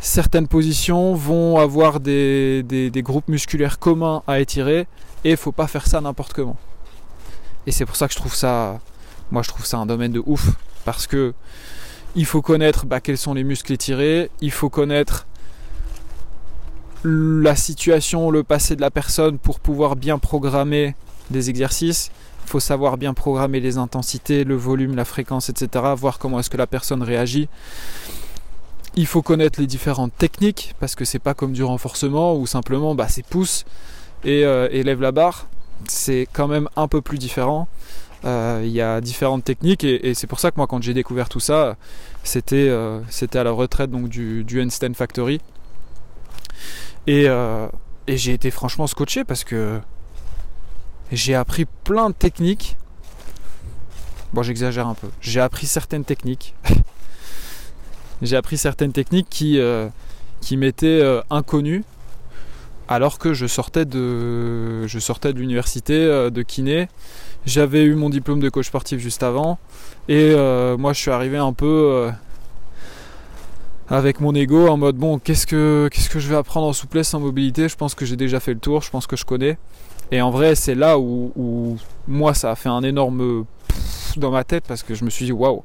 certaines 0.00 0.48
positions 0.48 1.14
vont 1.14 1.58
avoir 1.58 2.00
des, 2.00 2.90
groupes 2.96 3.28
musculaires 3.28 3.78
communs 3.78 4.22
à 4.26 4.40
étirer 4.40 4.86
et 5.24 5.30
il 5.30 5.36
faut 5.36 5.52
pas 5.52 5.68
faire 5.68 5.86
ça 5.86 6.00
n'importe 6.00 6.32
comment. 6.32 6.56
Et 7.66 7.72
c'est 7.72 7.86
pour 7.86 7.96
ça 7.96 8.08
que 8.08 8.12
je 8.12 8.18
trouve 8.18 8.34
ça, 8.34 8.80
moi 9.30 9.42
je 9.42 9.48
trouve 9.48 9.64
ça 9.64 9.78
un 9.78 9.86
domaine 9.86 10.12
de 10.12 10.22
ouf 10.26 10.50
parce 10.84 11.06
que 11.06 11.32
il 12.16 12.26
faut 12.26 12.42
connaître 12.42 12.86
bah, 12.86 13.00
quels 13.00 13.18
sont 13.18 13.34
les 13.34 13.44
muscles 13.44 13.72
étirés, 13.72 14.30
il 14.40 14.50
faut 14.50 14.70
connaître 14.70 15.26
la 17.04 17.54
situation, 17.54 18.30
le 18.30 18.42
passé 18.42 18.76
de 18.76 18.80
la 18.80 18.90
personne 18.90 19.38
pour 19.38 19.60
pouvoir 19.60 19.94
bien 19.96 20.18
programmer 20.18 20.94
des 21.30 21.50
exercices. 21.50 22.10
Il 22.44 22.50
faut 22.50 22.60
savoir 22.60 22.96
bien 22.96 23.14
programmer 23.14 23.60
les 23.60 23.78
intensités, 23.78 24.44
le 24.44 24.54
volume, 24.54 24.96
la 24.96 25.04
fréquence, 25.04 25.48
etc. 25.48 25.84
Voir 25.96 26.18
comment 26.18 26.40
est-ce 26.40 26.50
que 26.50 26.56
la 26.56 26.66
personne 26.66 27.02
réagit. 27.02 27.48
Il 28.96 29.06
faut 29.06 29.22
connaître 29.22 29.60
les 29.60 29.66
différentes 29.66 30.16
techniques 30.16 30.74
parce 30.78 30.94
que 30.94 31.04
c'est 31.04 31.18
pas 31.18 31.34
comme 31.34 31.52
du 31.52 31.64
renforcement 31.64 32.36
où 32.36 32.46
simplement 32.46 32.94
bah, 32.94 33.08
c'est 33.08 33.26
pousse 33.26 33.64
et, 34.24 34.44
euh, 34.44 34.68
lève 34.68 35.00
la 35.00 35.12
barre. 35.12 35.46
C'est 35.88 36.28
quand 36.32 36.48
même 36.48 36.68
un 36.76 36.86
peu 36.86 37.02
plus 37.02 37.18
différent. 37.18 37.66
Euh, 38.24 38.62
il 38.64 38.70
y 38.70 38.80
a 38.80 39.00
différentes 39.00 39.44
techniques 39.44 39.84
et, 39.84 40.14
c'est 40.14 40.26
pour 40.26 40.40
ça 40.40 40.50
que 40.50 40.56
moi 40.56 40.66
quand 40.66 40.82
j'ai 40.82 40.94
découvert 40.94 41.28
tout 41.28 41.40
ça, 41.40 41.76
c'était 42.22 42.68
euh, 42.68 43.00
à 43.34 43.44
la 43.44 43.50
retraite 43.50 43.90
donc 43.90 44.08
du, 44.08 44.44
du 44.44 44.60
Einstein 44.60 44.94
Factory. 44.94 45.40
Et, 47.06 47.26
et 48.06 48.16
j'ai 48.16 48.32
été 48.32 48.50
franchement 48.50 48.86
scotché 48.86 49.24
parce 49.24 49.44
que 49.44 49.78
j'ai 51.12 51.34
appris 51.34 51.66
plein 51.84 52.08
de 52.08 52.14
techniques. 52.14 52.76
Bon 54.32 54.42
j'exagère 54.42 54.86
un 54.86 54.94
peu. 54.94 55.08
J'ai 55.20 55.40
appris 55.40 55.66
certaines 55.66 56.04
techniques 56.04 56.54
j'ai 58.22 58.36
appris 58.36 58.58
certaines 58.58 58.92
techniques 58.92 59.28
qui, 59.28 59.58
euh, 59.58 59.88
qui 60.40 60.56
m'étaient 60.56 60.86
euh, 60.86 61.20
inconnues 61.30 61.84
alors 62.86 63.18
que 63.18 63.32
je 63.32 63.46
sortais 63.46 63.84
de, 63.84 64.86
je 64.86 64.98
sortais 64.98 65.32
de 65.32 65.38
l'université 65.38 65.94
euh, 65.94 66.30
de 66.30 66.42
kiné. 66.42 66.88
J'avais 67.46 67.84
eu 67.84 67.94
mon 67.94 68.08
diplôme 68.08 68.40
de 68.40 68.48
coach 68.48 68.66
sportif 68.66 69.00
juste 69.00 69.22
avant 69.22 69.58
et 70.08 70.34
moi 70.78 70.92
je 70.92 71.00
suis 71.00 71.10
arrivé 71.10 71.36
un 71.36 71.52
peu 71.52 72.10
avec 73.88 74.20
mon 74.20 74.34
ego 74.34 74.68
en 74.68 74.78
mode 74.78 74.96
bon 74.96 75.18
qu'est-ce 75.18 75.46
que 75.46 75.88
qu'est-ce 75.92 76.08
que 76.08 76.18
je 76.18 76.28
vais 76.28 76.36
apprendre 76.36 76.66
en 76.66 76.72
souplesse 76.72 77.12
en 77.12 77.20
mobilité? 77.20 77.68
Je 77.68 77.76
pense 77.76 77.94
que 77.94 78.06
j'ai 78.06 78.16
déjà 78.16 78.40
fait 78.40 78.54
le 78.54 78.60
tour 78.60 78.80
je 78.80 78.90
pense 78.90 79.06
que 79.06 79.16
je 79.16 79.26
connais 79.26 79.58
et 80.10 80.22
en 80.22 80.30
vrai 80.30 80.54
c'est 80.54 80.74
là 80.74 80.98
où, 80.98 81.32
où, 81.36 81.76
moi 82.08 82.32
ça 82.32 82.50
a 82.50 82.54
fait 82.54 82.70
un 82.70 82.82
énorme 82.82 83.44
dans 84.16 84.30
ma 84.30 84.44
tête 84.44 84.64
parce 84.66 84.82
que 84.82 84.94
je 84.94 85.04
me 85.04 85.10
suis 85.10 85.26
dit 85.26 85.32
waouh 85.32 85.62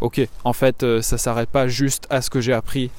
ok, 0.00 0.26
en 0.44 0.52
fait, 0.52 0.82
euh, 0.82 1.02
ça 1.02 1.18
s'arrête 1.18 1.50
pas 1.50 1.68
juste 1.68 2.06
à 2.10 2.22
ce 2.22 2.30
que 2.30 2.40
j'ai 2.40 2.52
appris. 2.52 2.90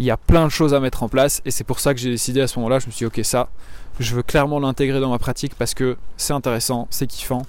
Il 0.00 0.06
y 0.06 0.10
a 0.10 0.16
plein 0.16 0.46
de 0.46 0.50
choses 0.50 0.72
à 0.72 0.80
mettre 0.80 1.02
en 1.02 1.10
place 1.10 1.42
et 1.44 1.50
c'est 1.50 1.62
pour 1.62 1.78
ça 1.78 1.92
que 1.92 2.00
j'ai 2.00 2.08
décidé 2.08 2.40
à 2.40 2.48
ce 2.48 2.58
moment-là, 2.58 2.78
je 2.78 2.86
me 2.86 2.90
suis 2.90 3.06
dit, 3.06 3.20
ok, 3.20 3.22
ça, 3.22 3.50
je 3.98 4.14
veux 4.14 4.22
clairement 4.22 4.58
l'intégrer 4.58 4.98
dans 4.98 5.10
ma 5.10 5.18
pratique 5.18 5.54
parce 5.54 5.74
que 5.74 5.98
c'est 6.16 6.32
intéressant, 6.32 6.88
c'est 6.88 7.06
kiffant. 7.06 7.42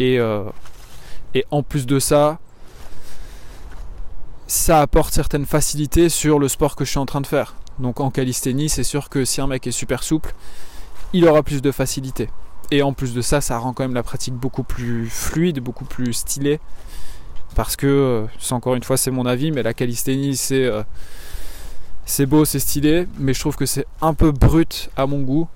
Et, 0.00 0.18
euh, 0.18 0.42
et 1.34 1.44
en 1.52 1.62
plus 1.62 1.86
de 1.86 2.00
ça, 2.00 2.40
ça 4.48 4.80
apporte 4.80 5.14
certaines 5.14 5.46
facilités 5.46 6.08
sur 6.08 6.40
le 6.40 6.48
sport 6.48 6.74
que 6.74 6.84
je 6.84 6.90
suis 6.90 6.98
en 6.98 7.06
train 7.06 7.20
de 7.20 7.28
faire. 7.28 7.54
Donc 7.78 8.00
en 8.00 8.10
calisthénie, 8.10 8.68
c'est 8.68 8.82
sûr 8.82 9.08
que 9.08 9.24
si 9.24 9.40
un 9.40 9.46
mec 9.46 9.64
est 9.64 9.70
super 9.70 10.02
souple, 10.02 10.34
il 11.12 11.28
aura 11.28 11.44
plus 11.44 11.62
de 11.62 11.70
facilité. 11.70 12.28
Et 12.72 12.82
en 12.82 12.92
plus 12.92 13.14
de 13.14 13.22
ça, 13.22 13.40
ça 13.40 13.56
rend 13.58 13.72
quand 13.72 13.84
même 13.84 13.94
la 13.94 14.02
pratique 14.02 14.34
beaucoup 14.34 14.64
plus 14.64 15.08
fluide, 15.08 15.60
beaucoup 15.60 15.84
plus 15.84 16.12
stylée 16.12 16.58
parce 17.54 17.76
que, 17.76 17.86
euh, 17.86 18.26
c'est 18.38 18.54
encore 18.54 18.74
une 18.74 18.82
fois, 18.82 18.96
c'est 18.96 19.10
mon 19.10 19.26
avis, 19.26 19.52
mais 19.52 19.62
la 19.62 19.74
calisthénie, 19.74 20.36
c'est 20.36 20.64
euh, 20.64 20.82
c'est 22.04 22.26
beau, 22.26 22.44
c'est 22.44 22.58
stylé, 22.58 23.06
mais 23.18 23.34
je 23.34 23.40
trouve 23.40 23.56
que 23.56 23.66
c'est 23.66 23.86
un 24.00 24.14
peu 24.14 24.32
brut 24.32 24.90
à 24.96 25.06
mon 25.06 25.20
goût. 25.20 25.48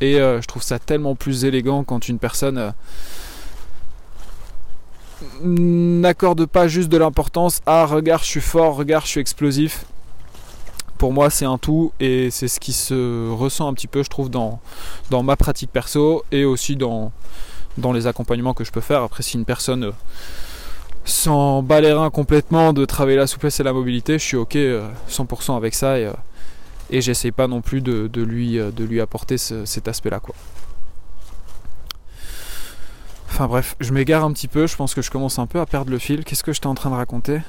Et 0.00 0.18
euh, 0.18 0.40
je 0.40 0.46
trouve 0.46 0.62
ça 0.62 0.78
tellement 0.78 1.14
plus 1.14 1.44
élégant 1.44 1.84
quand 1.84 2.08
une 2.08 2.18
personne 2.18 2.72
n'accorde 5.42 6.46
pas 6.46 6.68
juste 6.68 6.88
de 6.88 6.96
l'importance 6.96 7.60
à 7.66 7.84
regarde, 7.84 8.22
je 8.22 8.28
suis 8.28 8.40
fort, 8.40 8.76
regarde, 8.76 9.04
je 9.04 9.10
suis 9.10 9.20
explosif. 9.20 9.84
Pour 10.98 11.12
moi, 11.12 11.30
c'est 11.30 11.46
un 11.46 11.56
tout 11.56 11.92
et 11.98 12.30
c'est 12.30 12.48
ce 12.48 12.60
qui 12.60 12.72
se 12.72 13.30
ressent 13.30 13.68
un 13.68 13.74
petit 13.74 13.86
peu, 13.86 14.02
je 14.02 14.10
trouve, 14.10 14.30
dans, 14.30 14.60
ma 15.22 15.36
pratique 15.36 15.70
perso 15.70 16.24
et 16.30 16.44
aussi 16.44 16.76
dans, 16.76 17.10
dans 17.78 17.92
les 17.92 18.06
accompagnements 18.06 18.52
que 18.52 18.64
je 18.64 18.70
peux 18.70 18.82
faire. 18.82 19.02
Après, 19.02 19.22
si 19.22 19.36
une 19.38 19.46
personne 19.46 19.92
sans 21.10 21.62
balérin 21.62 22.10
complètement 22.10 22.72
de 22.72 22.84
travailler 22.84 23.16
la 23.18 23.26
souplesse 23.26 23.60
et 23.60 23.62
la 23.62 23.72
mobilité, 23.72 24.18
je 24.18 24.24
suis 24.24 24.36
ok 24.36 24.54
100% 24.54 25.52
euh, 25.52 25.56
avec 25.56 25.74
ça 25.74 25.98
et, 25.98 26.06
euh, 26.06 26.12
et 26.88 27.00
j'essaie 27.00 27.32
pas 27.32 27.48
non 27.48 27.60
plus 27.60 27.80
de, 27.80 28.08
lui, 28.22 28.58
euh, 28.58 28.70
de 28.70 28.84
lui 28.84 29.00
apporter 29.00 29.36
cet 29.38 29.88
aspect-là 29.88 30.20
quoi. 30.20 30.34
Enfin 33.28 33.46
bref, 33.46 33.76
je 33.80 33.92
m'égare 33.92 34.24
un 34.24 34.32
petit 34.32 34.48
peu, 34.48 34.66
je 34.66 34.76
pense 34.76 34.94
que 34.94 35.02
je 35.02 35.10
commence 35.10 35.38
un 35.38 35.46
peu 35.46 35.60
à 35.60 35.66
perdre 35.66 35.90
le 35.90 35.98
fil. 35.98 36.24
Qu'est-ce 36.24 36.42
que 36.42 36.52
j'étais 36.52 36.66
en 36.66 36.74
train 36.74 36.90
de 36.90 36.96
raconter? 36.96 37.40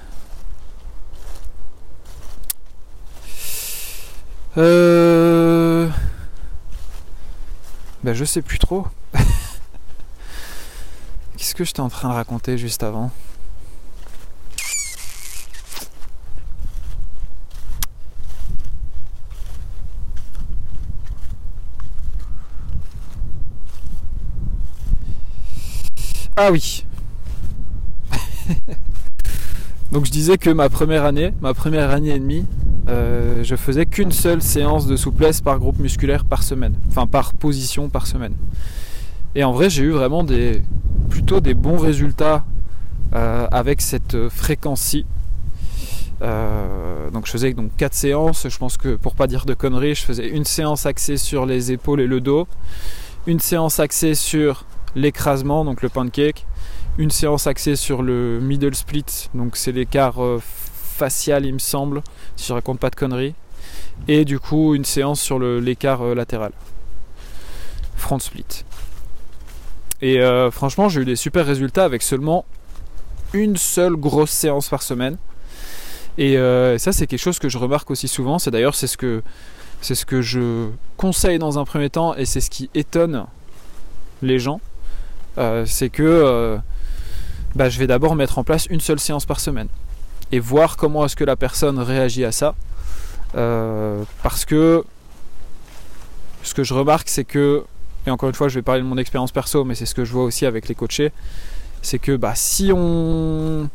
Euh... 4.57 5.89
Ben 8.03 8.13
je 8.13 8.25
sais 8.25 8.41
plus 8.41 8.59
trop. 8.59 8.85
Qu'est-ce 11.37 11.55
que 11.55 11.63
j'étais 11.63 11.79
en 11.79 11.89
train 11.89 12.09
de 12.09 12.13
raconter 12.13 12.57
juste 12.57 12.83
avant? 12.83 13.11
Ah 26.37 26.49
oui. 26.51 26.85
Donc 29.91 30.05
je 30.05 30.11
disais 30.11 30.37
que 30.37 30.49
ma 30.49 30.69
première 30.69 31.03
année, 31.03 31.33
ma 31.41 31.53
première 31.53 31.89
année 31.91 32.11
et 32.11 32.19
demie, 32.19 32.45
euh, 32.87 33.43
je 33.43 33.55
faisais 33.55 33.85
qu'une 33.85 34.11
seule 34.11 34.41
séance 34.41 34.87
de 34.87 34.95
souplesse 34.95 35.41
par 35.41 35.59
groupe 35.59 35.79
musculaire 35.79 36.23
par 36.23 36.43
semaine, 36.43 36.75
enfin 36.87 37.07
par 37.07 37.33
position 37.33 37.89
par 37.89 38.07
semaine. 38.07 38.33
Et 39.35 39.43
en 39.43 39.51
vrai, 39.51 39.69
j'ai 39.69 39.83
eu 39.83 39.91
vraiment 39.91 40.23
des 40.23 40.61
plutôt 41.09 41.41
des 41.41 41.53
bons 41.53 41.77
résultats 41.77 42.45
euh, 43.13 43.47
avec 43.51 43.81
cette 43.81 44.29
fréquence-ci. 44.29 45.05
Euh, 46.21 47.09
donc 47.09 47.25
je 47.25 47.31
faisais 47.31 47.53
donc 47.53 47.71
quatre 47.75 47.93
séances. 47.93 48.47
Je 48.47 48.57
pense 48.57 48.77
que 48.77 48.95
pour 48.95 49.15
pas 49.15 49.27
dire 49.27 49.45
de 49.45 49.53
conneries, 49.53 49.95
je 49.95 50.03
faisais 50.03 50.29
une 50.29 50.45
séance 50.45 50.85
axée 50.85 51.17
sur 51.17 51.45
les 51.45 51.73
épaules 51.73 51.99
et 51.99 52.07
le 52.07 52.21
dos, 52.21 52.47
une 53.27 53.41
séance 53.41 53.81
axée 53.81 54.15
sur 54.15 54.63
l'écrasement, 54.95 55.65
donc 55.65 55.81
le 55.81 55.89
pancake, 55.89 56.45
une 56.97 57.11
séance 57.11 57.47
axée 57.47 57.75
sur 57.75 58.01
le 58.01 58.39
middle 58.41 58.75
split, 58.75 59.29
donc 59.33 59.55
c'est 59.55 59.71
l'écart 59.71 60.21
euh, 60.23 60.41
facial 60.41 61.45
il 61.45 61.53
me 61.53 61.59
semble, 61.59 62.01
si 62.35 62.47
je 62.47 62.53
raconte 62.53 62.79
pas 62.79 62.89
de 62.89 62.95
conneries, 62.95 63.33
et 64.07 64.25
du 64.25 64.39
coup 64.39 64.75
une 64.75 64.85
séance 64.85 65.21
sur 65.21 65.39
l'écart 65.39 66.01
euh, 66.01 66.13
latéral, 66.13 66.51
front 67.95 68.19
split. 68.19 68.65
Et 70.01 70.19
euh, 70.19 70.51
franchement 70.51 70.89
j'ai 70.89 71.01
eu 71.01 71.05
des 71.05 71.15
super 71.15 71.45
résultats 71.45 71.85
avec 71.85 72.01
seulement 72.01 72.45
une 73.33 73.55
seule 73.55 73.95
grosse 73.95 74.31
séance 74.31 74.67
par 74.67 74.81
semaine. 74.81 75.17
Et 76.17 76.35
ça 76.77 76.91
c'est 76.91 77.07
quelque 77.07 77.21
chose 77.21 77.39
que 77.39 77.47
je 77.47 77.57
remarque 77.57 77.89
aussi 77.89 78.09
souvent, 78.09 78.37
c'est 78.37 78.51
d'ailleurs 78.51 78.75
c'est 78.75 78.87
ce 78.87 78.97
que 78.97 79.23
c'est 79.79 79.95
ce 79.95 80.05
que 80.05 80.21
je 80.21 80.67
conseille 80.97 81.39
dans 81.39 81.57
un 81.57 81.63
premier 81.63 81.89
temps 81.89 82.13
et 82.15 82.25
c'est 82.25 82.41
ce 82.41 82.49
qui 82.49 82.69
étonne 82.75 83.25
les 84.21 84.37
gens. 84.37 84.59
C'est 85.37 85.89
que 85.89 86.59
bah, 87.55 87.69
je 87.69 87.79
vais 87.79 87.87
d'abord 87.87 88.15
mettre 88.15 88.37
en 88.37 88.43
place 88.43 88.65
une 88.67 88.79
seule 88.79 88.99
séance 88.99 89.25
par 89.25 89.39
semaine 89.39 89.67
et 90.31 90.39
voir 90.39 90.77
comment 90.77 91.05
est-ce 91.05 91.15
que 91.15 91.23
la 91.23 91.35
personne 91.35 91.79
réagit 91.79 92.25
à 92.25 92.31
ça. 92.31 92.55
Euh, 93.35 94.03
parce 94.23 94.45
que 94.45 94.83
ce 96.43 96.53
que 96.53 96.63
je 96.63 96.73
remarque, 96.73 97.09
c'est 97.09 97.23
que, 97.23 97.63
et 98.07 98.11
encore 98.11 98.29
une 98.29 98.35
fois, 98.35 98.47
je 98.47 98.55
vais 98.55 98.61
parler 98.61 98.81
de 98.81 98.87
mon 98.87 98.97
expérience 98.97 99.31
perso, 99.31 99.63
mais 99.63 99.75
c'est 99.75 99.85
ce 99.85 99.93
que 99.93 100.05
je 100.05 100.11
vois 100.11 100.23
aussi 100.23 100.45
avec 100.45 100.67
les 100.67 100.75
coachés, 100.75 101.11
c'est 101.81 101.99
que 101.99 102.15
bah, 102.15 102.33
si 102.35 102.71
on 102.73 103.69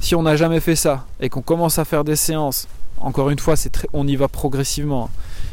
si 0.00 0.14
on 0.14 0.22
n'a 0.22 0.36
jamais 0.36 0.60
fait 0.60 0.76
ça 0.76 1.06
et 1.20 1.28
qu'on 1.28 1.40
commence 1.40 1.78
à 1.78 1.84
faire 1.84 2.04
des 2.04 2.16
séances, 2.16 2.68
encore 2.98 3.30
une 3.30 3.38
fois, 3.38 3.56
c'est 3.56 3.86
on 3.92 4.06
y 4.06 4.16
va 4.16 4.28
progressivement. 4.28 5.04
Hein, 5.04 5.10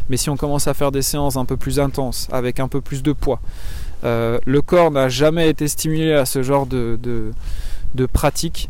mais 0.10 0.18
si 0.18 0.30
on 0.30 0.36
commence 0.36 0.68
à 0.68 0.74
faire 0.74 0.92
des 0.92 1.02
séances 1.02 1.38
un 1.38 1.46
peu 1.46 1.58
plus 1.58 1.80
intenses, 1.80 2.28
avec 2.32 2.60
un 2.60 2.68
peu 2.68 2.82
plus 2.82 3.02
de 3.02 3.14
poids, 3.14 3.40
euh, 4.04 4.40
le 4.46 4.62
corps 4.62 4.92
n'a 4.92 5.10
jamais 5.10 5.50
été 5.50 5.68
stimulé 5.68 6.14
à 6.14 6.26
ce 6.26 6.44
genre 6.44 6.66
de, 6.66 7.32
pratique. 8.12 8.70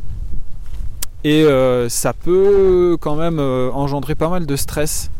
Et 1.23 1.43
euh, 1.43 1.87
ça 1.87 2.13
peut 2.13 2.97
quand 2.99 3.15
même 3.15 3.39
euh, 3.39 3.69
engendrer 3.71 4.15
pas 4.15 4.29
mal 4.29 4.45
de 4.45 4.55
stress 4.55 5.11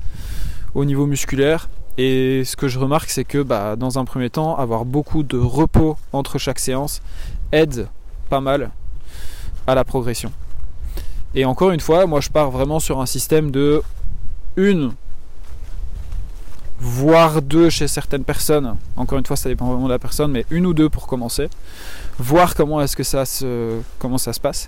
au 0.74 0.84
niveau 0.84 1.06
musculaire. 1.06 1.70
Et 1.98 2.44
ce 2.44 2.56
que 2.56 2.68
je 2.68 2.80
remarque, 2.80 3.10
c'est 3.10 3.24
que 3.24 3.44
bah, 3.44 3.76
dans 3.76 4.00
un 4.00 4.06
premier 4.06 4.30
temps, 4.30 4.56
avoir 4.58 4.86
beaucoup 4.86 5.24
de 5.24 5.38
repos 5.38 5.98
entre 6.14 6.40
chaque 6.40 6.60
séance 6.60 7.02
aide 7.52 7.88
pas 8.30 8.42
mal 8.42 8.72
à 9.68 9.76
la 9.76 9.84
progression. 9.84 10.32
Et 11.36 11.46
encore 11.46 11.72
une 11.72 11.80
fois, 11.80 12.08
moi 12.08 12.20
je 12.20 12.30
pars 12.30 12.50
vraiment 12.50 12.80
sur 12.80 13.00
un 13.00 13.06
système 13.06 13.52
de 13.52 13.82
une 14.56 14.94
voire 16.82 17.44
deux 17.44 17.70
chez 17.70 17.88
certaines 17.88 18.24
personnes. 18.24 18.76
Encore 18.98 19.20
une 19.20 19.26
fois, 19.26 19.38
ça 19.38 19.48
dépend 19.48 19.68
vraiment 19.68 19.86
de 19.86 19.92
la 19.94 20.00
personne, 20.00 20.32
mais 20.32 20.46
une 20.50 20.66
ou 20.66 20.74
deux 20.74 20.90
pour 20.90 21.06
commencer. 21.06 21.48
Voir 22.18 22.56
comment 22.56 22.82
est-ce 22.82 22.96
que 22.96 23.04
ça 23.04 23.26
se, 23.26 23.80
comment 24.00 24.18
ça 24.18 24.34
se 24.34 24.40
passe. 24.40 24.68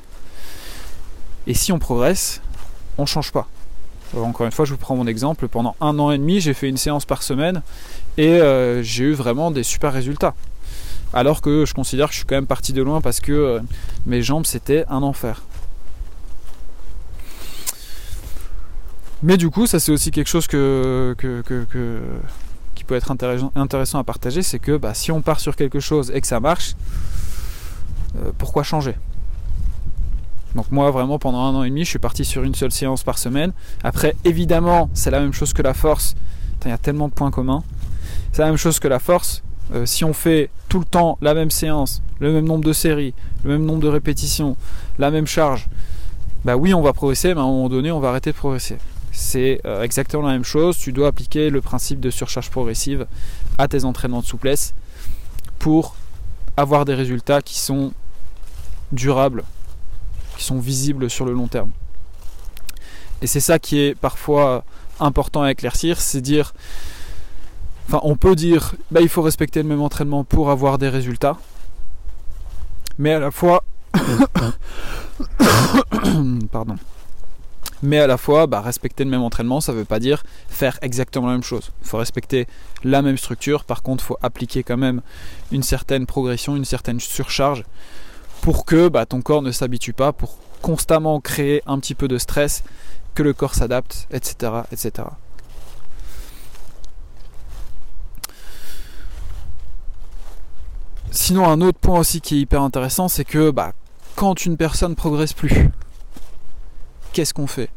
Et 1.47 1.55
si 1.55 1.71
on 1.71 1.79
progresse, 1.79 2.39
on 2.99 3.07
change 3.07 3.31
pas. 3.31 3.47
encore 4.15 4.45
une 4.45 4.51
fois, 4.51 4.65
je 4.65 4.71
vous 4.71 4.77
prends 4.77 4.95
mon 4.95 5.07
exemple. 5.07 5.47
Pendant 5.47 5.75
un 5.81 5.97
an 5.97 6.11
et 6.11 6.19
demi, 6.19 6.39
j'ai 6.39 6.53
fait 6.53 6.69
une 6.69 6.77
séance 6.77 7.05
par 7.05 7.23
semaine 7.23 7.63
et 8.17 8.27
euh, 8.27 8.83
j'ai 8.83 9.05
eu 9.05 9.13
vraiment 9.13 9.49
des 9.49 9.63
super 9.63 9.91
résultats. 9.91 10.35
Alors 11.13 11.41
que 11.41 11.65
je 11.65 11.73
considère 11.73 12.07
que 12.07 12.13
je 12.13 12.19
suis 12.19 12.25
quand 12.25 12.35
même 12.35 12.47
parti 12.47 12.73
de 12.73 12.81
loin 12.81 13.01
parce 13.01 13.19
que 13.19 13.31
euh, 13.31 13.59
mes 14.05 14.21
jambes 14.21 14.45
c'était 14.45 14.85
un 14.89 15.03
enfer. 15.03 15.43
Mais 19.23 19.37
du 19.37 19.49
coup, 19.49 19.67
ça 19.67 19.79
c'est 19.79 19.93
aussi 19.93 20.11
quelque 20.11 20.27
chose 20.27 20.47
que, 20.47 21.15
qui 22.75 22.83
peut 22.83 22.95
être 22.95 23.09
intéressant, 23.09 23.99
à 23.99 24.03
partager, 24.03 24.43
c'est 24.43 24.59
que 24.59 24.75
bah, 24.75 24.93
si 24.93 25.13
on 25.13 25.21
part 25.21 25.39
sur 25.39 25.55
quelque 25.55 25.79
chose 25.79 26.11
et 26.13 26.19
que 26.19 26.27
ça 26.27 26.41
marche, 26.41 26.75
euh, 28.17 28.31
pourquoi 28.37 28.63
changer? 28.63 28.95
Donc 30.55 30.71
moi 30.71 30.91
vraiment 30.91 31.17
pendant 31.17 31.39
un 31.39 31.55
an 31.55 31.63
et 31.63 31.69
demi 31.69 31.83
je 31.83 31.89
suis 31.89 31.99
parti 31.99 32.25
sur 32.25 32.43
une 32.43 32.53
seule 32.53 32.73
séance 32.73 33.03
par 33.03 33.17
semaine. 33.17 33.53
Après 33.83 34.13
évidemment 34.25 34.89
c'est 34.93 35.09
la 35.09 35.19
même 35.19 35.33
chose 35.33 35.53
que 35.53 35.61
la 35.61 35.73
force. 35.73 36.15
Il 36.65 36.69
y 36.69 36.71
a 36.71 36.77
tellement 36.77 37.07
de 37.07 37.13
points 37.13 37.31
communs. 37.31 37.63
C'est 38.33 38.41
la 38.41 38.49
même 38.49 38.57
chose 38.57 38.79
que 38.79 38.87
la 38.87 38.99
force. 38.99 39.41
Euh, 39.73 39.85
si 39.85 40.03
on 40.03 40.13
fait 40.13 40.49
tout 40.67 40.79
le 40.79 40.85
temps 40.85 41.17
la 41.21 41.33
même 41.33 41.49
séance, 41.49 42.03
le 42.19 42.31
même 42.33 42.45
nombre 42.45 42.65
de 42.65 42.73
séries, 42.73 43.13
le 43.43 43.51
même 43.51 43.65
nombre 43.65 43.81
de 43.81 43.87
répétitions, 43.87 44.57
la 44.99 45.11
même 45.11 45.27
charge, 45.27 45.67
bah 46.45 46.57
oui 46.57 46.73
on 46.73 46.81
va 46.81 46.91
progresser 46.91 47.33
mais 47.33 47.39
à 47.39 47.43
un 47.43 47.47
moment 47.47 47.69
donné 47.69 47.91
on 47.91 48.01
va 48.01 48.09
arrêter 48.09 48.31
de 48.31 48.35
progresser 48.35 48.77
c'est 49.13 49.61
euh, 49.65 49.83
exactement 49.83 50.23
la 50.23 50.33
même 50.33 50.43
chose. 50.43 50.77
Tu 50.77 50.91
dois 50.91 51.07
appliquer 51.07 51.49
le 51.51 51.61
principe 51.61 51.99
de 51.99 52.09
surcharge 52.09 52.49
progressive 52.49 53.05
à 53.57 53.67
tes 53.67 53.85
entraînements 53.85 54.21
de 54.21 54.25
souplesse 54.25 54.73
pour 55.59 55.95
avoir 56.57 56.83
des 56.83 56.95
résultats 56.95 57.41
qui 57.41 57.59
sont 57.59 57.93
durables, 58.91 59.43
qui 60.37 60.43
sont 60.43 60.59
visibles 60.59 61.09
sur 61.09 61.25
le 61.25 61.33
long 61.33 61.47
terme. 61.47 61.71
Et 63.21 63.27
c'est 63.27 63.39
ça 63.39 63.59
qui 63.59 63.79
est 63.79 63.95
parfois 63.95 64.65
important 64.99 65.43
à 65.43 65.51
éclaircir, 65.51 66.01
c'est 66.01 66.21
dire, 66.21 66.53
enfin 67.87 67.99
on 68.03 68.15
peut 68.17 68.35
dire, 68.35 68.73
bah, 68.91 69.01
il 69.01 69.09
faut 69.09 69.21
respecter 69.21 69.61
le 69.61 69.69
même 69.69 69.81
entraînement 69.81 70.23
pour 70.23 70.49
avoir 70.49 70.79
des 70.79 70.89
résultats, 70.89 71.37
mais 72.97 73.13
à 73.13 73.19
la 73.19 73.31
fois, 73.31 73.63
pardon, 76.51 76.75
mais 77.83 77.99
à 77.99 78.07
la 78.07 78.17
fois 78.17 78.47
bah, 78.47 78.61
respecter 78.61 79.03
le 79.03 79.11
même 79.11 79.21
entraînement, 79.21 79.61
ça 79.61 79.73
ne 79.73 79.77
veut 79.77 79.85
pas 79.85 79.99
dire 79.99 80.23
faire 80.47 80.79
exactement 80.81 81.27
la 81.27 81.33
même 81.33 81.43
chose. 81.43 81.71
Il 81.83 81.87
faut 81.87 81.97
respecter 81.97 82.47
la 82.83 83.03
même 83.03 83.17
structure, 83.17 83.65
par 83.65 83.83
contre 83.83 84.03
il 84.03 84.07
faut 84.07 84.17
appliquer 84.23 84.63
quand 84.63 84.77
même 84.77 85.01
une 85.51 85.63
certaine 85.63 86.07
progression, 86.07 86.55
une 86.55 86.65
certaine 86.65 86.99
surcharge 86.99 87.63
pour 88.41 88.65
que 88.65 88.87
bah, 88.87 89.05
ton 89.05 89.21
corps 89.21 89.41
ne 89.41 89.51
s'habitue 89.51 89.93
pas, 89.93 90.13
pour 90.13 90.37
constamment 90.61 91.19
créer 91.19 91.61
un 91.65 91.77
petit 91.79 91.93
peu 91.93 92.07
de 92.07 92.17
stress, 92.17 92.63
que 93.15 93.21
le 93.21 93.33
corps 93.33 93.53
s'adapte, 93.53 94.07
etc., 94.11 94.51
etc. 94.71 95.07
Sinon, 101.11 101.47
un 101.47 101.61
autre 101.61 101.79
point 101.79 101.99
aussi 101.99 102.21
qui 102.21 102.35
est 102.35 102.39
hyper 102.39 102.61
intéressant, 102.61 103.07
c'est 103.07 103.23
que 103.23 103.51
bah, 103.51 103.73
quand 104.15 104.45
une 104.45 104.57
personne 104.57 104.95
progresse 104.95 105.33
plus, 105.33 105.69
qu'est-ce 107.13 107.33
qu'on 107.33 107.47
fait? 107.47 107.69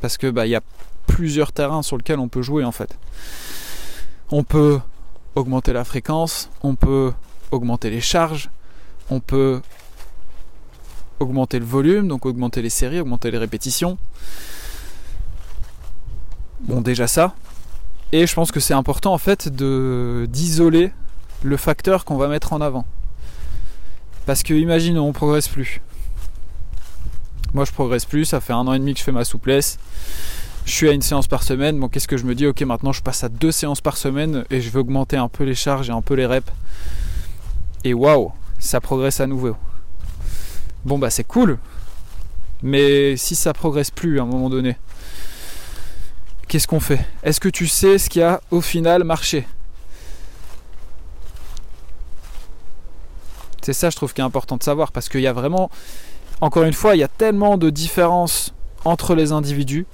Parce 0.00 0.18
que 0.18 0.28
bah 0.28 0.46
y 0.46 0.56
a 0.56 0.62
plusieurs 1.06 1.52
terrains 1.52 1.82
sur 1.82 1.96
lesquels 1.96 2.18
on 2.18 2.28
peut 2.28 2.42
jouer 2.42 2.64
en 2.64 2.72
fait. 2.72 2.98
On 4.30 4.42
peut 4.42 4.80
augmenter 5.36 5.72
la 5.72 5.84
fréquence, 5.84 6.50
on 6.62 6.74
peut 6.74 7.12
augmenter 7.52 7.90
les 7.90 8.00
charges, 8.00 8.50
on 9.10 9.20
peut 9.20 9.60
augmenter 11.20 11.58
le 11.58 11.64
volume, 11.64 12.08
donc 12.08 12.26
augmenter 12.26 12.62
les 12.62 12.70
séries, 12.70 13.00
augmenter 13.00 13.30
les 13.30 13.38
répétitions. 13.38 13.98
Bon 16.60 16.80
déjà 16.80 17.06
ça. 17.06 17.34
Et 18.12 18.26
je 18.26 18.34
pense 18.34 18.50
que 18.50 18.60
c'est 18.60 18.74
important 18.74 19.12
en 19.12 19.18
fait 19.18 19.48
d'isoler 19.48 20.92
le 21.42 21.56
facteur 21.56 22.04
qu'on 22.04 22.16
va 22.16 22.28
mettre 22.28 22.52
en 22.52 22.60
avant. 22.60 22.84
Parce 24.26 24.42
que 24.42 24.54
imagine 24.54 24.98
on 24.98 25.12
progresse 25.12 25.48
plus. 25.48 25.80
Moi, 27.54 27.64
je 27.64 27.72
progresse 27.72 28.04
plus. 28.04 28.24
Ça 28.24 28.40
fait 28.40 28.52
un 28.52 28.66
an 28.66 28.72
et 28.72 28.78
demi 28.78 28.94
que 28.94 29.00
je 29.00 29.04
fais 29.04 29.12
ma 29.12 29.24
souplesse. 29.24 29.78
Je 30.66 30.72
suis 30.72 30.88
à 30.88 30.92
une 30.92 31.02
séance 31.02 31.26
par 31.26 31.42
semaine. 31.42 31.80
Bon, 31.80 31.88
qu'est-ce 31.88 32.06
que 32.06 32.16
je 32.16 32.24
me 32.24 32.34
dis? 32.34 32.46
Ok, 32.46 32.60
maintenant 32.62 32.92
je 32.92 33.02
passe 33.02 33.24
à 33.24 33.28
deux 33.28 33.50
séances 33.50 33.80
par 33.80 33.96
semaine 33.96 34.44
et 34.50 34.60
je 34.60 34.70
veux 34.70 34.80
augmenter 34.80 35.16
un 35.16 35.28
peu 35.28 35.44
les 35.44 35.54
charges 35.54 35.88
et 35.88 35.92
un 35.92 36.02
peu 36.02 36.14
les 36.14 36.26
reps. 36.26 36.52
Et 37.82 37.94
waouh, 37.94 38.32
ça 38.58 38.80
progresse 38.80 39.20
à 39.20 39.26
nouveau. 39.26 39.56
Bon, 40.84 40.98
bah 40.98 41.10
c'est 41.10 41.24
cool. 41.24 41.58
Mais 42.62 43.16
si 43.16 43.34
ça 43.34 43.54
progresse 43.54 43.90
plus 43.90 44.20
à 44.20 44.22
un 44.22 44.26
moment 44.26 44.50
donné, 44.50 44.76
qu'est-ce 46.46 46.68
qu'on 46.68 46.78
fait? 46.78 47.04
Est-ce 47.22 47.40
que 47.40 47.48
tu 47.48 47.66
sais 47.66 47.98
ce 47.98 48.10
qui 48.10 48.20
a 48.20 48.40
au 48.50 48.60
final 48.60 49.02
marché? 49.02 49.46
C'est 53.62 53.72
ça, 53.72 53.90
je 53.90 53.96
trouve, 53.96 54.12
qui 54.12 54.20
est 54.20 54.24
important 54.24 54.56
de 54.56 54.62
savoir 54.62 54.92
parce 54.92 55.08
qu'il 55.08 55.22
y 55.22 55.26
a 55.26 55.32
vraiment 55.32 55.70
encore 56.40 56.64
une 56.64 56.72
fois, 56.72 56.96
il 56.96 56.98
y 56.98 57.04
a 57.04 57.08
tellement 57.08 57.58
de 57.58 57.70
différences 57.70 58.54
entre 58.84 59.14
les 59.14 59.32
individus. 59.32 59.86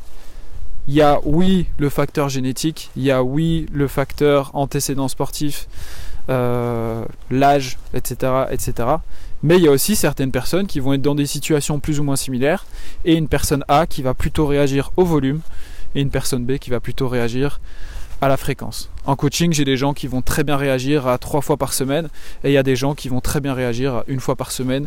Il 0.88 0.94
y 0.94 1.03
a 1.03 1.18
oui 1.24 1.66
le 1.78 1.88
facteur 1.88 2.28
génétique, 2.28 2.90
il 2.97 3.03
y 3.03 3.11
a 3.11 3.22
oui 3.22 3.66
le 3.72 3.88
facteur 3.88 4.53
antécédent 4.55 5.09
sportif, 5.09 5.66
l'âge, 6.28 7.78
etc., 7.92 8.32
etc. 8.51 8.88
Mais 9.42 9.57
il 9.57 9.64
y 9.64 9.68
a 9.68 9.70
aussi 9.70 9.97
certaines 9.97 10.30
personnes 10.30 10.66
qui 10.66 10.80
vont 10.80 10.92
être 10.92 11.03
dans 11.03 11.14
des 11.14 11.26
situations 11.26 11.80
plus 11.80 12.01
ou 12.01 12.05
moins 12.05 12.16
similaires 12.16 12.66
et 13.05 13.14
une 13.14 13.28
personne 13.28 13.64
A 13.68 13.86
qui 13.86 14.03
va 14.03 14.14
plutôt 14.14 14.47
réagir 14.47 14.92
au 14.97 15.05
volume 15.05 15.40
et 15.94 16.01
une 16.01 16.11
personne 16.11 16.44
B 16.44 16.59
qui 16.59 16.70
va 16.70 16.80
plutôt 16.80 17.09
réagir 17.09 17.61
à 18.20 18.28
la 18.28 18.36
fréquence. 18.36 18.90
En 19.04 19.16
coaching, 19.16 19.52
j'ai 19.52 19.64
des 19.64 19.76
gens 19.76 19.94
qui 19.94 20.06
vont 20.06 20.22
très 20.22 20.44
bien 20.44 20.56
réagir 20.56 21.06
à 21.06 21.18
trois 21.18 21.40
fois 21.40 21.56
par 21.56 21.72
semaine 21.72 22.08
et 22.44 22.50
il 22.50 22.52
y 22.52 22.58
a 22.58 22.62
des 22.62 22.76
gens 22.76 22.94
qui 22.94 23.08
vont 23.08 23.20
très 23.20 23.40
bien 23.40 23.54
réagir 23.54 23.94
à 23.94 24.04
une 24.08 24.20
fois 24.20 24.36
par 24.36 24.50
semaine, 24.50 24.86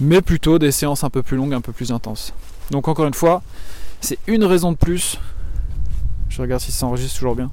mais 0.00 0.20
plutôt 0.20 0.58
des 0.58 0.72
séances 0.72 1.04
un 1.04 1.10
peu 1.10 1.22
plus 1.22 1.36
longues, 1.36 1.54
un 1.54 1.60
peu 1.60 1.72
plus 1.72 1.92
intenses. 1.92 2.32
Donc 2.70 2.88
encore 2.88 3.06
une 3.06 3.14
fois, 3.14 3.42
c'est 4.00 4.18
une 4.26 4.44
raison 4.44 4.72
de 4.72 4.76
plus. 4.76 5.18
Je 6.28 6.42
regarde 6.42 6.60
si 6.60 6.72
ça 6.72 6.86
enregistre 6.86 7.18
toujours 7.18 7.34
bien. 7.34 7.50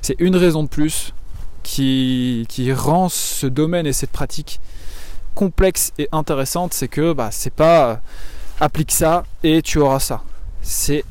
C'est 0.00 0.16
une 0.20 0.36
raison 0.36 0.62
de 0.62 0.68
plus 0.68 1.12
qui, 1.62 2.72
rend 2.72 3.08
ce 3.08 3.46
domaine 3.46 3.86
et 3.86 3.92
cette 3.92 4.10
pratique 4.10 4.60
complexe 5.34 5.92
et 5.98 6.08
intéressante, 6.12 6.74
c'est 6.74 6.88
que 6.88 7.12
bah, 7.12 7.30
c'est 7.30 7.52
pas 7.52 8.00
applique 8.60 8.92
ça 8.92 9.24
et 9.42 9.62
tu 9.62 9.78
auras 9.78 10.00
ça. 10.00 10.22
C'est 10.62 11.04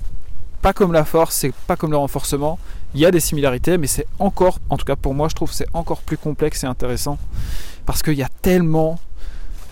pas 0.62 0.74
comme 0.74 0.94
la 0.94 1.06
force, 1.06 1.36
c'est 1.36 1.54
pas 1.68 1.76
comme 1.76 1.92
le 1.92 1.98
renforcement. 1.98 2.60
Il 2.94 3.00
y 3.00 3.06
a 3.06 3.12
des 3.12 3.20
similarités, 3.20 3.78
mais 3.78 3.88
c'est 3.88 4.06
encore, 4.20 4.60
en 4.70 4.78
tout 4.78 4.86
cas 4.86 4.96
pour 4.96 5.14
moi, 5.14 5.30
je 5.30 5.36
trouve 5.36 5.52
c'est 5.52 5.68
encore 5.74 6.02
plus 6.02 6.18
complexe 6.18 6.64
et 6.64 6.68
intéressant 6.68 7.18
parce 7.86 8.04
qu'il 8.04 8.16
y 8.16 8.24
a 8.24 8.30
tellement 8.42 9.00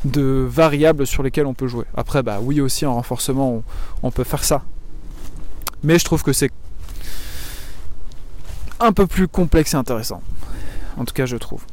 de 0.06 0.48
variables 0.50 1.06
sur 1.06 1.24
lesquelles 1.24 1.46
on 1.46 1.54
peut 1.54 1.68
jouer. 1.68 1.86
Après, 1.96 2.24
bah 2.24 2.40
oui 2.42 2.62
aussi 2.62 2.86
en 2.86 2.96
renforcement, 2.96 3.64
on 4.04 4.12
peut 4.12 4.24
faire 4.24 4.44
ça. 4.44 4.64
Mais 5.84 6.00
je 6.00 6.06
trouve 6.06 6.24
que 6.24 6.34
c'est 6.34 6.52
un 8.80 8.94
peu 8.94 9.08
plus 9.08 9.28
complexe 9.28 9.74
et 9.74 9.78
intéressant. 9.78 10.22
En 10.98 11.06
tout 11.06 11.14
cas, 11.14 11.26
je 11.26 11.38
trouve. 11.38 11.64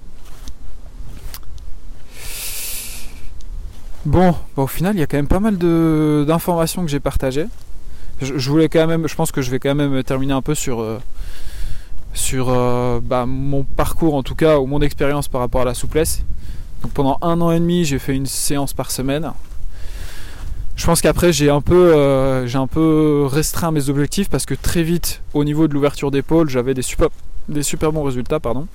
Bon, 4.05 4.33
bah, 4.57 4.63
au 4.63 4.67
final, 4.67 4.95
il 4.95 5.01
y 5.01 5.03
a 5.03 5.07
quand 5.07 5.17
même 5.17 5.27
pas 5.27 5.41
mal 5.41 5.57
d'informations 5.59 6.83
que 6.83 6.89
j'ai 6.89 7.01
partagées. 7.01 7.47
Je, 8.21 8.51
voulais 8.51 8.69
quand 8.69 8.87
même, 8.87 9.07
je 9.09 9.15
pense 9.15 9.31
que 9.31 9.43
je 9.43 9.51
vais 9.51 9.59
quand 9.59 9.75
même 9.75 10.03
terminer 10.03 10.33
un 10.33 10.41
peu 10.41 10.55
sur, 10.55 10.81
euh, 10.81 10.99
sur 12.15 12.49
euh, 12.49 12.99
bah, 13.03 13.27
mon 13.27 13.63
parcours 13.63 14.15
en 14.15 14.23
tout 14.23 14.35
cas, 14.35 14.59
ou 14.59 14.67
mon 14.67 14.81
expérience 14.81 15.29
par 15.29 15.43
rapport 15.43 15.61
à 15.61 15.65
la 15.67 15.75
souplesse. 15.75 16.25
Donc 16.83 16.93
pendant 16.93 17.19
un 17.21 17.41
an 17.41 17.53
et 17.53 17.61
demi, 17.61 17.85
j'ai 17.85 17.99
fait 17.99 18.15
une 18.15 18.27
séance 18.27 18.73
par 18.73 18.91
semaine. 18.91 19.33
Je 20.77 20.85
pense 20.85 21.01
qu'après 21.01 21.33
j'ai 21.33 21.51
un 21.51 21.61
peu 21.61 21.95
euh, 21.95 22.47
j'ai 22.47 22.59
un 22.59 22.67
peu 22.67 23.27
restreint 23.27 23.71
mes 23.71 23.89
objectifs 23.89 24.29
parce 24.29 24.45
que 24.45 24.55
très 24.55 24.83
vite 24.83 25.23
au 25.33 25.43
niveau 25.43 25.69
de 25.69 25.75
l'ouverture 25.75 26.11
d'épaule 26.11 26.51
j'avais 26.51 26.75
des 26.75 26.83
super 26.83 27.09
des 27.49 27.63
super 27.63 27.93
bons 27.93 28.03
résultats 28.03 28.41
pardon 28.41 28.67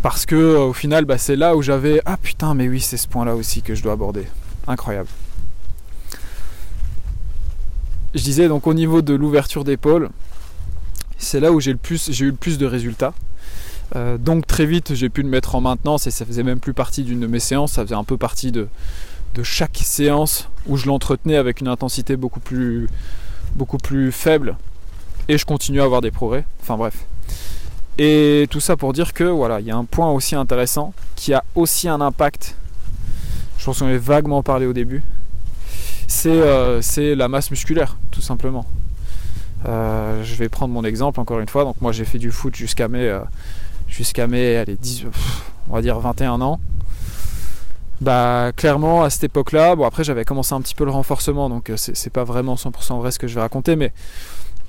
parce 0.00 0.24
que 0.24 0.56
au 0.56 0.72
final 0.72 1.04
bah, 1.04 1.18
c'est 1.18 1.36
là 1.36 1.56
où 1.56 1.62
j'avais 1.62 2.00
ah 2.06 2.16
putain 2.16 2.54
mais 2.54 2.68
oui 2.68 2.80
c'est 2.80 2.96
ce 2.96 3.06
point 3.06 3.26
là 3.26 3.36
aussi 3.36 3.60
que 3.60 3.74
je 3.74 3.82
dois 3.82 3.92
aborder 3.92 4.24
incroyable 4.66 5.08
je 8.14 8.22
disais 8.22 8.48
donc 8.48 8.66
au 8.66 8.74
niveau 8.74 9.02
de 9.02 9.14
l'ouverture 9.14 9.64
d'épaule 9.64 10.10
c'est 11.20 11.40
là 11.40 11.52
où 11.52 11.60
j'ai 11.60 11.72
eu 11.72 11.74
le 11.74 12.32
plus 12.32 12.58
de 12.58 12.66
résultats. 12.66 13.12
Euh, 13.96 14.18
donc 14.18 14.46
très 14.46 14.66
vite 14.66 14.94
j'ai 14.94 15.08
pu 15.08 15.22
le 15.22 15.28
mettre 15.28 15.54
en 15.54 15.60
maintenance 15.60 16.06
et 16.06 16.10
ça 16.10 16.24
faisait 16.24 16.42
même 16.42 16.60
plus 16.60 16.72
partie 16.72 17.02
d'une 17.04 17.20
de 17.20 17.26
mes 17.26 17.40
séances. 17.40 17.72
Ça 17.72 17.82
faisait 17.82 17.94
un 17.94 18.04
peu 18.04 18.16
partie 18.16 18.52
de, 18.52 18.68
de 19.34 19.42
chaque 19.42 19.76
séance 19.76 20.48
où 20.66 20.76
je 20.76 20.86
l'entretenais 20.86 21.36
avec 21.36 21.60
une 21.60 21.68
intensité 21.68 22.16
beaucoup 22.16 22.40
plus 22.40 22.88
beaucoup 23.54 23.78
plus 23.78 24.12
faible. 24.12 24.56
Et 25.28 25.38
je 25.38 25.44
continue 25.44 25.80
à 25.80 25.84
avoir 25.84 26.00
des 26.00 26.10
progrès. 26.10 26.44
Enfin 26.62 26.76
bref. 26.76 27.04
Et 27.98 28.46
tout 28.50 28.60
ça 28.60 28.76
pour 28.76 28.92
dire 28.92 29.12
que 29.12 29.24
voilà, 29.24 29.60
il 29.60 29.66
y 29.66 29.70
a 29.70 29.76
un 29.76 29.84
point 29.84 30.10
aussi 30.10 30.34
intéressant 30.34 30.94
qui 31.16 31.34
a 31.34 31.44
aussi 31.54 31.88
un 31.88 32.00
impact. 32.00 32.56
Je 33.58 33.64
pense 33.66 33.80
qu'on 33.80 33.86
avait 33.86 33.98
vaguement 33.98 34.42
parlé 34.42 34.64
au 34.64 34.72
début. 34.72 35.02
C'est 36.10 36.28
euh, 36.28 36.82
la 37.14 37.28
masse 37.28 37.52
musculaire, 37.52 37.96
tout 38.10 38.20
simplement. 38.20 38.66
Euh, 39.66 40.24
je 40.24 40.34
vais 40.34 40.48
prendre 40.48 40.74
mon 40.74 40.82
exemple 40.82 41.20
encore 41.20 41.38
une 41.38 41.48
fois. 41.48 41.62
Donc 41.62 41.80
moi 41.80 41.92
j'ai 41.92 42.04
fait 42.04 42.18
du 42.18 42.32
foot 42.32 42.54
jusqu'à 42.56 42.88
mes 42.88 43.08
euh, 43.08 43.20
jusqu'à 43.86 44.26
mes 44.26 44.56
allez, 44.56 44.74
10, 44.74 45.04
on 45.70 45.80
dire 45.80 46.00
21 46.00 46.40
ans. 46.40 46.58
Bah 48.00 48.50
clairement 48.56 49.04
à 49.04 49.10
cette 49.10 49.22
époque-là, 49.22 49.76
après 49.84 50.02
j'avais 50.02 50.24
commencé 50.24 50.52
un 50.52 50.60
petit 50.60 50.74
peu 50.74 50.84
le 50.84 50.90
renforcement, 50.90 51.48
donc 51.48 51.70
c'est 51.76 52.12
pas 52.12 52.24
vraiment 52.24 52.56
100% 52.56 52.98
vrai 52.98 53.12
ce 53.12 53.18
que 53.20 53.28
je 53.28 53.36
vais 53.36 53.42
raconter, 53.42 53.76
mais 53.76 53.92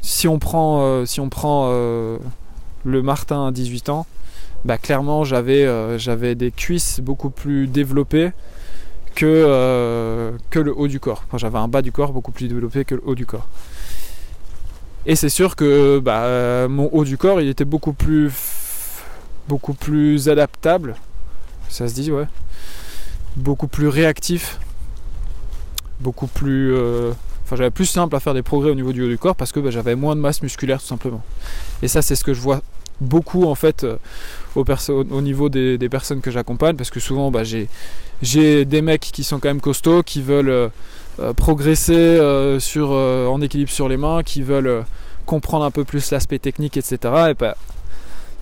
si 0.02 0.28
on 0.28 0.38
prend 0.38 1.06
si 1.06 1.20
on 1.22 1.30
prend 1.30 1.70
le 1.72 3.02
Martin 3.02 3.48
à 3.48 3.52
18 3.52 3.89
ans, 3.89 4.06
bah 4.64 4.78
clairement 4.78 5.24
j'avais 5.24 6.36
des 6.36 6.52
cuisses 6.52 7.00
beaucoup 7.00 7.32
plus 7.32 7.66
développées 7.68 8.32
que, 9.16 9.26
euh, 9.26 10.32
que 10.49 10.59
le 10.59 10.74
haut 10.76 10.88
du 10.88 10.99
corps. 10.99 11.24
j'avais 11.36 11.57
un 11.57 11.68
bas 11.68 11.82
du 11.82 11.91
corps 11.91 12.14
beaucoup 12.14 12.32
plus 12.32 12.47
développé 12.47 12.86
que 12.86 12.95
le 12.95 13.01
haut 13.05 13.16
du 13.16 13.26
corps. 13.26 13.47
Et 15.05 15.16
c'est 15.16 15.30
sûr 15.30 15.55
que 15.55 15.99
bah, 15.99 16.68
mon 16.68 16.89
haut 16.91 17.03
du 17.03 17.18
corps 17.18 17.41
il 17.41 17.47
était 17.47 17.66
beaucoup 17.66 17.93
plus 17.93 18.32
beaucoup 19.47 19.74
plus 19.74 20.30
adaptable. 20.30 20.95
Ça 21.70 21.88
se 21.88 21.93
dit 21.93 22.12
ouais. 22.12 22.28
Beaucoup 23.36 23.68
plus 23.68 23.88
réactif. 23.88 24.59
Beaucoup 25.99 26.28
plus 26.28 26.74
euh, 26.74 27.12
Enfin, 27.51 27.57
j'avais 27.57 27.72
plus 27.72 27.86
simple 27.86 28.16
à 28.16 28.22
faire 28.22 28.34
des 28.34 28.43
progrès 28.43 28.72
au 28.72 28.76
niveau 28.76 28.93
du 28.93 29.03
haut 29.03 29.09
du 29.09 29.18
corps 29.18 29.36
parce 29.36 29.51
que 29.51 29.59
bah, 29.59 29.72
j'avais 29.72 29.95
moins 29.95 30.16
de 30.16 30.22
masse 30.22 30.41
musculaire 30.41 30.80
tout 30.80 30.88
simplement. 30.88 31.22
Et 31.82 31.89
ça, 31.89 32.01
c'est 32.01 32.16
ce 32.16 32.24
que 32.24 32.34
je 32.34 32.39
vois 32.39 32.62
beaucoup 33.02 33.45
en 33.45 33.56
fait 33.56 33.84
euh, 33.84 33.97
au, 34.56 34.64
au, 34.64 35.22
niveau 35.22 35.49
des, 35.49 35.78
personnes 35.89 36.22
que 36.22 36.32
j'accompagne 36.32 36.76
parce 36.78 36.91
que 36.91 36.99
souvent 36.99 37.32
bah, 37.32 37.41
j'ai 37.43 38.66
des 38.66 38.82
mecs 38.82 39.02
qui 39.02 39.24
sont 39.24 39.39
quand 39.39 39.49
même 39.49 39.60
costauds, 39.60 40.04
qui 40.04 40.22
veulent 40.22 40.49
euh, 40.49 40.70
euh, 41.20 41.34
progresser 41.34 42.20
sur, 42.60 42.91
en 42.91 43.41
équilibre 43.41 43.72
sur 43.72 43.89
les 43.89 43.97
mains, 43.97 44.24
qui 44.24 44.41
veulent 44.41 44.86
comprendre 45.26 45.66
un 45.66 45.72
peu 45.72 45.84
plus 45.84 46.12
l'aspect 46.12 46.39
technique, 46.39 46.78
etc. 46.78 46.97
Et 47.32 47.34
bah, 47.34 47.58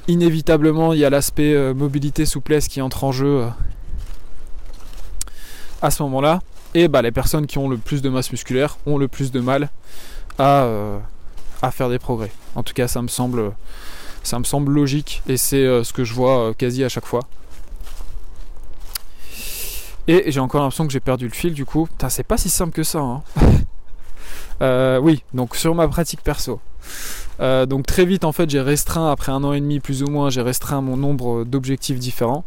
inévitablement, 0.07 0.93
il 0.93 0.99
y 0.99 1.05
a 1.05 1.09
l'aspect 1.09 1.73
mobilité, 1.73 2.25
souplesse 2.25 2.67
qui 2.67 2.81
entre 2.81 3.03
en 3.03 3.11
jeu 3.11 3.45
à 5.81 5.89
ce 5.89 6.03
moment-là. 6.03 6.41
Et 6.75 6.87
bah, 6.87 7.01
les 7.01 7.11
personnes 7.11 7.47
qui 7.47 7.57
ont 7.57 7.69
le 7.69 7.77
plus 7.77 8.01
de 8.01 8.09
masse 8.09 8.31
musculaire 8.31 8.77
ont 8.85 8.97
le 8.97 9.07
plus 9.07 9.31
de 9.31 9.39
mal 9.39 9.69
à 10.37 10.67
faire 11.71 11.89
des 11.89 11.99
progrès. 11.99 12.31
En 12.55 12.63
tout 12.63 12.73
cas, 12.73 12.87
ça 12.87 13.01
me 13.01 13.07
semble, 13.07 13.51
ça 14.23 14.39
me 14.39 14.43
semble 14.43 14.71
logique 14.71 15.21
et 15.27 15.37
c'est 15.37 15.65
euh, 15.65 15.83
ce 15.83 15.93
que 15.93 16.03
je 16.03 16.13
vois 16.13 16.39
euh, 16.49 16.53
quasi 16.53 16.83
à 16.83 16.89
chaque 16.89 17.05
fois. 17.05 17.21
Et 20.07 20.31
j'ai 20.31 20.39
encore 20.39 20.61
l'impression 20.61 20.87
que 20.87 20.93
j'ai 20.93 20.99
perdu 20.99 21.25
le 21.25 21.33
fil 21.33 21.53
du 21.53 21.65
coup. 21.65 21.87
C'est 22.09 22.23
pas 22.23 22.37
si 22.37 22.49
simple 22.49 22.73
que 22.73 22.83
ça. 22.83 22.99
Hein. 22.99 23.23
oui, 25.01 25.23
donc 25.33 25.55
sur 25.55 25.75
ma 25.75 25.87
pratique 25.87 26.21
perso. 26.21 26.59
donc 27.39 27.85
très 27.85 28.05
vite 28.05 28.25
en 28.25 28.31
fait 28.31 28.49
j'ai 28.49 28.61
restreint 28.61 29.11
après 29.11 29.31
un 29.31 29.43
an 29.43 29.53
et 29.53 29.61
demi 29.61 29.79
plus 29.79 30.03
ou 30.03 30.07
moins 30.07 30.29
j'ai 30.29 30.41
restreint 30.41 30.81
mon 30.81 30.97
nombre 30.97 31.45
d'objectifs 31.45 31.99
différents 31.99 32.43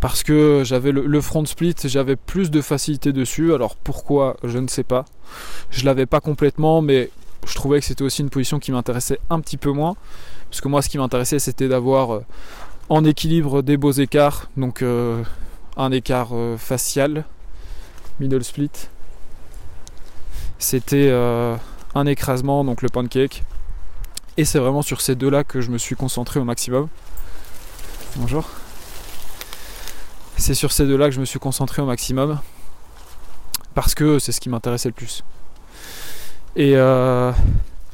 parce 0.00 0.22
que 0.22 0.62
j'avais 0.64 0.92
le, 0.92 1.20
front 1.20 1.44
split, 1.44 1.74
j'avais 1.84 2.16
plus 2.16 2.50
de 2.50 2.60
facilité 2.60 3.12
dessus. 3.12 3.54
Alors 3.54 3.76
pourquoi, 3.76 4.36
je 4.44 4.58
ne 4.58 4.68
sais 4.68 4.84
pas. 4.84 5.04
Je 5.70 5.84
l'avais 5.84 6.06
pas 6.06 6.20
complètement, 6.20 6.82
mais 6.82 7.10
je 7.46 7.54
trouvais 7.54 7.80
que 7.80 7.86
c'était 7.86 8.02
aussi 8.02 8.22
une 8.22 8.30
position 8.30 8.58
qui 8.58 8.72
m'intéressait 8.72 9.18
un 9.30 9.40
petit 9.40 9.56
peu 9.56 9.70
moins. 9.70 9.96
Parce 10.50 10.60
que 10.60 10.68
moi, 10.68 10.82
ce 10.82 10.88
qui 10.88 10.98
m'intéressait, 10.98 11.38
c'était 11.38 11.68
d'avoir 11.68 12.14
euh, 12.14 12.24
en 12.88 13.04
équilibre 13.04 13.62
des 13.62 13.76
beaux 13.76 13.92
écarts. 13.92 14.48
Donc 14.56 14.82
euh, 14.82 15.22
un 15.76 15.90
écart 15.90 16.30
euh, 16.32 16.56
facial, 16.56 17.24
middle 18.20 18.44
split. 18.44 18.70
C'était 20.58 21.12
un 21.94 22.06
écrasement, 22.06 22.64
donc 22.64 22.80
le 22.80 22.88
pancake. 22.88 23.44
Et 24.38 24.46
c'est 24.46 24.58
vraiment 24.58 24.80
sur 24.80 25.02
ces 25.02 25.14
deux-là 25.14 25.44
que 25.44 25.60
je 25.60 25.70
me 25.70 25.76
suis 25.76 25.96
concentré 25.96 26.40
au 26.40 26.44
maximum. 26.44 26.88
Bonjour 28.16 28.48
c'est 30.36 30.54
sur 30.54 30.70
ces 30.72 30.86
deux-là 30.86 31.08
que 31.08 31.14
je 31.14 31.20
me 31.20 31.24
suis 31.24 31.38
concentré 31.38 31.82
au 31.82 31.86
maximum. 31.86 32.38
Parce 33.74 33.94
que 33.94 34.18
c'est 34.18 34.32
ce 34.32 34.40
qui 34.40 34.48
m'intéressait 34.48 34.88
le 34.88 34.94
plus. 34.94 35.24
Et 36.56 36.72
euh, 36.74 37.32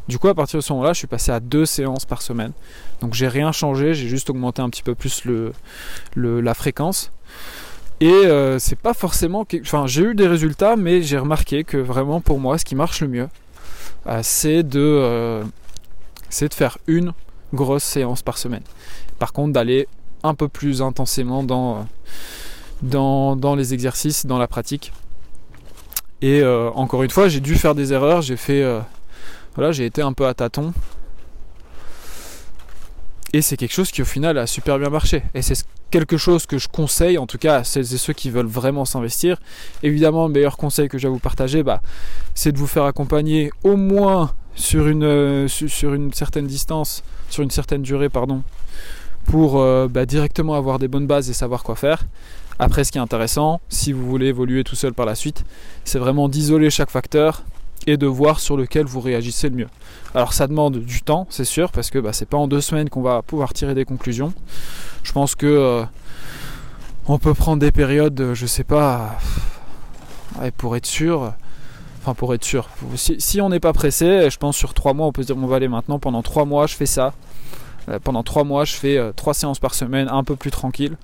du 0.08 0.18
coup, 0.18 0.28
à 0.28 0.34
partir 0.34 0.58
de 0.58 0.62
ce 0.62 0.72
moment-là, 0.72 0.92
je 0.92 0.98
suis 0.98 1.08
passé 1.08 1.32
à 1.32 1.40
deux 1.40 1.66
séances 1.66 2.04
par 2.04 2.22
semaine. 2.22 2.52
Donc 3.00 3.14
j'ai 3.14 3.26
rien 3.28 3.50
changé, 3.50 3.92
j'ai 3.92 4.08
juste 4.08 4.30
augmenté 4.30 4.62
un 4.62 4.70
petit 4.70 4.84
peu 4.84 4.94
plus 4.94 5.24
le, 5.24 5.52
la 6.16 6.54
fréquence. 6.54 7.10
Et 8.00 8.08
euh, 8.08 8.58
c'est 8.58 8.78
pas 8.78 8.94
forcément. 8.94 9.44
Enfin, 9.60 9.86
j'ai 9.86 10.02
eu 10.02 10.14
des 10.14 10.28
résultats, 10.28 10.76
mais 10.76 11.02
j'ai 11.02 11.18
remarqué 11.18 11.64
que 11.64 11.76
vraiment 11.76 12.20
pour 12.20 12.38
moi, 12.38 12.56
ce 12.56 12.64
qui 12.64 12.76
marche 12.76 13.00
le 13.00 13.08
mieux, 13.08 13.28
euh, 14.06 14.20
c'est 14.22 14.62
de, 14.62 15.42
de 15.42 16.54
faire 16.54 16.78
une 16.86 17.12
grosse 17.52 17.84
séance 17.84 18.22
par 18.22 18.38
semaine. 18.38 18.62
Par 19.18 19.32
contre, 19.32 19.52
d'aller 19.52 19.88
un 20.22 20.34
peu 20.34 20.48
plus 20.48 20.82
intensément 20.82 21.42
dans, 21.42 21.86
dans, 22.82 23.36
dans 23.36 23.54
les 23.56 23.74
exercices, 23.74 24.24
dans 24.24 24.38
la 24.38 24.46
pratique. 24.46 24.92
Et 26.22 26.40
euh, 26.40 26.70
encore 26.70 27.02
une 27.02 27.10
fois, 27.10 27.28
j'ai 27.28 27.40
dû 27.40 27.56
faire 27.56 27.74
des 27.74 27.92
erreurs, 27.92 28.22
j'ai 28.22 28.36
fait. 28.36 28.62
Euh, 28.62 28.78
voilà, 29.56 29.72
j'ai 29.72 29.84
été 29.84 30.02
un 30.02 30.12
peu 30.12 30.26
à 30.26 30.34
tâtons. 30.34 30.72
Et 33.32 33.42
c'est 33.42 33.56
quelque 33.56 33.72
chose 33.72 33.90
qui 33.90 34.02
au 34.02 34.04
final 34.04 34.38
a 34.38 34.46
super 34.46 34.78
bien 34.78 34.88
marché. 34.88 35.24
Et 35.34 35.42
c'est 35.42 35.64
quelque 35.90 36.16
chose 36.16 36.46
que 36.46 36.58
je 36.58 36.68
conseille 36.68 37.18
en 37.18 37.26
tout 37.26 37.38
cas 37.38 37.56
à 37.56 37.64
celles 37.64 37.92
et 37.92 37.98
ceux 37.98 38.12
qui 38.12 38.30
veulent 38.30 38.46
vraiment 38.46 38.84
s'investir. 38.84 39.38
Évidemment, 39.82 40.28
le 40.28 40.32
meilleur 40.32 40.56
conseil 40.56 40.88
que 40.88 40.96
je 40.96 41.08
vais 41.08 41.12
vous 41.12 41.18
partager, 41.18 41.64
bah, 41.64 41.80
c'est 42.34 42.52
de 42.52 42.58
vous 42.58 42.68
faire 42.68 42.84
accompagner 42.84 43.50
au 43.64 43.76
moins 43.76 44.32
sur 44.54 44.86
une, 44.86 45.04
euh, 45.04 45.48
sur 45.48 45.92
une 45.92 46.12
certaine 46.12 46.46
distance, 46.46 47.02
sur 47.30 47.42
une 47.42 47.50
certaine 47.50 47.82
durée, 47.82 48.10
pardon, 48.10 48.42
pour 49.24 49.64
bah, 49.88 50.06
directement 50.06 50.54
avoir 50.54 50.78
des 50.78 50.88
bonnes 50.88 51.06
bases 51.06 51.30
et 51.30 51.32
savoir 51.32 51.62
quoi 51.62 51.74
faire. 51.74 52.04
Après, 52.58 52.84
ce 52.84 52.92
qui 52.92 52.98
est 52.98 53.00
intéressant, 53.00 53.60
si 53.68 53.92
vous 53.92 54.08
voulez 54.08 54.26
évoluer 54.26 54.64
tout 54.64 54.76
seul 54.76 54.92
par 54.92 55.06
la 55.06 55.14
suite, 55.14 55.44
c'est 55.84 55.98
vraiment 55.98 56.28
d'isoler 56.28 56.70
chaque 56.70 56.90
facteur 56.90 57.42
et 57.86 57.96
de 57.96 58.06
voir 58.06 58.40
sur 58.40 58.56
lequel 58.56 58.86
vous 58.86 59.00
réagissez 59.00 59.48
le 59.48 59.56
mieux. 59.56 59.68
Alors 60.14 60.32
ça 60.32 60.46
demande 60.46 60.78
du 60.78 61.02
temps, 61.02 61.26
c'est 61.30 61.44
sûr, 61.44 61.72
parce 61.72 61.90
que 61.90 61.98
bah, 61.98 62.12
c'est 62.12 62.28
pas 62.28 62.36
en 62.36 62.46
deux 62.46 62.60
semaines 62.60 62.88
qu'on 62.88 63.02
va 63.02 63.22
pouvoir 63.22 63.52
tirer 63.52 63.74
des 63.74 63.84
conclusions. 63.84 64.32
Je 65.02 65.12
pense 65.12 65.34
que 65.34 65.46
euh, 65.46 65.84
on 67.06 67.18
peut 67.18 67.34
prendre 67.34 67.58
des 67.58 67.72
périodes, 67.72 68.32
je 68.34 68.46
sais 68.46 68.64
pas, 68.64 69.18
pour 70.56 70.76
être 70.76 70.86
sûr. 70.86 71.34
Enfin, 72.00 72.14
pour 72.14 72.34
être 72.34 72.44
sûr. 72.44 72.68
Si, 72.96 73.40
on 73.40 73.48
n'est 73.48 73.60
pas 73.60 73.72
pressé, 73.72 74.28
je 74.28 74.36
pense 74.36 74.56
sur 74.56 74.74
trois 74.74 74.92
mois, 74.92 75.06
on 75.06 75.12
peut 75.12 75.22
se 75.22 75.28
dire 75.28 75.36
on 75.36 75.46
va 75.46 75.54
aller 75.54 75.68
maintenant 75.68 76.00
pendant 76.00 76.22
trois 76.22 76.44
mois, 76.44 76.66
je 76.66 76.74
fais 76.74 76.86
ça. 76.86 77.14
Euh, 77.88 78.00
pendant 78.02 78.24
trois 78.24 78.42
mois, 78.42 78.64
je 78.64 78.74
fais 78.74 78.96
euh, 78.96 79.12
trois 79.14 79.34
séances 79.34 79.60
par 79.60 79.74
semaine, 79.74 80.08
un 80.08 80.24
peu 80.24 80.34
plus 80.34 80.50
tranquille, 80.50 80.96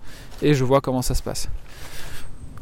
et 0.43 0.55
je 0.55 0.65
vois 0.65 0.81
comment 0.81 1.03
ça 1.03 1.15
se 1.15 1.23
passe. 1.23 1.49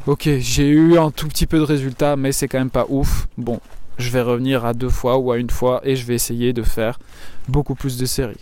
Ok, 0.05 0.29
j'ai 0.39 0.67
eu 0.67 0.97
un 0.97 1.11
tout 1.11 1.27
petit 1.27 1.45
peu 1.45 1.57
de 1.57 1.63
résultats, 1.63 2.15
mais 2.15 2.31
c'est 2.31 2.47
quand 2.47 2.59
même 2.59 2.69
pas 2.69 2.85
ouf. 2.87 3.27
Bon, 3.37 3.59
je 3.97 4.09
vais 4.09 4.21
revenir 4.21 4.65
à 4.65 4.73
deux 4.73 4.89
fois 4.89 5.17
ou 5.17 5.31
à 5.31 5.37
une 5.37 5.49
fois 5.49 5.81
et 5.83 5.95
je 5.95 6.05
vais 6.05 6.15
essayer 6.15 6.53
de 6.53 6.63
faire 6.63 6.99
beaucoup 7.47 7.75
plus 7.75 7.97
de 7.97 8.05
séries. 8.05 8.39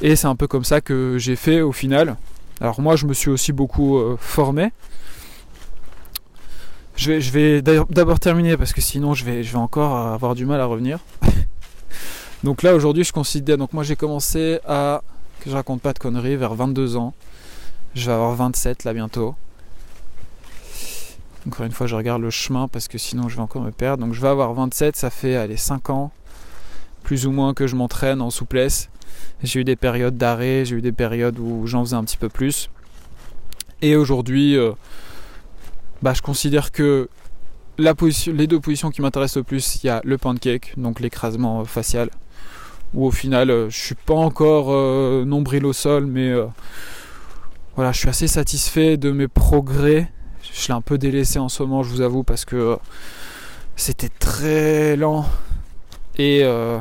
Et 0.00 0.16
c'est 0.16 0.26
un 0.26 0.36
peu 0.36 0.46
comme 0.46 0.64
ça 0.64 0.80
que 0.80 1.18
j'ai 1.18 1.36
fait 1.36 1.60
au 1.60 1.72
final. 1.72 2.16
Alors 2.60 2.80
moi 2.80 2.96
je 2.96 3.06
me 3.06 3.12
suis 3.12 3.30
aussi 3.30 3.52
beaucoup 3.52 3.98
euh, 3.98 4.16
formé. 4.18 4.72
Je 6.96 7.12
vais, 7.12 7.20
je 7.20 7.30
vais 7.30 7.60
d'abord 7.60 8.18
terminer 8.18 8.56
parce 8.56 8.72
que 8.72 8.80
sinon 8.80 9.12
je 9.12 9.24
vais, 9.24 9.42
je 9.42 9.52
vais 9.52 9.58
encore 9.58 9.94
avoir 9.94 10.34
du 10.34 10.46
mal 10.46 10.60
à 10.60 10.64
revenir. 10.64 11.00
donc 12.44 12.62
là 12.62 12.74
aujourd'hui 12.74 13.04
je 13.04 13.12
considère, 13.12 13.58
donc 13.58 13.74
moi 13.74 13.82
j'ai 13.82 13.96
commencé 13.96 14.60
à, 14.66 15.02
que 15.40 15.50
je 15.50 15.54
raconte 15.54 15.82
pas 15.82 15.92
de 15.92 15.98
conneries, 15.98 16.36
vers 16.36 16.54
22 16.54 16.96
ans. 16.96 17.12
Je 17.96 18.04
vais 18.04 18.12
avoir 18.12 18.34
27 18.34 18.84
là 18.84 18.92
bientôt. 18.92 19.34
Encore 21.48 21.64
une 21.64 21.72
fois, 21.72 21.86
je 21.86 21.96
regarde 21.96 22.20
le 22.20 22.28
chemin 22.28 22.68
parce 22.68 22.88
que 22.88 22.98
sinon 22.98 23.30
je 23.30 23.36
vais 23.36 23.42
encore 23.42 23.62
me 23.62 23.70
perdre. 23.70 24.04
Donc 24.04 24.12
je 24.12 24.20
vais 24.20 24.28
avoir 24.28 24.52
27, 24.52 24.94
ça 24.96 25.08
fait 25.08 25.34
allez, 25.34 25.56
5 25.56 25.88
ans 25.88 26.12
plus 27.04 27.26
ou 27.26 27.32
moins 27.32 27.54
que 27.54 27.66
je 27.66 27.74
m'entraîne 27.74 28.20
en 28.20 28.28
souplesse. 28.28 28.90
J'ai 29.42 29.60
eu 29.60 29.64
des 29.64 29.76
périodes 29.76 30.18
d'arrêt, 30.18 30.66
j'ai 30.66 30.76
eu 30.76 30.82
des 30.82 30.92
périodes 30.92 31.38
où 31.38 31.66
j'en 31.66 31.84
faisais 31.84 31.96
un 31.96 32.04
petit 32.04 32.18
peu 32.18 32.28
plus. 32.28 32.68
Et 33.80 33.96
aujourd'hui, 33.96 34.58
euh, 34.58 34.72
bah, 36.02 36.12
je 36.12 36.20
considère 36.20 36.72
que 36.72 37.08
les 37.78 38.46
deux 38.46 38.60
positions 38.60 38.90
qui 38.90 39.00
m'intéressent 39.00 39.38
le 39.38 39.44
plus, 39.44 39.82
il 39.82 39.86
y 39.86 39.90
a 39.90 40.02
le 40.04 40.18
pancake, 40.18 40.74
donc 40.76 41.00
l'écrasement 41.00 41.64
facial, 41.64 42.10
où 42.92 43.06
au 43.06 43.10
final 43.10 43.50
euh, 43.50 43.70
je 43.70 43.78
suis 43.78 43.94
pas 43.94 44.14
encore 44.14 44.66
euh, 44.68 45.24
nombril 45.24 45.64
au 45.64 45.72
sol, 45.72 46.04
mais 46.04 46.34
voilà, 47.76 47.92
je 47.92 47.98
suis 47.98 48.08
assez 48.08 48.26
satisfait 48.26 48.96
de 48.96 49.10
mes 49.12 49.28
progrès 49.28 50.10
je 50.52 50.68
l'ai 50.68 50.74
un 50.74 50.80
peu 50.80 50.98
délaissé 50.98 51.38
en 51.38 51.48
ce 51.48 51.62
moment, 51.62 51.82
je 51.82 51.90
vous 51.90 52.00
avoue, 52.00 52.22
parce 52.22 52.44
que 52.44 52.56
euh, 52.56 52.76
c'était 53.76 54.08
très 54.08 54.96
lent. 54.96 55.26
Et 56.18 56.40
euh, 56.44 56.78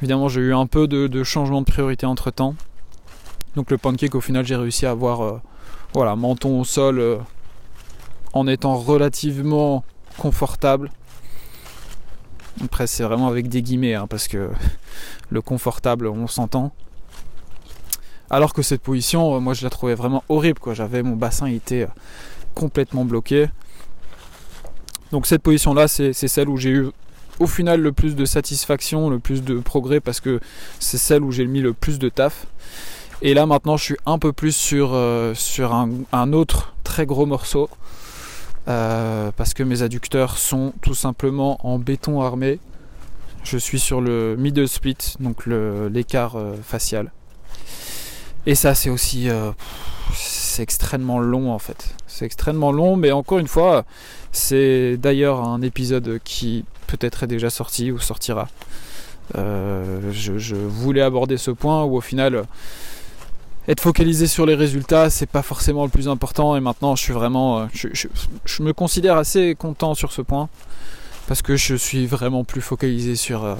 évidemment, 0.00 0.28
j'ai 0.28 0.40
eu 0.40 0.54
un 0.54 0.66
peu 0.66 0.86
de, 0.86 1.22
changement 1.24 1.60
de 1.60 1.66
priorité 1.66 2.06
entre 2.06 2.30
temps. 2.30 2.54
Donc 3.56 3.70
le 3.70 3.78
pancake, 3.78 4.14
au 4.14 4.20
final, 4.20 4.44
j'ai 4.44 4.56
réussi 4.56 4.86
à 4.86 4.90
avoir 4.90 5.22
euh, 5.22 5.40
voilà, 5.94 6.16
menton 6.16 6.60
au 6.60 6.64
sol 6.64 7.20
en 8.32 8.46
étant 8.46 8.76
relativement 8.76 9.84
confortable. 10.18 10.90
Après, 12.62 12.86
c'est 12.86 13.02
vraiment 13.02 13.28
avec 13.28 13.48
des 13.48 13.62
guillemets, 13.62 13.94
hein, 13.94 14.06
parce 14.06 14.28
que 14.28 14.50
le 15.30 15.40
confortable, 15.40 16.06
on 16.06 16.26
s'entend. 16.26 16.72
Alors 18.30 18.52
que 18.52 18.62
cette 18.62 18.80
position, 18.82 19.40
moi 19.40 19.54
je 19.54 19.64
la 19.64 19.70
trouvais 19.70 19.94
vraiment 19.94 20.22
horrible. 20.28 20.60
J'avais 20.72 21.02
mon 21.02 21.16
bassin, 21.16 21.46
était 21.46 21.86
complètement 22.54 23.04
bloqué. 23.04 23.48
Donc 25.12 25.26
cette 25.26 25.42
position-là, 25.42 25.88
c'est 25.88 26.12
celle 26.12 26.48
où 26.48 26.56
j'ai 26.56 26.70
eu 26.70 26.86
au 27.40 27.46
final 27.46 27.80
le 27.80 27.90
plus 27.90 28.14
de 28.14 28.24
satisfaction, 28.24 29.10
le 29.10 29.18
plus 29.18 29.42
de 29.42 29.58
progrès, 29.58 29.98
parce 30.00 30.20
que 30.20 30.40
c'est 30.78 30.98
celle 30.98 31.22
où 31.22 31.32
j'ai 31.32 31.46
mis 31.46 31.60
le 31.60 31.72
plus 31.72 31.98
de 31.98 32.08
taf. 32.08 32.46
Et 33.22 33.34
là 33.34 33.46
maintenant, 33.46 33.76
je 33.76 33.84
suis 33.84 33.96
un 34.06 34.18
peu 34.18 34.32
plus 34.32 34.54
sur, 34.54 34.92
euh, 34.94 35.34
un, 36.12 36.32
autre 36.32 36.74
très 36.84 37.06
gros 37.06 37.26
morceau. 37.26 37.68
Euh, 38.68 39.32
parce 39.36 39.54
que 39.54 39.62
mes 39.62 39.82
adducteurs 39.82 40.36
sont 40.36 40.74
tout 40.82 40.94
simplement 40.94 41.58
en 41.66 41.78
béton 41.78 42.20
armé. 42.20 42.60
Je 43.42 43.56
suis 43.56 43.80
sur 43.80 44.02
le 44.02 44.36
middle 44.38 44.68
split, 44.68 45.16
donc 45.18 45.46
l'écart 45.46 46.36
euh, 46.36 46.54
facial. 46.62 47.10
Et 48.46 48.54
ça, 48.54 48.74
c'est 48.74 48.90
aussi. 48.90 49.28
c'est 50.14 50.62
extrêmement 50.62 51.18
long 51.18 51.52
en 51.52 51.58
fait. 51.58 51.94
C'est 52.06 52.24
extrêmement 52.24 52.72
long, 52.72 52.96
mais 52.96 53.12
encore 53.12 53.38
une 53.38 53.48
fois, 53.48 53.84
c'est 54.32 54.96
d'ailleurs 54.96 55.42
un 55.42 55.62
épisode 55.62 56.20
qui 56.24 56.64
peut-être 56.86 57.24
est 57.24 57.26
déjà 57.26 57.50
sorti 57.50 57.90
ou 57.92 57.98
sortira. 57.98 58.48
Euh, 59.36 60.10
je, 60.12 60.54
voulais 60.54 61.02
aborder 61.02 61.36
ce 61.36 61.52
point 61.52 61.84
où 61.84 61.96
au 61.96 62.00
final 62.00 62.44
être 63.68 63.80
focalisé 63.80 64.26
sur 64.26 64.44
les 64.44 64.56
résultats 64.56 65.08
c'est 65.08 65.26
pas 65.26 65.42
forcément 65.42 65.84
le 65.84 65.90
plus 65.90 66.08
important 66.08 66.56
et 66.56 66.60
maintenant 66.60 66.96
je 66.96 67.02
suis 67.02 67.12
vraiment 67.12 67.68
je, 67.72 68.62
me 68.62 68.72
considère 68.72 69.16
assez 69.16 69.54
content 69.54 69.94
sur 69.94 70.10
ce 70.10 70.22
point 70.22 70.48
parce 71.28 71.42
que 71.42 71.54
je 71.54 71.76
suis 71.76 72.06
vraiment 72.06 72.42
plus 72.42 72.60
focalisé 72.60 73.14
sur 73.14 73.44
euh, 73.44 73.54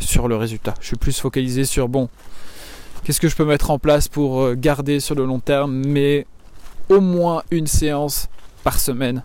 sur 0.00 0.26
le 0.26 0.34
résultat 0.34 0.74
je 0.80 0.88
suis 0.88 0.96
plus 0.96 1.16
focalisé 1.20 1.64
sur 1.64 1.88
bon 1.88 2.08
qu'est-ce 3.08 3.20
que 3.22 3.28
je 3.28 3.36
peux 3.36 3.46
mettre 3.46 3.70
en 3.70 3.78
place 3.78 4.06
pour 4.06 4.42
euh, 4.42 4.54
garder 4.54 5.00
sur 5.00 5.14
le 5.14 5.24
long 5.24 5.40
terme 5.40 5.72
mais 5.72 6.26
au 6.90 7.00
moins 7.00 7.42
une 7.50 7.66
séance 7.66 8.28
par 8.64 8.78
semaine 8.78 9.22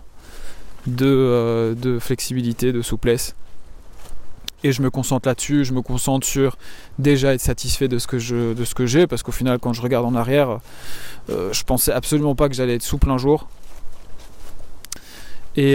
euh, 1.02 1.74
de, 1.74 1.98
flexibilité, 1.98 2.72
de 2.72 2.80
souplesse. 2.80 3.34
Et 4.62 4.72
je 4.72 4.80
me 4.80 4.88
concentre 4.88 5.28
là-dessus, 5.28 5.66
je 5.66 5.74
me 5.74 5.82
concentre 5.82 6.26
sur 6.26 6.56
déjà 6.98 7.34
être 7.34 7.42
satisfait 7.42 7.86
de 7.86 7.98
ce 7.98 8.06
que 8.06 8.18
je, 8.18 8.54
de 8.54 8.86
j'ai, 8.86 9.06
parce 9.06 9.22
qu'au 9.22 9.32
final, 9.32 9.58
quand 9.58 9.74
je 9.74 9.82
regarde 9.82 10.06
en 10.06 10.14
arrière, 10.14 10.60
euh, 11.28 11.52
je 11.52 11.62
pensais 11.64 11.92
absolument 11.92 12.34
pas 12.34 12.48
que 12.48 12.54
j'allais 12.54 12.76
être 12.76 12.82
souple 12.82 13.10
un 13.10 13.18
jour. 13.18 13.48
Et 15.56 15.74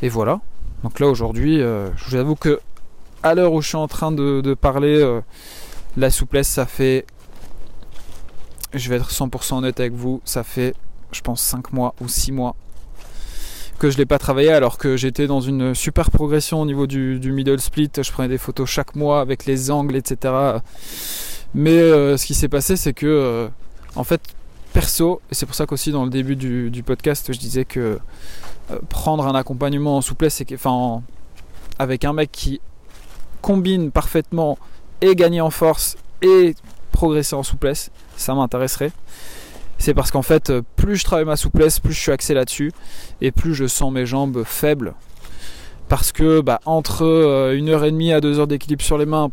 et 0.00 0.08
voilà. 0.08 0.40
Donc 0.84 1.00
là 1.00 1.08
aujourd'hui, 1.08 1.58
je 1.58 2.04
vous 2.06 2.14
avoue 2.14 2.36
que 2.36 2.60
à 3.24 3.34
l'heure 3.34 3.52
où 3.52 3.60
je 3.60 3.68
suis 3.68 3.76
en 3.76 3.88
train 3.88 4.12
de, 4.12 4.54
parler, 4.54 5.20
la 5.96 6.10
souplesse, 6.10 6.48
ça 6.48 6.66
fait 6.66 7.04
je 8.74 8.88
vais 8.88 8.96
être 8.96 9.10
100% 9.10 9.54
honnête 9.54 9.80
avec 9.80 9.92
vous, 9.92 10.20
ça 10.24 10.44
fait 10.44 10.74
je 11.12 11.20
pense 11.20 11.40
5 11.42 11.72
mois 11.72 11.94
ou 12.00 12.08
6 12.08 12.32
mois 12.32 12.56
que 13.78 13.90
je 13.90 13.98
l'ai 13.98 14.06
pas 14.06 14.18
travaillé 14.18 14.50
alors 14.52 14.78
que 14.78 14.96
j'étais 14.96 15.26
dans 15.26 15.40
une 15.40 15.74
super 15.74 16.10
progression 16.10 16.60
au 16.60 16.66
niveau 16.66 16.86
du, 16.86 17.20
middle 17.32 17.60
split, 17.60 17.90
je 17.96 18.10
prenais 18.12 18.28
des 18.28 18.38
photos 18.38 18.68
chaque 18.68 18.94
mois 18.94 19.20
avec 19.20 19.46
les 19.46 19.70
angles 19.70 19.96
etc. 19.96 20.34
Mais 21.54 21.78
euh, 21.78 22.16
ce 22.16 22.26
qui 22.26 22.34
s'est 22.34 22.48
passé 22.48 22.76
c'est 22.76 22.92
que 22.92 23.06
euh, 23.06 23.48
en 23.96 24.04
fait 24.04 24.20
perso, 24.72 25.20
et 25.30 25.34
c'est 25.34 25.46
pour 25.46 25.54
ça 25.54 25.66
qu'aussi 25.66 25.92
dans 25.92 26.04
le 26.04 26.10
début 26.10 26.36
du, 26.36 26.82
podcast 26.84 27.32
je 27.32 27.38
disais 27.38 27.64
que 27.64 27.98
euh, 28.70 28.78
prendre 28.88 29.26
un 29.26 29.34
accompagnement 29.34 29.96
en 29.96 30.00
souplesse, 30.00 30.42
enfin 30.52 31.02
avec 31.78 32.04
un 32.04 32.12
mec 32.12 32.30
qui 32.32 32.60
combine 33.44 33.90
parfaitement 33.90 34.56
et 35.02 35.14
gagner 35.14 35.42
en 35.42 35.50
force 35.50 35.98
et 36.22 36.54
progresser 36.92 37.36
en 37.36 37.42
souplesse, 37.42 37.90
ça 38.16 38.34
m'intéresserait. 38.34 38.90
C'est 39.76 39.92
parce 39.92 40.10
qu'en 40.10 40.22
fait, 40.22 40.50
plus 40.76 40.96
je 40.96 41.04
travaille 41.04 41.26
ma 41.26 41.36
souplesse, 41.36 41.78
plus 41.78 41.92
je 41.92 42.00
suis 42.00 42.10
axé 42.10 42.32
là-dessus, 42.32 42.72
et 43.20 43.32
plus 43.32 43.54
je 43.54 43.66
sens 43.66 43.92
mes 43.92 44.06
jambes 44.06 44.44
faibles. 44.44 44.94
Parce 45.90 46.10
que 46.10 46.40
bah, 46.40 46.62
entre 46.64 47.04
euh, 47.04 47.54
une 47.54 47.68
heure 47.68 47.84
et 47.84 47.90
demie 47.90 48.14
à 48.14 48.22
deux 48.22 48.38
heures 48.38 48.46
d'équilibre 48.46 48.82
sur 48.82 48.96
les 48.96 49.04
mains, 49.04 49.30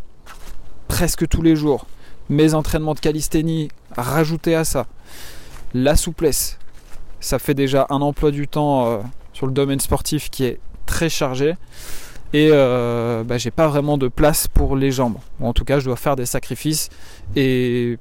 presque 0.89 1.25
tous 1.29 1.41
les 1.41 1.55
jours, 1.55 1.85
mes 2.27 2.53
entraînements 2.53 2.95
de 2.95 2.99
calisthénie, 2.99 3.69
rajoutés 3.95 4.55
à 4.55 4.65
ça, 4.65 4.87
la 5.73 5.95
souplesse, 5.95 6.57
ça 7.21 7.39
fait 7.39 7.53
déjà 7.53 7.87
un 7.89 8.01
emploi 8.01 8.31
du 8.31 8.49
temps 8.49 8.87
euh, 8.87 8.97
sur 9.31 9.47
le 9.47 9.53
domaine 9.53 9.79
sportif 9.79 10.29
qui 10.29 10.43
est 10.43 10.59
très 10.85 11.07
chargé 11.07 11.55
et 12.33 12.49
euh, 12.51 13.23
bah, 13.23 13.37
j'ai 13.37 13.51
pas 13.51 13.67
vraiment 13.67 13.97
de 13.97 14.07
place 14.07 14.47
pour 14.47 14.75
les 14.75 14.91
jambes. 14.91 15.17
en 15.41 15.53
tout 15.53 15.65
cas, 15.65 15.79
je 15.79 15.85
dois 15.85 15.95
faire 15.95 16.15
des 16.15 16.25
sacrifices 16.25 16.89
et 17.35 17.97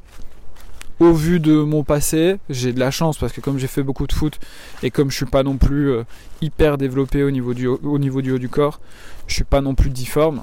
au 1.01 1.13
vu 1.13 1.41
de 1.41 1.55
mon 1.63 1.83
passé, 1.83 2.37
j'ai 2.51 2.73
de 2.73 2.79
la 2.79 2.91
chance 2.91 3.17
parce 3.19 3.33
que 3.33 3.41
comme 3.41 3.59
j'ai 3.59 3.67
fait 3.67 3.83
beaucoup 3.83 4.07
de 4.07 4.13
foot 4.13 4.39
et 4.83 4.91
comme 4.91 5.11
je 5.11 5.17
suis 5.17 5.27
pas 5.27 5.43
non 5.43 5.57
plus 5.57 5.91
euh, 5.91 6.05
hyper 6.43 6.79
développé 6.79 7.25
au 7.25 7.31
niveau, 7.31 7.55
du, 7.55 7.67
haut 7.67 7.99
du 7.99 8.49
corps, 8.49 8.81
je 9.27 9.35
suis 9.35 9.45
pas 9.45 9.61
non 9.63 9.75
plus 9.75 9.91
difforme. 9.91 10.43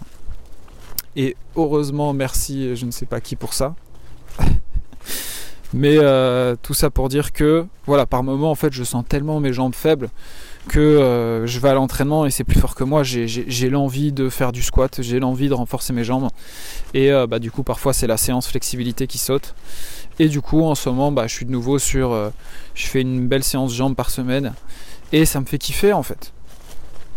Et 1.15 1.35
heureusement, 1.55 2.13
merci, 2.13 2.75
je 2.75 2.85
ne 2.85 2.91
sais 2.91 3.05
pas 3.05 3.21
qui 3.21 3.35
pour 3.35 3.53
ça. 3.53 3.75
Mais 5.73 5.97
euh, 5.97 6.55
tout 6.61 6.73
ça 6.73 6.89
pour 6.89 7.09
dire 7.09 7.33
que, 7.33 7.65
voilà, 7.85 8.05
par 8.05 8.23
moment, 8.23 8.51
en 8.51 8.55
fait, 8.55 8.71
je 8.71 8.83
sens 8.83 9.03
tellement 9.07 9.39
mes 9.39 9.53
jambes 9.53 9.75
faibles 9.75 10.09
que 10.67 10.79
euh, 10.79 11.47
je 11.47 11.59
vais 11.59 11.69
à 11.69 11.73
l'entraînement 11.73 12.25
et 12.25 12.31
c'est 12.31 12.43
plus 12.43 12.59
fort 12.59 12.75
que 12.75 12.83
moi. 12.83 13.03
J'ai 13.03 13.69
l'envie 13.69 14.11
de 14.11 14.29
faire 14.29 14.51
du 14.51 14.61
squat, 14.61 15.01
j'ai 15.01 15.19
l'envie 15.19 15.49
de 15.49 15.53
renforcer 15.53 15.93
mes 15.93 16.03
jambes. 16.03 16.29
Et 16.93 17.11
euh, 17.11 17.27
bah, 17.27 17.39
du 17.39 17.51
coup, 17.51 17.63
parfois, 17.63 17.93
c'est 17.93 18.07
la 18.07 18.17
séance 18.17 18.47
flexibilité 18.47 19.07
qui 19.07 19.17
saute. 19.17 19.55
Et 20.19 20.29
du 20.29 20.41
coup, 20.41 20.63
en 20.63 20.75
ce 20.75 20.89
moment, 20.89 21.11
bah, 21.11 21.27
je 21.27 21.33
suis 21.33 21.45
de 21.45 21.51
nouveau 21.51 21.79
sur. 21.79 22.31
je 22.75 22.87
fais 22.87 23.01
une 23.01 23.27
belle 23.27 23.43
séance 23.43 23.73
jambes 23.73 23.95
par 23.95 24.09
semaine. 24.09 24.53
Et 25.11 25.25
ça 25.25 25.39
me 25.39 25.45
fait 25.45 25.57
kiffer, 25.57 25.93
en 25.93 26.03
fait 26.03 26.33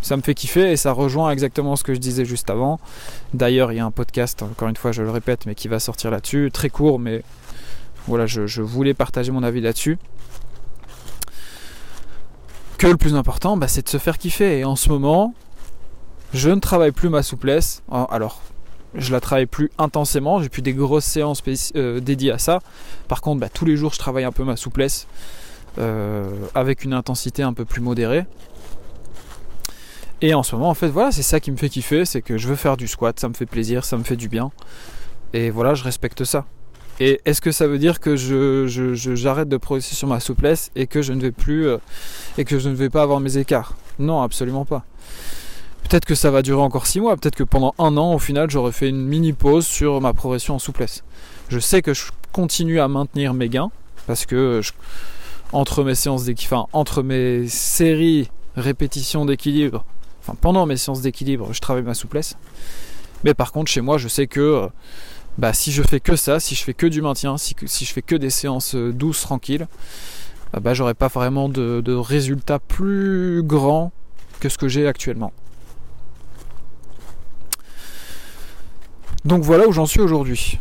ça 0.01 0.17
me 0.17 0.21
fait 0.21 0.33
kiffer 0.33 0.71
et 0.71 0.77
ça 0.77 0.91
rejoint 0.91 1.31
exactement 1.31 1.75
ce 1.75 1.83
que 1.83 1.93
je 1.93 1.99
disais 1.99 2.25
juste 2.25 2.49
avant. 2.49 2.79
D'ailleurs, 3.33 3.71
il 3.71 3.77
y 3.77 3.79
a 3.79 3.85
un 3.85 3.91
podcast, 3.91 4.41
encore 4.41 4.67
une 4.67 4.75
fois, 4.75 4.91
je 4.91 5.03
le 5.03 5.11
répète, 5.11 5.45
mais 5.45 5.55
qui 5.55 5.67
va 5.67 5.79
sortir 5.79 6.11
là-dessus, 6.11 6.49
très 6.51 6.69
court, 6.69 6.99
mais 6.99 7.23
voilà, 8.07 8.25
je, 8.25 8.61
voulais 8.61 8.93
partager 8.93 9.31
mon 9.31 9.43
avis 9.43 9.61
là-dessus. 9.61 9.97
Que 12.81 12.87
le 12.87 12.97
plus 12.97 13.13
important, 13.13 13.57
bah, 13.57 13.67
c'est 13.67 13.83
de 13.83 13.89
se 13.89 13.99
faire 13.99 14.17
kiffer. 14.17 14.57
Et 14.57 14.65
en 14.65 14.75
ce 14.75 14.89
moment, 14.89 15.35
je 16.33 16.49
ne 16.49 16.59
travaille 16.59 16.91
plus 16.91 17.09
ma 17.09 17.21
souplesse. 17.21 17.83
Alors, 17.91 18.41
je 18.95 19.11
la 19.11 19.19
travaille 19.19 19.45
plus 19.45 19.69
intensément. 19.77 20.41
J'ai 20.41 20.49
plus 20.49 20.63
des 20.63 20.73
grosses 20.73 21.05
séances 21.05 21.43
euh, 21.75 21.99
dédiées 21.99 22.31
à 22.31 22.39
ça. 22.39 22.59
Par 23.07 23.21
contre, 23.21 23.39
bah, 23.39 23.49
tous 23.49 23.65
les 23.65 23.77
jours, 23.77 23.93
je 23.93 23.99
travaille 23.99 24.23
un 24.23 24.31
peu 24.31 24.43
ma 24.43 24.55
souplesse 24.55 25.05
euh, 25.77 26.27
avec 26.55 26.83
une 26.83 26.93
intensité 26.93 27.43
un 27.43 27.53
peu 27.53 27.65
plus 27.65 27.81
modérée. 27.81 28.25
Et 30.21 30.33
en 30.33 30.41
ce 30.41 30.55
moment, 30.55 30.69
en 30.69 30.73
fait, 30.73 30.89
voilà, 30.89 31.11
c'est 31.11 31.21
ça 31.21 31.39
qui 31.39 31.51
me 31.51 31.57
fait 31.57 31.69
kiffer, 31.69 32.05
c'est 32.05 32.23
que 32.23 32.39
je 32.39 32.47
veux 32.47 32.55
faire 32.55 32.77
du 32.77 32.87
squat, 32.87 33.19
ça 33.19 33.29
me 33.29 33.35
fait 33.35 33.45
plaisir, 33.45 33.85
ça 33.85 33.95
me 33.95 34.03
fait 34.03 34.17
du 34.17 34.27
bien. 34.27 34.49
Et 35.33 35.51
voilà, 35.51 35.75
je 35.75 35.83
respecte 35.83 36.23
ça. 36.23 36.47
Et 36.99 37.19
est-ce 37.25 37.41
que 37.41 37.51
ça 37.51 37.67
veut 37.67 37.79
dire 37.79 37.99
que 37.99 38.15
je, 38.15 38.65
j'arrête 39.15 39.49
de 39.49 39.57
progresser 39.57 39.95
sur 39.95 40.07
ma 40.07 40.19
souplesse 40.19 40.71
et 40.75 40.87
que 40.87 41.01
je 41.01 41.13
ne 41.13 41.21
vais 41.21 41.31
plus 41.31 41.67
euh, 41.67 41.77
et 42.37 42.45
que 42.45 42.59
je 42.59 42.69
ne 42.69 42.75
vais 42.75 42.89
pas 42.89 43.01
avoir 43.01 43.19
mes 43.19 43.37
écarts? 43.37 43.75
Non, 43.97 44.21
absolument 44.21 44.65
pas. 44.65 44.83
Peut-être 45.83 46.05
que 46.05 46.15
ça 46.15 46.31
va 46.31 46.41
durer 46.41 46.61
encore 46.61 46.87
6 46.87 47.01
mois, 47.01 47.17
peut-être 47.17 47.35
que 47.35 47.43
pendant 47.43 47.73
un 47.79 47.97
an, 47.97 48.13
au 48.13 48.19
final, 48.19 48.49
j'aurais 48.49 48.71
fait 48.71 48.89
une 48.89 49.05
mini 49.05 49.33
pause 49.33 49.65
sur 49.65 49.99
ma 49.99 50.13
progression 50.13 50.55
en 50.55 50.59
souplesse. 50.59 51.03
Je 51.49 51.59
sais 51.59 51.81
que 51.81 51.93
je 51.93 52.03
continue 52.31 52.79
à 52.79 52.87
maintenir 52.87 53.33
mes 53.33 53.49
gains 53.49 53.71
parce 54.07 54.25
que 54.25 54.61
entre 55.51 55.83
mes 55.83 55.95
séances 55.95 56.25
d'équilibre, 56.25 56.69
entre 56.71 57.03
mes 57.03 57.47
séries 57.47 58.29
répétitions 58.55 59.25
d'équilibre 59.25 59.83
enfin 60.21 60.37
pendant 60.39 60.65
mes 60.65 60.77
séances 60.77 61.01
d'équilibre, 61.01 61.53
je 61.53 61.59
travaille 61.59 61.83
ma 61.83 61.93
souplesse. 61.93 62.35
Mais 63.23 63.33
par 63.33 63.51
contre, 63.51 63.71
chez 63.71 63.81
moi, 63.81 63.97
je 63.97 64.07
sais 64.07 64.27
que 64.27 64.39
euh, 64.39 64.67
bah, 65.37 65.53
si 65.53 65.71
je 65.71 65.81
fais 65.83 65.99
que 65.99 66.15
ça, 66.15 66.39
si 66.39 66.55
je 66.55 66.63
fais 66.63 66.73
que 66.73 66.87
du 66.87 67.01
maintien, 67.01 67.37
si, 67.37 67.55
je 67.59 67.93
fais 67.93 68.01
que 68.01 68.15
des 68.15 68.29
séances 68.29 68.75
euh, 68.75 68.91
douces, 68.91 69.21
tranquilles, 69.21 69.67
bah, 70.53 70.59
bah, 70.59 70.73
j'aurai 70.73 70.93
pas 70.93 71.07
vraiment 71.07 71.49
de, 71.49 71.93
résultats 71.93 72.59
plus 72.59 73.41
grands 73.43 73.91
que 74.39 74.49
ce 74.49 74.57
que 74.57 74.67
j'ai 74.67 74.87
actuellement. 74.87 75.31
Donc 79.23 79.43
voilà 79.43 79.67
où 79.67 79.71
j'en 79.71 79.85
suis 79.85 80.01
aujourd'hui. 80.01 80.59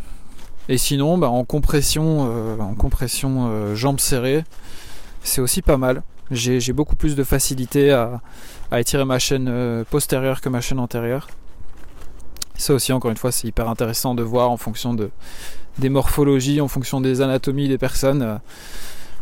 Et 0.69 0.79
sinon, 0.79 1.19
bah, 1.19 1.29
en 1.29 1.45
compression, 1.45 2.29
euh, 2.31 2.59
en 2.59 2.75
compression 2.75 3.75
jambes 3.75 4.01
serrées, 4.01 4.45
c'est 5.23 5.41
aussi 5.41 5.63
pas 5.63 5.77
mal 5.77 6.03
j'ai 6.31 6.73
beaucoup 6.73 6.97
plus 6.97 7.17
de 7.17 7.25
facilité 7.25 7.93
à, 7.93 8.21
étirer 8.73 9.05
ma 9.05 9.19
chaîne 9.19 9.49
euh, 9.49 9.85
postérieure 9.89 10.41
que 10.41 10.49
ma 10.49 10.61
chaîne 10.61 10.79
antérieure. 10.79 11.29
Ça 12.61 12.75
aussi, 12.75 12.93
encore 12.93 13.11
une 13.11 13.17
fois, 13.17 13.33
c'est 13.33 13.49
hyper 13.49 13.71
intéressant 13.71 14.15
de 14.15 14.23
voir 14.23 14.51
en 14.51 14.59
fonction 14.59 14.93
de, 14.93 15.09
des 15.79 15.89
morphologies, 15.89 16.61
en 16.61 16.69
fonction 16.69 17.01
des 17.01 17.23
anatomies 17.23 17.69
des 17.69 17.79
personnes, 17.79 18.21
euh, 18.21 18.37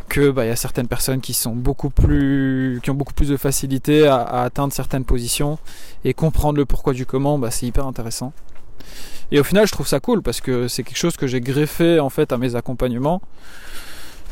que 0.09 0.30
bah, 0.30 0.45
y 0.45 0.51
a 0.51 0.57
certaines 0.57 0.89
personnes 0.89 1.20
qui 1.20 1.34
sont 1.34 1.55
beaucoup 1.55 1.89
plus, 1.89 2.80
qui 2.82 2.91
ont 2.91 2.95
beaucoup 2.95 3.12
plus 3.12 3.28
de 3.28 3.36
facilité 3.36 4.09
à, 4.09 4.24
atteindre 4.24 4.72
certaines 4.72 5.05
positions 5.05 5.57
et 6.05 6.14
comprendre 6.14 6.59
le 6.59 6.64
pourquoi 6.64 6.95
du 6.95 7.07
comment, 7.07 7.39
bah, 7.39 7.53
c'est 7.53 7.64
hyper 7.64 7.86
intéressant. 7.86 8.32
Et 9.30 9.39
au 9.39 9.45
final, 9.45 9.68
je 9.68 9.72
trouve 9.72 9.86
ça 9.86 10.01
cool 10.01 10.20
parce 10.20 10.41
que 10.41 10.66
c'est 10.66 10.82
quelque 10.82 10.99
chose 10.99 11.16
que 11.16 11.28
j'ai 11.28 11.41
greffé 11.41 12.01
en 12.01 12.11
fait 12.11 12.32
à 12.32 12.39
mes 12.39 12.57
accompagnements 12.57 13.22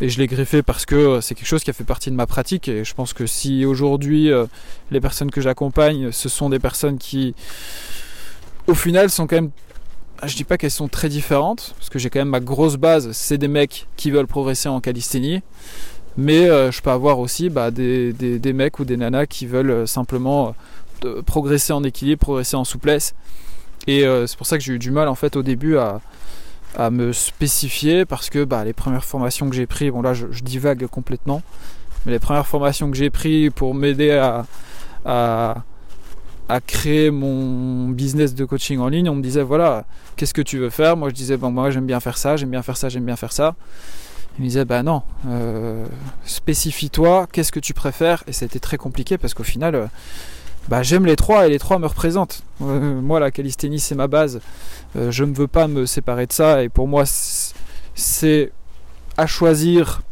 et 0.00 0.09
je 0.09 0.18
l'ai 0.18 0.26
greffé 0.26 0.64
parce 0.64 0.84
que 0.84 0.96
euh, 0.96 1.20
c'est 1.20 1.36
quelque 1.36 1.46
chose 1.46 1.62
qui 1.62 1.70
a 1.70 1.72
fait 1.72 1.84
partie 1.84 2.11
de 2.11 2.16
ma 2.16 2.26
pratique 2.26 2.66
et 2.66 2.82
je 2.82 2.94
pense 2.94 3.12
que 3.12 3.24
si 3.24 3.64
aujourd'hui 3.64 4.32
euh, 4.32 4.46
les 4.90 5.00
personnes 5.00 5.30
que 5.30 5.40
j'accompagne 5.40 6.11
ce 6.12 6.28
sont 6.28 6.50
des 6.50 6.59
personnes 6.59 6.98
qui 6.98 7.34
au 8.66 8.74
final 8.74 9.10
sont 9.10 9.26
quand 9.26 9.36
même 9.36 9.50
je 10.24 10.34
dis 10.34 10.44
pas 10.44 10.56
qu'elles 10.56 10.70
sont 10.70 10.88
très 10.88 11.08
différentes 11.08 11.74
parce 11.78 11.90
que 11.90 11.98
j'ai 11.98 12.08
quand 12.08 12.18
même 12.18 12.28
ma 12.28 12.40
grosse 12.40 12.76
base 12.76 13.12
c'est 13.12 13.38
des 13.38 13.48
mecs 13.48 13.86
qui 13.96 14.10
veulent 14.10 14.26
progresser 14.26 14.68
en 14.68 14.80
calisthénie 14.80 15.42
mais 16.16 16.48
euh, 16.48 16.70
je 16.70 16.80
peux 16.80 16.90
avoir 16.90 17.18
aussi 17.18 17.50
bah, 17.50 17.70
des, 17.70 18.12
des, 18.12 18.52
mecs 18.54 18.78
ou 18.78 18.84
des 18.86 18.96
nanas 18.96 19.26
qui 19.26 19.46
veulent 19.46 19.86
simplement 19.86 20.54
progresser 21.26 21.74
en 21.74 21.84
équilibre 21.84 22.20
progresser 22.20 22.56
en 22.56 22.64
souplesse. 22.64 23.14
Et 23.86 24.04
c'est 24.26 24.36
pour 24.38 24.46
ça 24.46 24.56
que 24.56 24.64
j'ai 24.64 24.72
eu 24.72 24.78
du 24.78 24.90
mal 24.90 25.08
en 25.08 25.14
fait 25.14 25.36
au 25.36 25.42
début 25.42 25.76
à, 25.76 26.00
à 26.76 26.90
me 26.90 27.12
spécifier 27.12 28.04
parce 28.04 28.30
que 28.30 28.44
bah, 28.44 28.64
les 28.64 28.72
premières 28.72 29.04
formations 29.04 29.48
que 29.48 29.56
j'ai 29.56 29.66
prises, 29.66 29.90
bon 29.90 30.02
là 30.02 30.14
je, 30.14 30.26
divague 30.42 30.86
complètement, 30.86 31.42
mais 32.04 32.12
les 32.12 32.18
premières 32.18 32.46
formations 32.46 32.90
que 32.90 32.96
j'ai 32.96 33.10
prises 33.10 33.50
pour 33.54 33.74
m'aider 33.74 34.12
à, 34.12 34.46
à, 35.04 35.64
créer 36.64 37.11
mon 37.11 37.88
business 37.88 38.34
de 38.34 38.44
coaching 38.44 38.78
en 38.78 38.88
ligne, 38.88 39.09
on 39.09 39.16
me 39.16 39.22
disait 39.22 39.42
voilà, 39.42 39.84
qu'est-ce 40.16 40.34
que 40.34 40.42
tu 40.42 40.59
veux 40.59 40.70
faire? 40.70 40.97
Moi 40.97 41.09
je 41.09 41.14
disais 41.14 41.36
bon 41.36 41.51
moi 41.51 41.70
j'aime 41.70 41.86
bien 41.86 42.01
faire 42.01 42.16
ça, 42.18 42.36
j'aime 42.36 42.51
bien 42.51 42.62
faire 42.62 42.76
ça, 42.76 42.88
j'aime 42.88 43.05
bien 43.05 43.16
faire 43.16 43.32
ça. 43.32 43.55
Il 44.38 44.42
me 44.42 44.49
disait 44.49 44.64
bah 44.64 44.82
non, 44.82 45.03
euh, 45.26 45.86
spécifie-toi, 46.24 47.26
qu'est-ce 47.32 47.53
que 47.53 47.61
tu 47.61 47.74
préfères? 47.74 48.22
Et 48.26 48.32
c'était 48.32 48.59
très 48.59 48.76
compliqué 48.76 49.18
parce 49.18 49.34
qu'au 49.34 49.42
final, 49.42 49.74
euh, 49.74 49.86
bah, 50.68 50.82
j'aime 50.82 51.07
les 51.07 51.16
trois 51.16 51.47
et 51.47 51.51
les 51.51 51.59
trois 51.59 51.78
me 51.78 51.86
représentent. 51.86 52.42
Euh, 52.62 53.01
moi 53.01 53.18
la 53.18 53.30
calisthénie 53.30 53.80
c'est 53.80 53.94
ma 53.94 54.07
base. 54.07 54.40
Je 54.94 55.24
ne 55.24 55.34
veux 55.34 55.49
pas 55.49 55.68
me 55.68 55.84
séparer 55.84 56.26
de 56.26 56.32
ça 56.32 56.62
et 56.62 56.68
pour 56.68 56.88
moi 56.88 57.05
c'est 57.94 58.53
à 59.16 59.26
choisir 59.26 60.03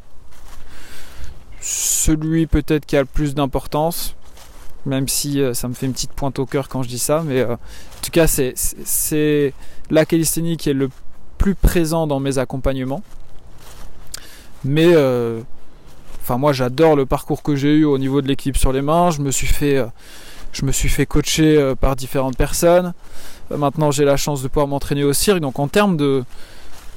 celui 1.61 2.47
peut-être 2.47 2.85
qui 2.85 2.97
a 2.97 3.01
le 3.01 3.07
plus 3.07 3.35
d'importance, 3.35 4.15
même 4.87 5.09
si 5.09 5.41
euh, 5.41 5.55
ça 5.55 5.69
me 5.69 5.75
fait 5.75 5.87
une 5.87 5.93
petite 5.93 6.13
pointe 6.13 6.39
au 6.39 6.47
cœur 6.47 6.69
quand 6.69 6.83
je 6.83 6.89
dis 6.89 6.99
ça, 6.99 7.23
mais 7.25 7.41
euh, 7.41 7.55
en 7.55 8.03
tout 8.03 8.11
cas 8.11 8.27
c'est 8.27 9.55
la 9.91 10.05
calisthénie 10.05 10.57
qui 10.57 10.71
est 10.71 10.75
le 10.75 10.91
plus 11.39 11.55
présent 11.55 12.07
dans 12.07 12.21
mes 12.21 12.39
accompagnements. 12.39 13.03
Mais 14.65 14.97
enfin 16.23 16.39
moi 16.39 16.53
j'adore 16.53 16.97
le 16.97 17.05
parcours 17.05 17.43
que 17.43 17.55
j'ai 17.55 17.75
eu 17.75 17.85
au 17.85 17.99
niveau 17.99 18.23
de 18.23 18.29
l'équipe 18.29 18.57
sur 18.57 18.73
les 18.73 18.81
mains, 18.81 19.11
je 19.11 19.21
me 19.21 19.31
suis 19.31 19.47
fait 19.47 19.85
je 20.53 20.65
me 20.65 20.73
suis 20.73 20.89
fait 20.89 21.05
coacher 21.05 21.75
par 21.81 21.97
différentes 21.97 22.37
personnes. 22.37 22.95
Euh, 23.53 23.57
maintenant, 23.57 23.91
j'ai 23.91 24.05
la 24.05 24.17
chance 24.17 24.43
de 24.43 24.49
pouvoir 24.49 24.67
m'entraîner 24.67 25.05
au 25.05 25.13
cirque. 25.13 25.41
Donc, 25.41 25.59
en 25.59 25.69
termes 25.69 25.97
de, 25.97 26.25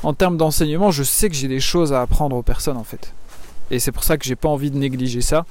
en 0.03 0.13
termes 0.13 0.37
d'enseignement, 0.37 0.91
je 0.91 1.03
sais 1.03 1.29
que 1.29 1.35
j'ai 1.35 1.47
des 1.47 1.59
choses 1.59 1.93
à 1.93 2.01
apprendre 2.01 2.35
aux 2.35 2.43
personnes 2.43 2.77
en 2.77 2.83
fait. 2.83 3.13
Et 3.71 3.79
c'est 3.79 3.91
pour 3.91 4.03
ça 4.03 4.17
que 4.17 4.25
j'ai 4.25 4.35
pas 4.35 4.49
envie 4.49 4.71
de 4.71 4.77
négliger 4.77 5.21
ça. 5.21 5.45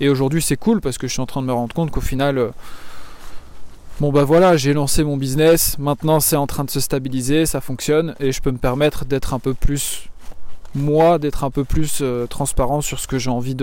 Et 0.00 0.08
aujourd'hui, 0.08 0.42
c'est 0.42 0.56
cool 0.56 0.80
parce 0.80 0.98
que 0.98 1.06
je 1.06 1.12
suis 1.12 1.20
en 1.20 1.26
train 1.26 1.42
de 1.42 1.46
me 1.46 1.52
rendre 1.52 1.74
compte 1.74 1.90
qu'au 1.90 2.00
final, 2.00 2.38
euh, 2.38 2.50
bon 4.00 4.10
bah 4.10 4.24
voilà, 4.24 4.56
j'ai 4.56 4.72
lancé 4.72 5.04
mon 5.04 5.16
business. 5.16 5.78
Maintenant, 5.78 6.20
c'est 6.20 6.36
en 6.36 6.46
train 6.46 6.64
de 6.64 6.70
se 6.70 6.80
stabiliser, 6.80 7.44
ça 7.46 7.60
fonctionne 7.60 8.14
et 8.18 8.32
je 8.32 8.40
peux 8.40 8.50
me 8.50 8.58
permettre 8.58 9.04
d'être 9.04 9.34
un 9.34 9.38
peu 9.38 9.54
plus 9.54 10.10
moi 10.74 11.18
d'être 11.18 11.42
un 11.42 11.50
peu 11.50 11.64
plus 11.64 11.98
euh, 12.00 12.26
transparent 12.26 12.80
sur 12.80 13.00
ce 13.00 13.08
que 13.08 13.18
j'ai 13.18 13.30
envie 13.30 13.56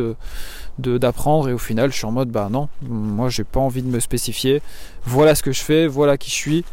d'apprendre. 0.78 1.50
Et 1.50 1.54
au 1.54 1.58
final 1.58 1.92
je 1.92 1.98
suis 1.98 2.06
en 2.06 2.12
mode 2.12 2.30
bah 2.30 2.50
non 2.52 2.70
moi 2.82 3.30
j'ai 3.30 3.44
pas 3.44 3.60
envie 3.60 3.82
de 3.82 3.88
me 3.88 4.00
spécifier. 4.00 4.62
Voilà 5.06 5.36
ce 5.36 5.44
que 5.44 5.52
je 5.52 5.62
fais 5.62 5.88
voilà 5.88 6.18
qui 6.18 6.30
je 6.30 6.36
suis. 6.36 6.66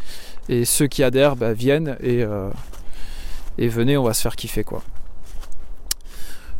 Et 0.48 0.64
ceux 0.64 0.86
qui 0.86 1.02
adhèrent 1.02 1.36
bah, 1.36 1.52
viennent 1.52 1.96
et, 2.00 2.22
euh, 2.22 2.50
et 3.58 3.68
venez 3.68 3.96
on 3.96 4.02
va 4.02 4.12
se 4.12 4.22
faire 4.22 4.36
kiffer 4.36 4.64
quoi 4.64 4.82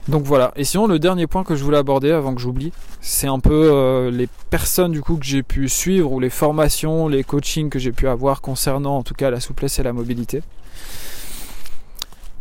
donc 0.09 0.25
voilà 0.25 0.53
et 0.57 0.65
sinon 0.65 0.87
le 0.87 0.99
dernier 0.99 1.27
point 1.27 1.45
que 1.45 1.55
je 1.55 1.65
voulais 1.65 1.79
aborder 1.79 2.11
avant 2.11 2.35
que 2.35 2.41
j'oublie 2.41 2.73
c'est 3.01 3.27
un 3.27 3.39
peu 3.39 3.71
euh, 3.73 4.11
les 4.11 4.29
personnes 4.51 4.93
du 4.93 5.01
coup 5.01 5.17
que 5.17 5.25
j'ai 5.25 5.43
pu 5.43 5.69
suivre 5.69 6.13
ou 6.13 6.21
les 6.21 6.31
formations 6.31 7.09
les 7.09 7.25
coachings 7.25 7.71
que 7.71 7.79
j'ai 7.79 7.93
pu 7.93 8.07
avoir 8.07 8.43
concernant 8.43 8.99
en 8.99 9.03
tout 9.03 9.15
cas 9.15 9.31
la 9.31 9.41
souplesse 9.41 9.79
et 9.79 9.83
la 9.83 9.93
mobilité 9.93 10.43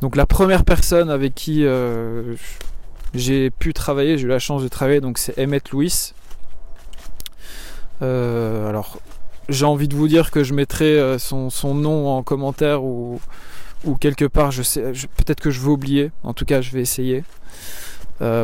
donc 0.02 0.18
la 0.18 0.26
première 0.26 0.66
personne 0.66 1.10
avec 1.10 1.34
qui 1.34 1.64
euh, 1.64 2.36
j'ai 3.14 3.52
pu 3.52 3.74
travailler, 3.74 4.18
j'ai 4.18 4.26
eu 4.26 4.28
la 4.28 4.40
chance 4.40 4.64
de 4.64 4.68
travailler, 4.68 5.00
donc 5.00 5.18
c'est 5.18 5.42
Emmett 5.42 5.70
Louis. 5.70 6.14
Euh, 8.02 8.68
alors 8.68 9.00
j'ai 9.50 9.66
envie 9.66 9.88
de 9.88 9.96
vous 9.96 10.08
dire 10.08 10.32
que 10.32 10.44
je 10.44 10.54
mettrai 10.54 11.18
son, 11.20 11.50
nom 11.74 12.10
en 12.10 12.24
commentaire 12.24 12.84
ou, 12.84 13.20
quelque 14.00 14.26
part, 14.26 14.52
je 14.52 14.64
sais, 14.64 14.82
peut-être 15.16 15.42
que 15.42 15.52
je 15.52 15.62
vais 15.62 15.70
oublier. 15.70 16.12
En 16.24 16.34
tout 16.34 16.44
cas, 16.44 16.62
je 16.62 16.72
vais 16.72 16.82
essayer 16.82 17.24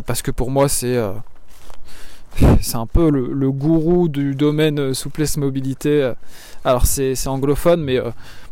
parce 0.05 0.21
que 0.21 0.32
pour 0.32 0.51
moi 0.51 0.67
c'est 0.67 0.97
c'est 2.61 2.75
un 2.75 2.86
peu 2.86 3.09
le, 3.09 3.51
gourou 3.51 4.09
du 4.09 4.36
domaine 4.36 4.93
souplesse 4.93 5.38
mobilité. 5.38 6.13
Alors 6.65 6.86
c'est 6.86 7.27
anglophone, 7.27 7.82
mais 7.82 7.99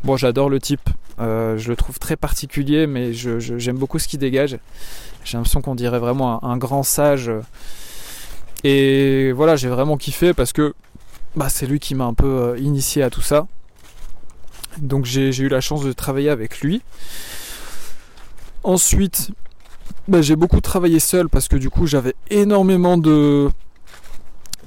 Bon, 0.04 0.16
j'adore 0.16 0.50
le 0.50 0.60
type. 0.60 0.90
je 1.20 1.68
le 1.68 1.76
trouve 1.76 2.00
très 2.00 2.16
particulier, 2.16 2.88
mais 2.88 3.14
j'aime 3.14 3.78
beaucoup 3.78 4.00
ce 4.00 4.08
qu'il 4.08 4.20
dégage. 4.20 4.58
J'ai 5.24 5.38
l'impression 5.38 5.62
qu'on 5.62 5.76
dirait 5.76 6.00
vraiment 6.00 6.44
un, 6.44 6.58
grand 6.58 6.84
sage. 6.84 7.32
Et 8.64 9.32
voilà, 9.34 9.56
j'ai 9.56 9.68
vraiment 9.68 9.98
kiffé 9.98 10.34
parce 10.34 10.54
que 10.54 10.74
bah, 11.36 11.50
c'est 11.50 11.68
lui 11.68 11.80
qui 11.80 11.96
m'a 11.96 12.06
un 12.06 12.14
peu 12.14 12.56
initié 12.60 13.04
à 13.04 13.10
tout 13.10 13.22
ça. 13.22 13.48
Donc 14.78 15.06
j'ai 15.06 15.36
eu 15.38 15.50
la 15.50 15.62
chance 15.62 15.84
de 15.84 15.92
travailler 15.92 16.30
avec 16.30 16.62
lui. 16.62 16.82
Ensuite, 18.64 19.32
bah, 20.08 20.22
j'ai 20.22 20.36
beaucoup 20.36 20.62
travaillé 20.62 21.00
seul 21.00 21.30
parce 21.30 21.48
que 21.48 21.58
du 21.58 21.70
coup 21.70 21.86
j'avais 21.86 22.16
énormément 22.30 22.98
de 22.98 23.50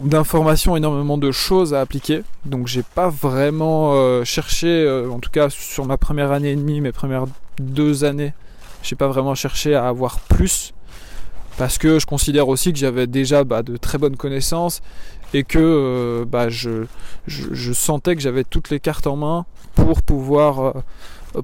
d'informations, 0.01 0.77
énormément 0.77 1.19
de 1.19 1.31
choses 1.31 1.75
à 1.75 1.81
appliquer. 1.81 2.23
Donc 2.47 2.67
j'ai 2.67 2.83
pas 2.83 3.11
vraiment 3.11 3.93
euh, 3.95 4.25
cherché, 4.25 4.67
euh, 4.67 5.11
en 5.11 5.19
tout 5.19 5.31
cas 5.31 5.51
sur 5.51 5.85
ma 5.85 5.97
première 5.97 6.33
année 6.33 6.53
et 6.53 6.57
demie, 6.57 6.81
mes 6.81 6.93
premières 6.93 7.27
deux 7.59 8.05
années, 8.05 8.33
j'ai 8.83 8.97
pas 8.97 9.09
vraiment 9.09 9.35
cherché 9.35 9.75
à 9.75 9.87
avoir 9.89 10.21
plus. 10.21 10.73
Parce 11.59 11.77
que 11.77 11.99
je 11.99 12.07
considère 12.07 12.49
aussi 12.49 12.73
que 12.73 12.79
j'avais 12.79 13.07
déjà 13.07 13.45
bah, 13.45 13.63
de 13.63 13.77
très 13.77 13.99
bonnes 13.99 14.17
connaissances 14.17 14.81
et 15.35 15.45
que 15.45 15.59
euh, 15.59 16.25
bah, 16.25 16.49
je, 16.49 16.87
je, 17.27 17.73
sentais 17.73 18.17
que 18.17 18.23
j'avais 18.23 18.45
toutes 18.45 18.71
les 18.71 18.81
cartes 18.81 19.07
en 19.07 19.17
main 19.17 19.45
pour 19.75 20.01
pouvoir 20.01 20.75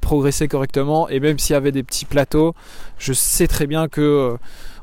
progresser 0.01 0.49
correctement. 0.49 1.09
Et 1.09 1.21
même 1.21 1.39
s'il 1.39 1.55
y 1.55 1.57
avait 1.57 1.73
des 1.73 1.83
petits 1.83 2.05
plateaux, 2.05 2.55
je 2.99 3.13
sais 3.13 3.47
très 3.47 3.67
bien 3.67 3.89
que 3.89 4.37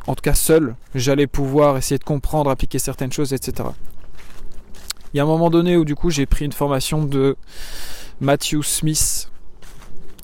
en 0.06 0.16
tout 0.16 0.22
cas 0.22 0.34
seul, 0.34 0.76
j'allais 0.95 1.28
pouvoir 1.28 1.78
essayer 1.78 1.97
de 1.97 2.04
comprendre, 2.04 2.49
appliquer 2.49 2.80
certaines 2.80 3.12
choses, 3.12 3.34
etc. 3.34 3.70
Il 5.14 5.18
y 5.18 5.20
a 5.20 5.24
un 5.24 5.28
moment 5.28 5.49
donné 5.49 5.78
où 5.78 5.86
du 5.86 5.95
coup 5.95 6.10
j'ai 6.10 6.26
pris 6.26 6.45
une 6.45 6.51
formation 6.51 7.06
de 7.06 7.38
Matthew 8.20 8.64
Smith, 8.64 9.30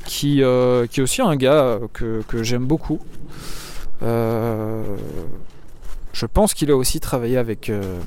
qui, 0.10 0.42
euh, 0.42 0.88
qui 0.88 1.00
est 1.00 1.04
aussi 1.04 1.22
un 1.22 1.36
gars 1.36 1.80
que, 1.94 2.24
j'aime 2.42 2.66
beaucoup. 2.66 3.00
Euh, 4.02 4.84
je 6.14 6.26
pense 6.26 6.54
qu'il 6.54 6.72
a 6.72 6.76
aussi 6.76 7.00
travaillé 7.00 7.38
avec, 7.38 7.70
euh, 7.70 8.00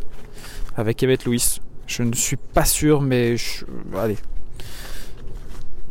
avec 0.77 1.03
Emmett 1.03 1.25
Lewis. 1.25 1.61
Je 1.87 2.03
ne 2.03 2.13
suis 2.13 2.37
pas 2.37 2.65
sûr, 2.65 3.01
mais 3.03 3.37
allez, 3.97 4.17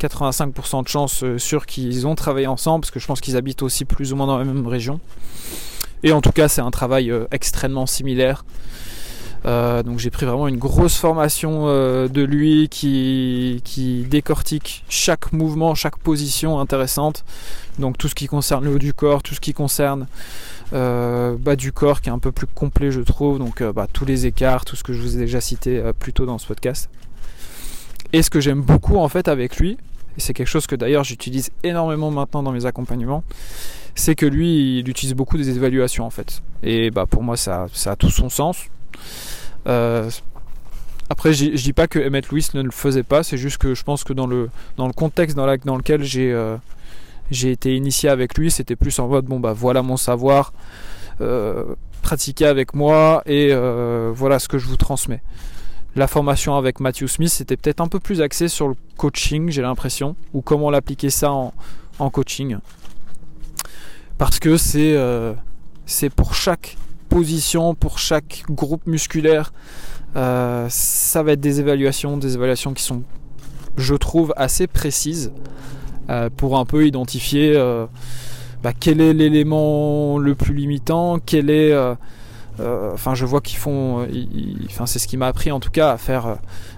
85% 0.08 0.82
de 0.82 0.88
chance 0.88 1.24
sur 1.38 1.66
qu'ils 1.66 2.06
ont 2.06 2.14
travaillé 2.14 2.46
ensemble, 2.46 2.82
parce 2.82 2.90
que 2.90 3.00
je 3.00 3.06
pense 3.06 3.20
qu'ils 3.20 3.36
habitent 3.36 3.62
aussi 3.62 3.84
plus 3.84 4.12
ou 4.12 4.16
moins 4.16 4.26
dans 4.26 4.38
la 4.38 4.44
même 4.44 4.66
région. 4.66 5.00
Et 6.02 6.12
en 6.12 6.20
tout 6.20 6.32
cas, 6.32 6.48
c'est 6.48 6.60
un 6.60 6.70
travail 6.70 7.10
euh, 7.10 7.26
extrêmement 7.30 7.86
similaire. 7.86 8.44
Euh, 9.44 9.82
donc 9.82 9.98
j'ai 9.98 10.10
pris 10.10 10.24
vraiment 10.24 10.46
une 10.46 10.56
grosse 10.56 10.96
formation 10.96 11.64
euh, 11.66 12.06
de 12.06 12.22
lui 12.22 12.68
qui, 12.68 13.60
décortique 14.08 14.84
chaque 14.88 15.32
mouvement, 15.32 15.74
chaque 15.74 15.98
position 15.98 16.60
intéressante. 16.60 17.24
Donc 17.78 17.98
tout 17.98 18.08
ce 18.08 18.14
qui 18.14 18.26
concerne 18.26 18.64
le 18.64 18.74
haut 18.74 18.78
du 18.78 18.94
corps, 18.94 19.22
tout 19.22 19.34
ce 19.34 19.40
qui 19.40 19.52
concerne 19.52 20.06
euh, 20.72 21.36
du 21.56 21.72
corps 21.72 22.00
qui 22.00 22.08
est 22.08 22.12
un 22.12 22.18
peu 22.18 22.32
plus 22.32 22.46
complet 22.46 22.90
je 22.90 23.00
trouve. 23.00 23.38
Donc 23.38 23.62
bah, 23.62 23.86
tous 23.92 24.04
les 24.04 24.26
écarts, 24.26 24.64
tout 24.64 24.76
ce 24.76 24.84
que 24.84 24.92
je 24.92 25.00
vous 25.00 25.16
ai 25.16 25.20
déjà 25.20 25.40
cité 25.40 25.82
plus 25.98 26.12
tôt 26.12 26.26
dans 26.26 26.38
ce 26.38 26.46
podcast. 26.46 26.88
Et 28.12 28.22
ce 28.22 28.30
que 28.30 28.40
j'aime 28.40 28.60
beaucoup 28.60 28.98
en 28.98 29.08
fait 29.08 29.26
avec 29.26 29.56
lui, 29.56 29.78
et 30.16 30.20
c'est 30.20 30.34
quelque 30.34 30.48
chose 30.48 30.66
que 30.66 30.76
d'ailleurs 30.76 31.04
j'utilise 31.04 31.50
énormément 31.62 32.10
maintenant 32.10 32.42
dans 32.42 32.52
mes 32.52 32.66
accompagnements, 32.66 33.24
c'est 33.94 34.14
que 34.14 34.26
lui, 34.26 34.78
il 34.78 34.88
utilise 34.88 35.14
beaucoup 35.14 35.36
des 35.36 35.50
évaluations 35.50 36.04
en 36.04 36.10
fait. 36.10 36.42
Et 36.62 36.90
bah 36.90 37.06
pour 37.06 37.22
moi, 37.22 37.36
ça, 37.36 37.66
ça 37.72 37.92
a 37.92 37.96
tout 37.96 38.10
son 38.10 38.28
sens. 38.28 38.66
Euh, 39.66 40.10
après, 41.10 41.34
je 41.34 41.50
dis 41.50 41.72
pas 41.72 41.88
que 41.88 41.98
Emmett 41.98 42.30
Lewis 42.30 42.48
ne 42.54 42.62
le 42.62 42.70
faisait 42.70 43.02
pas, 43.02 43.22
c'est 43.22 43.36
juste 43.36 43.58
que 43.58 43.74
je 43.74 43.82
pense 43.82 44.02
que 44.02 44.12
dans 44.12 44.26
le, 44.26 44.48
dans 44.78 44.86
le 44.86 44.94
contexte 44.94 45.36
dans, 45.36 45.46
dans 45.64 45.76
lequel 45.76 46.02
j'ai 46.04 46.32
euh, 46.32 46.56
j'ai 47.30 47.50
été 47.50 47.74
initié 47.76 48.08
avec 48.08 48.36
lui, 48.38 48.50
c'était 48.50 48.76
plus 48.76 48.98
en 48.98 49.08
mode 49.08 49.26
bon 49.26 49.40
bah 49.40 49.52
voilà 49.52 49.82
mon 49.82 49.96
savoir, 49.96 50.52
euh, 51.20 51.74
pratiquez 52.02 52.46
avec 52.46 52.74
moi 52.74 53.22
et 53.26 53.48
euh, 53.52 54.10
voilà 54.14 54.38
ce 54.38 54.48
que 54.48 54.58
je 54.58 54.66
vous 54.66 54.76
transmets. 54.76 55.22
La 55.94 56.06
formation 56.06 56.56
avec 56.56 56.80
Matthew 56.80 57.06
Smith, 57.06 57.28
c'était 57.28 57.58
peut-être 57.58 57.82
un 57.82 57.88
peu 57.88 58.00
plus 58.00 58.22
axé 58.22 58.48
sur 58.48 58.68
le 58.68 58.74
coaching, 58.96 59.50
j'ai 59.50 59.60
l'impression, 59.60 60.16
ou 60.32 60.40
comment 60.40 60.70
l'appliquer 60.70 61.10
ça 61.10 61.30
en, 61.30 61.52
coaching. 62.10 62.56
Parce 64.16 64.38
que 64.38 64.56
euh, 64.76 65.34
c'est 65.84 66.08
pour 66.08 66.34
chaque 66.34 66.78
position, 67.10 67.74
pour 67.74 67.98
chaque 67.98 68.44
groupe 68.48 68.86
musculaire, 68.86 69.52
euh, 70.16 70.66
ça 70.70 71.22
va 71.22 71.32
être 71.32 71.40
des 71.40 71.60
évaluations, 71.60 72.16
des 72.16 72.34
évaluations 72.34 72.72
qui 72.72 72.82
sont, 72.82 73.02
je 73.76 73.94
trouve, 73.94 74.32
assez 74.36 74.66
précises 74.66 75.30
euh, 76.08 76.30
pour 76.34 76.58
un 76.58 76.64
peu 76.64 76.86
identifier 76.86 77.54
bah, 78.62 78.72
quel 78.78 79.02
est 79.02 79.12
l'élément 79.12 80.18
le 80.18 80.34
plus 80.34 80.54
limitant, 80.54 81.18
quel 81.18 81.50
est 81.50 81.74
enfin, 82.60 83.14
je 83.14 83.24
vois 83.24 83.40
qu'ils 83.40 83.58
font. 83.58 84.06
enfin, 84.66 84.86
c'est 84.86 84.98
ce 84.98 85.06
qui 85.06 85.16
m'a 85.16 85.26
appris 85.26 85.50
en 85.50 85.60
tout 85.60 85.70
cas 85.70 85.92
à 85.92 85.98
faire, 85.98 86.36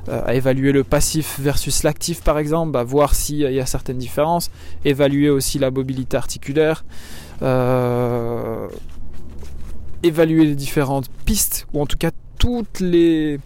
à 0.08 0.34
évaluer 0.34 0.72
le 0.72 0.84
passif 0.84 1.38
versus 1.40 1.82
l'actif 1.82 2.22
par 2.22 2.38
exemple, 2.38 2.76
à 2.76 2.84
voir 2.84 3.14
s'il 3.14 3.38
y 3.38 3.60
a 3.60 3.66
certaines 3.66 3.98
différences, 3.98 4.50
évaluer 4.84 5.30
aussi 5.30 5.58
la 5.58 5.70
mobilité 5.70 6.16
articulaire, 6.16 6.84
euh, 7.42 8.68
évaluer 10.02 10.44
les 10.44 10.54
différentes 10.54 11.08
pistes, 11.24 11.66
ou 11.72 11.82
en 11.82 11.86
tout 11.86 11.98
cas 11.98 12.10
toutes 12.38 12.80
les 12.80 13.40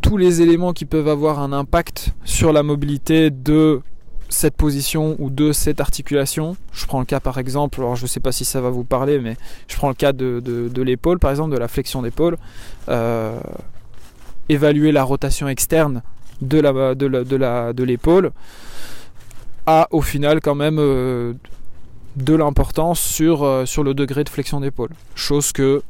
tous 0.00 0.16
les 0.16 0.40
éléments 0.40 0.72
qui 0.72 0.84
peuvent 0.84 1.08
avoir 1.08 1.40
un 1.40 1.52
impact 1.52 2.14
sur 2.24 2.52
la 2.52 2.62
mobilité 2.62 3.30
de 3.30 3.82
cette 4.28 4.56
position 4.56 5.16
ou 5.18 5.30
de 5.30 5.52
cette 5.52 5.80
articulation. 5.80 6.56
Je 6.72 6.86
prends 6.86 7.00
le 7.00 7.06
cas 7.06 7.20
par 7.20 7.38
exemple, 7.38 7.80
alors 7.80 7.96
je 7.96 8.02
ne 8.02 8.08
sais 8.08 8.20
pas 8.20 8.32
si 8.32 8.44
ça 8.44 8.60
va 8.60 8.70
vous 8.70 8.84
parler, 8.84 9.18
mais 9.18 9.36
je 9.68 9.76
prends 9.76 9.88
le 9.88 9.94
cas 9.94 10.12
de, 10.12 10.40
de, 10.40 10.82
l'épaule 10.82 11.18
par 11.18 11.30
exemple, 11.30 11.52
de 11.52 11.58
la 11.58 11.68
flexion 11.68 12.02
d'épaule. 12.02 12.36
Euh, 12.88 13.38
évaluer 14.48 14.92
la 14.92 15.04
rotation 15.04 15.48
externe 15.48 16.02
de 16.40 16.60
la 16.60 16.94
de 16.94 17.36
la, 17.36 17.72
de 17.72 17.84
l'épaule 17.84 18.32
a 19.66 19.88
au 19.90 20.00
final 20.00 20.40
quand 20.40 20.54
même 20.54 20.78
euh, 20.78 21.34
de 22.16 22.34
l'importance 22.34 23.00
sur, 23.00 23.42
euh, 23.44 23.66
sur 23.66 23.84
le 23.84 23.94
degré 23.94 24.24
de 24.24 24.28
flexion 24.28 24.60
d'épaule. 24.60 24.90
Chose 25.14 25.52
que 25.52 25.82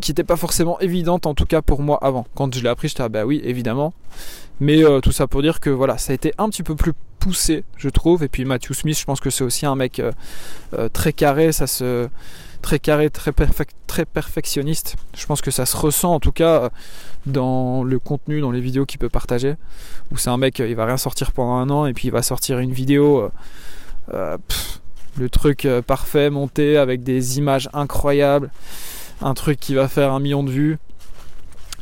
qui 0.00 0.10
n'était 0.10 0.24
pas 0.24 0.36
forcément 0.36 0.78
évidente 0.80 1.26
en 1.26 1.34
tout 1.34 1.46
cas 1.46 1.62
pour 1.62 1.82
moi 1.82 1.98
avant. 2.02 2.26
Quand 2.34 2.54
je 2.54 2.62
l'ai 2.62 2.68
appris, 2.68 2.88
j'étais 2.88 3.02
ah 3.02 3.08
bah 3.08 3.24
oui, 3.24 3.40
évidemment. 3.44 3.92
Mais 4.60 4.84
euh, 4.84 5.00
tout 5.00 5.12
ça 5.12 5.26
pour 5.26 5.42
dire 5.42 5.60
que 5.60 5.70
voilà, 5.70 5.98
ça 5.98 6.12
a 6.12 6.14
été 6.14 6.32
un 6.38 6.48
petit 6.48 6.62
peu 6.62 6.74
plus 6.74 6.92
poussé, 7.18 7.64
je 7.76 7.88
trouve. 7.88 8.22
Et 8.24 8.28
puis 8.28 8.44
Matthew 8.44 8.72
Smith, 8.72 8.98
je 8.98 9.04
pense 9.04 9.20
que 9.20 9.30
c'est 9.30 9.44
aussi 9.44 9.66
un 9.66 9.76
mec 9.76 10.00
euh, 10.00 10.88
très 10.90 11.12
carré, 11.12 11.52
ça 11.52 11.66
se 11.66 12.08
très 12.62 12.78
carré, 12.78 13.10
très, 13.10 13.32
perfectionniste. 14.04 14.96
Je 15.16 15.26
pense 15.26 15.40
que 15.40 15.50
ça 15.50 15.66
se 15.66 15.76
ressent 15.76 16.14
en 16.14 16.20
tout 16.20 16.32
cas 16.32 16.70
dans 17.26 17.82
le 17.84 17.98
contenu, 17.98 18.40
dans 18.40 18.50
les 18.50 18.60
vidéos 18.60 18.86
qu'il 18.86 18.98
peut 18.98 19.08
partager. 19.08 19.54
Où 20.10 20.16
c'est 20.16 20.30
un 20.30 20.36
mec, 20.36 20.58
il 20.58 20.74
va 20.74 20.86
rien 20.86 20.96
sortir 20.96 21.32
pendant 21.32 21.54
un 21.54 21.70
an 21.70 21.86
et 21.86 21.94
puis 21.94 22.08
il 22.08 22.10
va 22.10 22.22
sortir 22.22 22.58
une 22.58 22.72
vidéo, 22.72 23.20
euh, 23.20 23.30
euh, 24.14 24.38
le 25.18 25.30
truc 25.30 25.64
euh, 25.64 25.82
parfait, 25.82 26.30
monté 26.30 26.76
avec 26.76 27.02
des 27.02 27.38
images 27.38 27.68
incroyables, 27.72 28.50
un 29.20 29.34
truc 29.34 29.58
qui 29.58 29.74
va 29.74 29.88
faire 29.88 30.12
un 30.12 30.20
million 30.20 30.42
de 30.42 30.50
vues. 30.50 30.78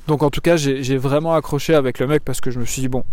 Donc 0.06 0.22
en 0.22 0.30
tout 0.30 0.40
cas, 0.40 0.56
j'ai 0.56 0.96
vraiment 0.96 1.34
accroché 1.34 1.74
avec 1.74 1.98
le 1.98 2.06
mec 2.06 2.24
parce 2.24 2.40
que 2.40 2.50
je 2.50 2.60
me 2.60 2.64
suis 2.64 2.82
dit, 2.82 2.88
bon, 2.88 3.04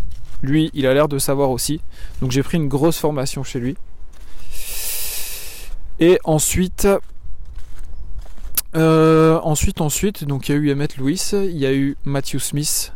lui, 0.42 0.70
il 0.74 0.86
a 0.86 0.94
l'air 0.94 1.08
de 1.08 1.18
savoir 1.18 1.50
aussi. 1.50 1.82
Donc 2.22 2.32
j'ai 2.32 2.44
pris 2.44 2.58
une 2.58 2.68
grosse 2.68 2.98
formation 2.98 3.44
chez 3.44 3.60
lui. 3.60 3.76
Et 6.00 6.20
ensuite, 6.24 6.88
euh, 8.76 9.40
ensuite, 9.44 9.82
ensuite, 9.82 10.24
donc 10.24 10.50
il 10.50 10.52
y 10.54 10.56
a 10.56 10.58
eu 10.58 10.72
Emmett 10.72 10.98
Lewis, 10.98 11.32
il 11.34 11.58
y 11.58 11.66
a 11.66 11.74
eu 11.74 11.96
Matthew 12.06 12.40
Smith. 12.40 12.94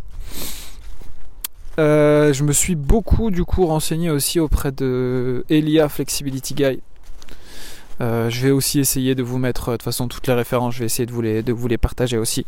Euh, 1.79 2.33
je 2.33 2.43
me 2.43 2.51
suis 2.51 2.73
beaucoup 2.73 3.29
du 3.29 3.43
coup 3.43 3.67
renseigné 3.67 4.09
aussi 4.09 4.39
auprès 4.39 4.71
de 4.71 5.45
Elia 5.49 5.89
Flexibility 5.89 6.55
Guy. 6.55 6.81
Euh, 8.01 8.29
je 8.29 8.41
vais 8.41 8.51
aussi 8.51 8.79
essayer 8.79 9.15
de 9.15 9.23
vous 9.23 9.37
mettre 9.37 9.71
de 9.71 9.75
toute 9.75 9.83
façon 9.83 10.07
toutes 10.07 10.27
les 10.27 10.33
références, 10.33 10.75
je 10.75 10.79
vais 10.79 10.85
essayer 10.85 11.05
de 11.05 11.11
vous 11.11 11.21
les, 11.21 11.43
de 11.43 11.53
vous 11.53 11.67
les 11.67 11.77
partager 11.77 12.17
aussi. 12.17 12.45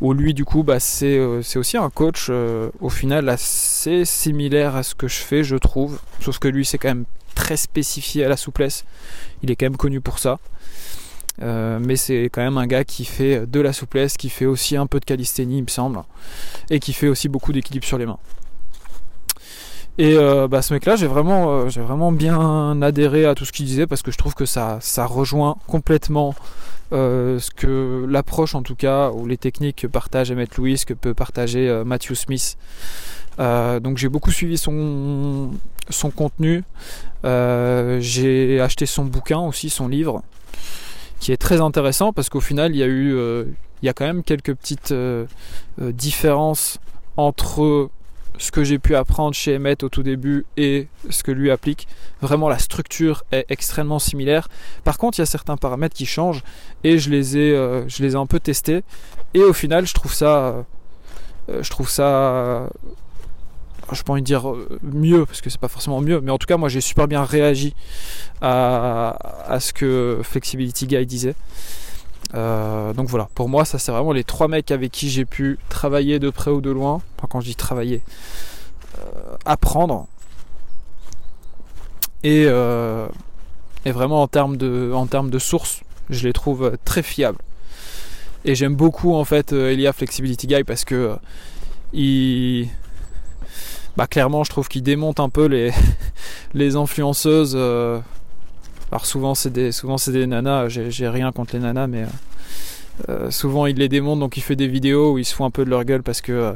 Où 0.00 0.12
lui 0.14 0.32
du 0.32 0.44
coup 0.44 0.62
bah, 0.62 0.80
c'est 0.80 1.18
aussi 1.56 1.76
un 1.76 1.90
coach 1.90 2.30
au 2.30 2.88
final 2.88 3.28
assez 3.28 4.04
similaire 4.04 4.74
à 4.76 4.82
ce 4.82 4.94
que 4.94 5.08
je 5.08 5.18
fais 5.18 5.44
je 5.44 5.56
trouve. 5.56 6.00
Sauf 6.20 6.38
que 6.38 6.48
lui 6.48 6.64
c'est 6.64 6.78
quand 6.78 6.88
même 6.88 7.04
très 7.34 7.56
spécifié 7.56 8.24
à 8.24 8.28
la 8.28 8.36
souplesse. 8.36 8.84
Il 9.42 9.50
est 9.50 9.56
quand 9.56 9.66
même 9.66 9.76
connu 9.76 10.00
pour 10.00 10.18
ça. 10.18 10.38
Euh, 11.42 11.78
mais 11.80 11.96
c'est 11.96 12.24
quand 12.24 12.42
même 12.42 12.58
un 12.58 12.66
gars 12.66 12.84
qui 12.84 13.04
fait 13.04 13.46
de 13.46 13.60
la 13.60 13.72
souplesse, 13.72 14.16
qui 14.16 14.28
fait 14.28 14.46
aussi 14.46 14.76
un 14.76 14.86
peu 14.86 15.00
de 15.00 15.04
calisthénie, 15.04 15.58
il 15.58 15.62
me 15.62 15.68
semble, 15.68 16.02
et 16.68 16.80
qui 16.80 16.92
fait 16.92 17.08
aussi 17.08 17.28
beaucoup 17.28 17.52
d'équilibre 17.52 17.86
sur 17.86 17.98
les 17.98 18.06
mains. 18.06 18.18
Et 20.00 20.16
euh, 20.16 20.48
bah, 20.48 20.62
ce 20.62 20.72
mec-là, 20.72 20.96
j'ai 20.96 21.06
vraiment, 21.06 21.50
euh, 21.50 21.68
j'ai 21.68 21.82
vraiment 21.82 22.10
bien 22.10 22.80
adhéré 22.80 23.26
à 23.26 23.34
tout 23.34 23.44
ce 23.44 23.52
qu'il 23.52 23.66
disait 23.66 23.86
parce 23.86 24.00
que 24.00 24.10
je 24.10 24.16
trouve 24.16 24.34
que 24.34 24.46
ça, 24.46 24.78
ça 24.80 25.04
rejoint 25.04 25.56
complètement 25.66 26.34
euh, 26.94 27.38
ce 27.38 27.50
que 27.50 28.06
l'approche 28.08 28.54
en 28.54 28.62
tout 28.62 28.76
cas 28.76 29.10
ou 29.10 29.26
les 29.26 29.36
techniques 29.36 29.76
que 29.76 29.86
partage 29.86 30.32
Emmett 30.32 30.56
Lewis, 30.56 30.84
que 30.86 30.94
peut 30.94 31.12
partager 31.12 31.82
Matthew 31.84 32.14
Smith. 32.14 32.56
donc 33.38 33.98
j'ai 33.98 34.08
beaucoup 34.08 34.30
suivi 34.30 34.56
son, 34.56 35.50
son 35.90 36.10
contenu. 36.10 36.64
j'ai 37.22 38.58
acheté 38.58 38.86
son 38.86 39.04
bouquin 39.04 39.40
aussi, 39.40 39.68
son 39.68 39.86
livre, 39.86 40.22
qui 41.20 41.30
est 41.30 41.36
très 41.36 41.60
intéressant 41.60 42.14
parce 42.14 42.30
qu'au 42.30 42.40
final 42.40 42.74
il 42.74 42.78
y 42.78 42.82
a 42.82 42.86
eu, 42.86 43.12
il 43.82 43.86
y 43.86 43.90
a 43.90 43.92
quand 43.92 44.06
même 44.06 44.22
quelques 44.22 44.54
petites 44.54 44.94
différences 45.78 46.78
entre 47.18 47.90
ce 48.40 48.50
que 48.50 48.64
j'ai 48.64 48.78
pu 48.78 48.96
apprendre 48.96 49.34
chez 49.34 49.56
Emmett 49.56 49.82
au 49.82 49.90
tout 49.90 50.02
début 50.02 50.46
et 50.56 50.88
ce 51.10 51.22
que 51.22 51.30
lui 51.30 51.50
applique. 51.50 51.86
Vraiment, 52.22 52.48
la 52.48 52.58
structure 52.58 53.22
est 53.32 53.44
extrêmement 53.50 53.98
similaire. 53.98 54.48
Par 54.82 54.96
contre, 54.96 55.18
il 55.18 55.20
y 55.20 55.22
a 55.22 55.26
certains 55.26 55.58
paramètres 55.58 55.94
qui 55.94 56.06
changent 56.06 56.42
et 56.82 56.98
je 56.98 57.10
les 57.10 57.36
ai, 57.36 57.52
euh, 57.52 57.86
je 57.86 58.02
les 58.02 58.12
ai 58.12 58.16
un 58.16 58.26
peu 58.26 58.40
testés. 58.40 58.82
Et 59.34 59.42
au 59.42 59.52
final, 59.52 59.86
je 59.86 59.92
trouve 59.92 60.14
ça, 60.14 60.64
euh, 61.50 61.62
je 61.62 61.68
trouve 61.68 61.90
ça, 61.90 62.70
je 63.92 64.02
peux 64.02 64.20
dire 64.22 64.54
mieux 64.82 65.26
parce 65.26 65.42
que 65.42 65.50
c'est 65.50 65.60
pas 65.60 65.68
forcément 65.68 66.00
mieux, 66.00 66.20
mais 66.22 66.30
en 66.30 66.38
tout 66.38 66.46
cas, 66.46 66.56
moi, 66.56 66.70
j'ai 66.70 66.80
super 66.80 67.08
bien 67.08 67.24
réagi 67.24 67.74
à, 68.40 69.18
à 69.46 69.60
ce 69.60 69.74
que 69.74 70.20
Flexibility 70.22 70.86
Guy 70.86 71.04
disait. 71.04 71.34
Euh, 72.34 72.92
donc 72.92 73.08
voilà, 73.08 73.28
pour 73.34 73.48
moi, 73.48 73.64
ça 73.64 73.78
c'est 73.78 73.92
vraiment 73.92 74.12
les 74.12 74.24
trois 74.24 74.48
mecs 74.48 74.70
avec 74.70 74.92
qui 74.92 75.10
j'ai 75.10 75.24
pu 75.24 75.58
travailler 75.68 76.18
de 76.18 76.30
près 76.30 76.50
ou 76.50 76.60
de 76.60 76.70
loin. 76.70 77.02
Quand 77.28 77.40
je 77.40 77.46
dis 77.46 77.56
travailler, 77.56 78.02
euh, 78.98 79.36
apprendre. 79.44 80.06
Et, 82.22 82.44
euh, 82.46 83.06
vraiment 83.86 84.22
en 84.22 84.28
termes 84.28 84.56
de, 84.56 84.92
en 84.94 85.06
termes 85.06 85.30
de 85.30 85.38
sources, 85.38 85.80
je 86.10 86.26
les 86.26 86.32
trouve 86.32 86.76
très 86.84 87.02
fiables. 87.02 87.38
Et 88.44 88.54
j'aime 88.54 88.74
beaucoup 88.74 89.14
en 89.14 89.24
fait 89.24 89.52
Elia 89.52 89.92
Flexibility 89.92 90.46
Guy 90.46 90.64
parce 90.64 90.84
que 90.84 91.16
il, 91.92 92.68
bah, 93.96 94.06
clairement, 94.06 94.44
je 94.44 94.50
trouve 94.50 94.68
qu'il 94.68 94.82
démonte 94.82 95.20
un 95.20 95.28
peu 95.28 95.46
les, 95.46 95.72
les 96.54 96.76
influenceuses 96.76 97.56
alors 98.90 99.06
souvent 99.06 99.34
c'est 99.34 99.50
des 99.50 99.72
souvent 99.72 99.98
c'est 99.98 100.12
des 100.12 100.26
nanas, 100.26 100.68
j'ai 100.68 101.08
rien 101.08 101.30
contre 101.30 101.54
les 101.54 101.62
nanas, 101.62 101.86
mais 101.86 102.02
euh, 102.02 102.06
euh, 103.08 103.30
souvent 103.30 103.66
il 103.66 103.76
les 103.76 103.88
démontent 103.88 104.18
donc 104.18 104.36
il 104.36 104.40
fait 104.40 104.56
des 104.56 104.66
vidéos 104.66 105.12
où 105.12 105.18
ils 105.18 105.24
se 105.24 105.34
font 105.34 105.44
un 105.44 105.50
peu 105.50 105.64
de 105.64 105.70
leur 105.70 105.84
gueule 105.84 106.02
parce 106.02 106.20
que 106.20 106.32
euh, 106.32 106.52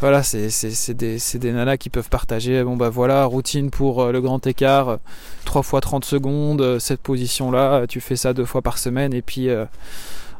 voilà 0.00 0.22
c'est 0.22 0.94
des, 0.94 1.18
des, 1.34 1.52
nanas 1.52 1.76
qui 1.76 1.90
peuvent 1.90 2.08
partager. 2.08 2.62
Bon 2.64 2.76
bah 2.76 2.88
voilà 2.88 3.24
routine 3.26 3.70
pour 3.70 4.06
le 4.06 4.20
grand 4.20 4.46
écart 4.46 4.98
3 5.44 5.62
fois 5.62 5.80
30 5.80 6.04
secondes 6.04 6.78
cette 6.78 7.00
position 7.00 7.50
là 7.50 7.86
tu 7.86 8.00
fais 8.00 8.16
ça 8.16 8.32
deux 8.32 8.44
fois 8.44 8.62
par 8.62 8.78
semaine 8.78 9.14
et 9.14 9.22
puis 9.22 9.48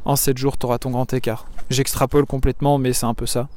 en 0.05 0.17
7 0.17 0.37
jours 0.37 0.59
tu 0.59 0.67
auras 0.67 0.79
ton 0.79 0.91
grand 0.91 1.11
écart. 1.13 1.47
J'extrapole 1.71 2.27
complètement 2.27 2.77
mais 2.79 2.93
c'est 2.93 3.07
un 3.07 3.15
peu 3.15 3.27
ça. 3.27 3.49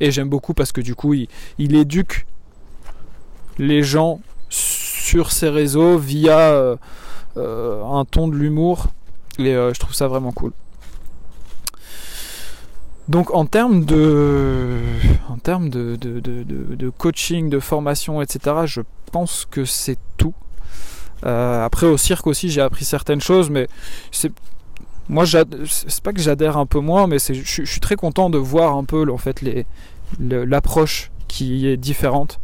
Et 0.00 0.10
j'aime 0.10 0.28
beaucoup 0.28 0.54
parce 0.54 0.72
que 0.72 0.80
du 0.80 0.96
coup 0.96 1.14
il, 1.14 1.28
il 1.58 1.76
éduque 1.76 2.26
les 3.58 3.84
gens 3.84 4.20
sur 4.48 5.30
ses 5.30 5.48
réseaux 5.48 5.98
via 5.98 6.76
un 7.36 8.04
ton 8.04 8.28
de 8.28 8.36
l'humour 8.36 8.88
et 9.38 9.54
euh, 9.54 9.74
je 9.74 9.80
trouve 9.80 9.94
ça 9.94 10.08
vraiment 10.08 10.32
cool. 10.32 10.52
Donc 13.08 13.34
en 13.34 13.44
termes 13.44 13.84
de, 13.84 14.80
en 15.28 15.36
termes 15.36 15.68
de, 15.68 15.96
de, 15.96 16.90
coaching, 16.90 17.50
de 17.50 17.58
formation, 17.58 18.22
etc., 18.22 18.56
je 18.64 18.80
pense 19.12 19.46
que 19.50 19.64
c'est 19.64 19.98
tout. 20.16 20.34
Euh, 21.26 21.64
après 21.64 21.86
au 21.86 21.96
cirque 21.96 22.26
aussi 22.26 22.50
j'ai 22.50 22.60
appris 22.60 22.84
certaines 22.84 23.20
choses, 23.20 23.50
mais 23.50 23.68
c'est 24.10 24.32
moi 25.08 25.24
c'est 25.26 26.00
pas 26.02 26.12
que 26.14 26.20
j'adhère 26.20 26.56
un 26.56 26.66
peu 26.66 26.80
moins, 26.80 27.06
mais 27.06 27.18
je, 27.18 27.64
suis 27.64 27.80
très 27.80 27.96
content 27.96 28.30
de 28.30 28.38
voir 28.38 28.74
un 28.74 28.84
peu 28.84 29.10
en 29.10 29.18
fait 29.18 29.42
les 29.42 29.66
l'approche 30.18 31.10
qui 31.28 31.66
est 31.66 31.76
différente. 31.76 32.40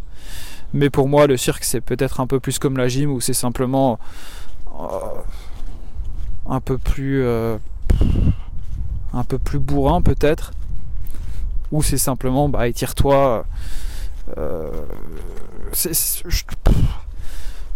Mais 0.74 0.90
pour 0.90 1.08
moi 1.08 1.26
le 1.26 1.38
cirque 1.38 1.64
c'est 1.64 1.80
peut-être 1.80 2.20
un 2.20 2.26
peu 2.26 2.38
plus 2.38 2.58
comme 2.58 2.76
la 2.76 2.86
gym 2.86 3.10
où 3.10 3.20
c'est 3.20 3.32
simplement 3.32 3.92
euh, 3.94 3.96
un 6.48 6.60
peu 6.60 6.78
plus 6.78 7.22
euh, 7.22 7.56
un 9.12 9.24
peu 9.24 9.38
plus 9.38 9.58
bourrin 9.58 10.02
peut-être. 10.02 10.52
Ou 11.72 11.82
c'est 11.82 11.98
simplement 11.98 12.48
bah 12.48 12.66
étire-toi 12.66 13.44
euh, 14.38 14.70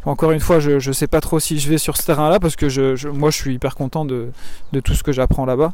encore 0.05 0.32
une 0.32 0.40
fois 0.40 0.61
je, 0.61 0.78
je 0.78 0.92
sais 0.92 1.07
pas 1.07 1.20
trop 1.20 1.40
si 1.40 1.59
je 1.59 1.68
vais 1.68 1.78
sur 1.78 1.96
ce 1.96 2.05
terrain 2.05 2.28
là 2.28 2.40
parce 2.40 2.57
que 2.57 2.68
je, 2.68 3.09
moi 3.09 3.30
je 3.30 3.36
suis 3.36 3.55
hyper 3.55 3.74
content 3.74 4.05
de, 4.05 4.30
de 4.72 4.80
tout 4.80 4.94
ce 4.94 5.02
que 5.02 5.12
j'apprends 5.12 5.44
là-bas 5.44 5.72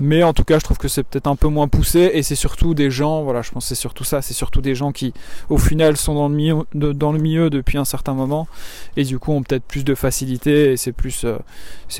mais 0.00 0.22
en 0.22 0.32
tout 0.32 0.44
cas, 0.44 0.58
je 0.58 0.64
trouve 0.64 0.78
que 0.78 0.88
c'est 0.88 1.04
peut-être 1.04 1.28
un 1.28 1.36
peu 1.36 1.48
moins 1.48 1.68
poussé 1.68 2.10
et 2.14 2.22
c'est 2.22 2.34
surtout 2.34 2.74
des 2.74 2.90
gens, 2.90 3.22
voilà, 3.22 3.42
je 3.42 3.50
pense 3.50 3.66
c'est 3.66 3.74
surtout 3.74 4.04
ça, 4.04 4.22
c'est 4.22 4.34
surtout 4.34 4.60
des 4.60 4.74
gens 4.74 4.92
qui, 4.92 5.14
au 5.48 5.58
final, 5.58 5.96
sont 5.96 6.14
dans 6.14 6.28
le 6.28 7.18
milieu, 7.18 7.50
depuis 7.50 7.78
un 7.78 7.84
certain 7.84 8.14
moment 8.14 8.48
et 8.96 9.04
du 9.04 9.18
coup 9.18 9.32
ont 9.32 9.42
peut-être 9.42 9.64
plus 9.64 9.84
de 9.84 9.94
facilité 9.94 10.72
et 10.72 10.76
c'est 10.76 10.92
plus, 10.92 11.24
euh, 11.24 11.38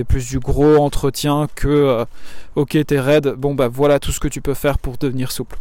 plus 0.09 0.27
du 0.29 0.39
gros 0.41 0.77
entretien 0.77 1.47
que, 1.55 1.69
euh, 1.69 2.05
ok, 2.57 2.77
t'es 2.87 3.01
raide, 3.01 3.35
bon 3.37 3.55
bah 3.55 3.69
voilà 3.69 3.99
tout 3.99 4.11
ce 4.13 4.21
que 4.21 4.29
tu 4.29 4.41
peux 4.41 4.55
faire 4.55 4.79
pour 4.79 4.97
devenir 4.97 5.31
souple. 5.31 5.59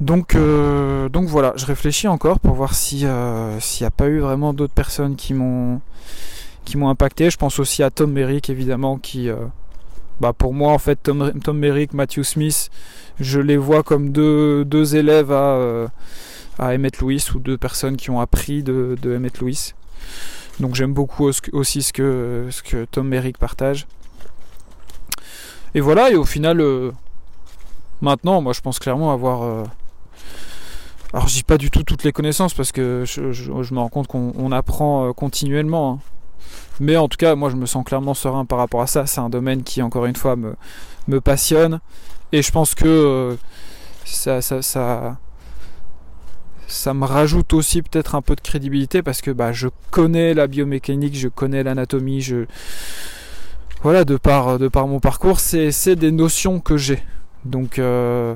Donc, 0.00 0.36
euh, 0.36 1.08
donc 1.08 1.26
voilà, 1.26 1.52
je 1.56 1.66
réfléchis 1.66 2.06
encore 2.06 2.38
pour 2.38 2.54
voir 2.54 2.74
si 2.74 3.04
s'il 3.58 3.84
n'y 3.84 3.86
a 3.86 3.90
pas 3.90 4.06
eu 4.06 4.20
vraiment 4.20 4.52
d'autres 4.52 4.74
personnes 4.74 5.16
qui 5.16 5.34
m'ont 5.34 5.80
qui 6.68 6.76
m'ont 6.76 6.90
impacté. 6.90 7.30
Je 7.30 7.38
pense 7.38 7.58
aussi 7.58 7.82
à 7.82 7.90
Tom 7.90 8.12
Merrick 8.12 8.50
évidemment 8.50 8.98
qui 8.98 9.30
euh, 9.30 9.36
bah 10.20 10.34
pour 10.34 10.52
moi 10.52 10.72
en 10.72 10.78
fait 10.78 10.96
Tom, 11.02 11.32
Merrick, 11.54 11.94
Matthew 11.94 12.22
Smith, 12.22 12.70
je 13.18 13.40
les 13.40 13.56
vois 13.56 13.82
comme 13.82 14.12
deux, 14.12 14.66
deux 14.66 14.94
élèves 14.94 15.32
à, 15.32 15.54
euh, 15.54 15.88
à 16.58 16.74
Emmett 16.74 17.00
Lewis 17.00 17.28
ou 17.34 17.38
deux 17.38 17.56
personnes 17.56 17.96
qui 17.96 18.10
ont 18.10 18.20
appris 18.20 18.62
de, 18.62 18.98
de 19.00 19.16
Emmett 19.16 19.40
Lewis. 19.40 19.72
Donc 20.60 20.74
j'aime 20.74 20.92
beaucoup 20.92 21.30
aussi 21.52 21.82
ce 21.82 21.92
que, 21.92 22.48
ce 22.50 22.62
que 22.62 22.84
Tom 22.84 23.08
Merrick 23.08 23.38
partage. 23.38 23.86
Et 25.74 25.80
voilà, 25.80 26.10
et 26.10 26.16
au 26.16 26.24
final, 26.24 26.60
euh, 26.60 26.90
maintenant, 28.02 28.42
moi 28.42 28.52
je 28.52 28.60
pense 28.60 28.78
clairement 28.78 29.12
avoir... 29.12 29.66
alors 31.14 31.28
je 31.28 31.34
dis 31.34 31.44
pas 31.44 31.56
du 31.56 31.70
tout 31.70 31.82
toutes 31.82 32.04
les 32.04 32.12
connaissances 32.12 32.52
parce 32.52 32.72
que 32.72 33.04
je, 33.06 33.32
je, 33.32 33.74
me 33.74 33.78
rends 33.78 33.88
compte 33.88 34.08
qu'on 34.08 34.52
apprend 34.52 35.14
continuellement. 35.14 35.92
Hein. 35.92 36.17
Mais 36.80 36.96
en 36.96 37.08
tout 37.08 37.16
cas, 37.16 37.34
moi 37.34 37.50
je 37.50 37.56
me 37.56 37.66
sens 37.66 37.84
clairement 37.84 38.14
serein 38.14 38.44
par 38.44 38.58
rapport 38.58 38.82
à 38.82 38.86
ça. 38.86 39.06
C'est 39.06 39.20
un 39.20 39.30
domaine 39.30 39.62
qui, 39.62 39.82
encore 39.82 40.06
une 40.06 40.16
fois, 40.16 40.36
me, 40.36 40.54
me 41.08 41.20
passionne. 41.20 41.80
Et 42.32 42.42
je 42.42 42.52
pense 42.52 42.74
que 42.74 42.86
euh, 42.86 43.34
ça, 44.04 44.42
ça, 44.42 44.62
ça, 46.66 46.94
me 46.94 47.04
rajoute 47.04 47.52
aussi 47.54 47.82
peut-être 47.82 48.14
un 48.14 48.22
peu 48.22 48.36
de 48.36 48.40
crédibilité 48.40 49.02
parce 49.02 49.20
que 49.20 49.30
bah, 49.30 49.52
je 49.52 49.68
connais 49.90 50.34
la 50.34 50.46
biomécanique, 50.46 51.16
je 51.16 51.28
connais 51.28 51.62
l'anatomie, 51.62 52.20
je. 52.20 52.46
Voilà, 53.82 54.04
de 54.04 54.16
par, 54.16 54.58
de 54.58 54.66
par 54.66 54.88
mon 54.88 54.98
parcours, 54.98 55.38
c'est 55.38 55.96
des 55.96 56.12
notions 56.12 56.60
que 56.60 56.76
j'ai. 56.76 57.02
Donc. 57.44 57.78
Euh, 57.78 58.34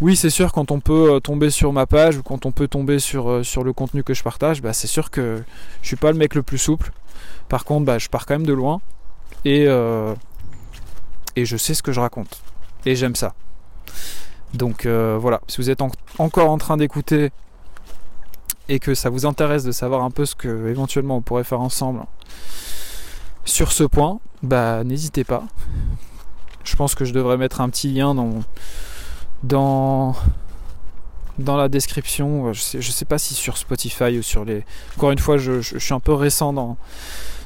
oui, 0.00 0.16
c'est 0.16 0.30
sûr, 0.30 0.52
quand 0.52 0.70
on 0.70 0.80
peut 0.80 1.16
euh, 1.16 1.20
tomber 1.20 1.50
sur 1.50 1.74
ma 1.74 1.84
page 1.84 2.16
ou 2.16 2.22
quand 2.22 2.46
on 2.46 2.52
peut 2.52 2.68
tomber 2.68 2.98
sur, 2.98 3.44
sur 3.44 3.64
le 3.64 3.74
contenu 3.74 4.02
que 4.02 4.14
je 4.14 4.22
partage, 4.22 4.62
bah, 4.62 4.72
c'est 4.72 4.86
sûr 4.86 5.10
que 5.10 5.42
je 5.82 5.88
suis 5.88 5.96
pas 5.96 6.10
le 6.10 6.16
mec 6.16 6.34
le 6.34 6.42
plus 6.42 6.56
souple. 6.56 6.90
Par 7.48 7.64
contre, 7.64 7.86
bah, 7.86 7.98
je 7.98 8.08
pars 8.08 8.26
quand 8.26 8.34
même 8.34 8.46
de 8.46 8.52
loin 8.52 8.80
et, 9.44 9.66
euh, 9.66 10.14
et 11.36 11.44
je 11.44 11.56
sais 11.56 11.74
ce 11.74 11.82
que 11.82 11.92
je 11.92 12.00
raconte. 12.00 12.42
Et 12.86 12.96
j'aime 12.96 13.16
ça. 13.16 13.34
Donc 14.54 14.86
euh, 14.86 15.16
voilà, 15.20 15.40
si 15.46 15.58
vous 15.58 15.70
êtes 15.70 15.80
encore 16.18 16.50
en 16.50 16.58
train 16.58 16.76
d'écouter 16.76 17.30
et 18.68 18.78
que 18.78 18.94
ça 18.94 19.10
vous 19.10 19.26
intéresse 19.26 19.64
de 19.64 19.72
savoir 19.72 20.02
un 20.02 20.10
peu 20.10 20.24
ce 20.24 20.34
que 20.34 20.68
éventuellement 20.68 21.16
on 21.16 21.22
pourrait 21.22 21.44
faire 21.44 21.60
ensemble 21.60 22.00
sur 23.44 23.72
ce 23.72 23.84
point, 23.84 24.20
bah 24.42 24.84
n'hésitez 24.84 25.24
pas. 25.24 25.44
Je 26.64 26.76
pense 26.76 26.94
que 26.94 27.04
je 27.04 27.12
devrais 27.12 27.36
mettre 27.36 27.60
un 27.60 27.68
petit 27.68 27.92
lien 27.92 28.14
dans, 28.14 28.40
dans, 29.42 30.14
dans 31.44 31.56
la 31.56 31.68
description. 31.68 32.52
Je 32.52 32.60
sais, 32.80 33.04
pas 33.04 33.18
si 33.18 33.34
sur 33.34 33.56
Spotify 33.56 34.18
ou 34.18 34.22
sur 34.22 34.44
les. 34.44 34.64
Encore 34.96 35.10
une 35.10 35.18
fois, 35.18 35.36
je 35.36 35.60
suis 35.60 35.94
un 35.94 36.00
peu 36.00 36.12
récent 36.12 36.52
dans, 36.52 36.76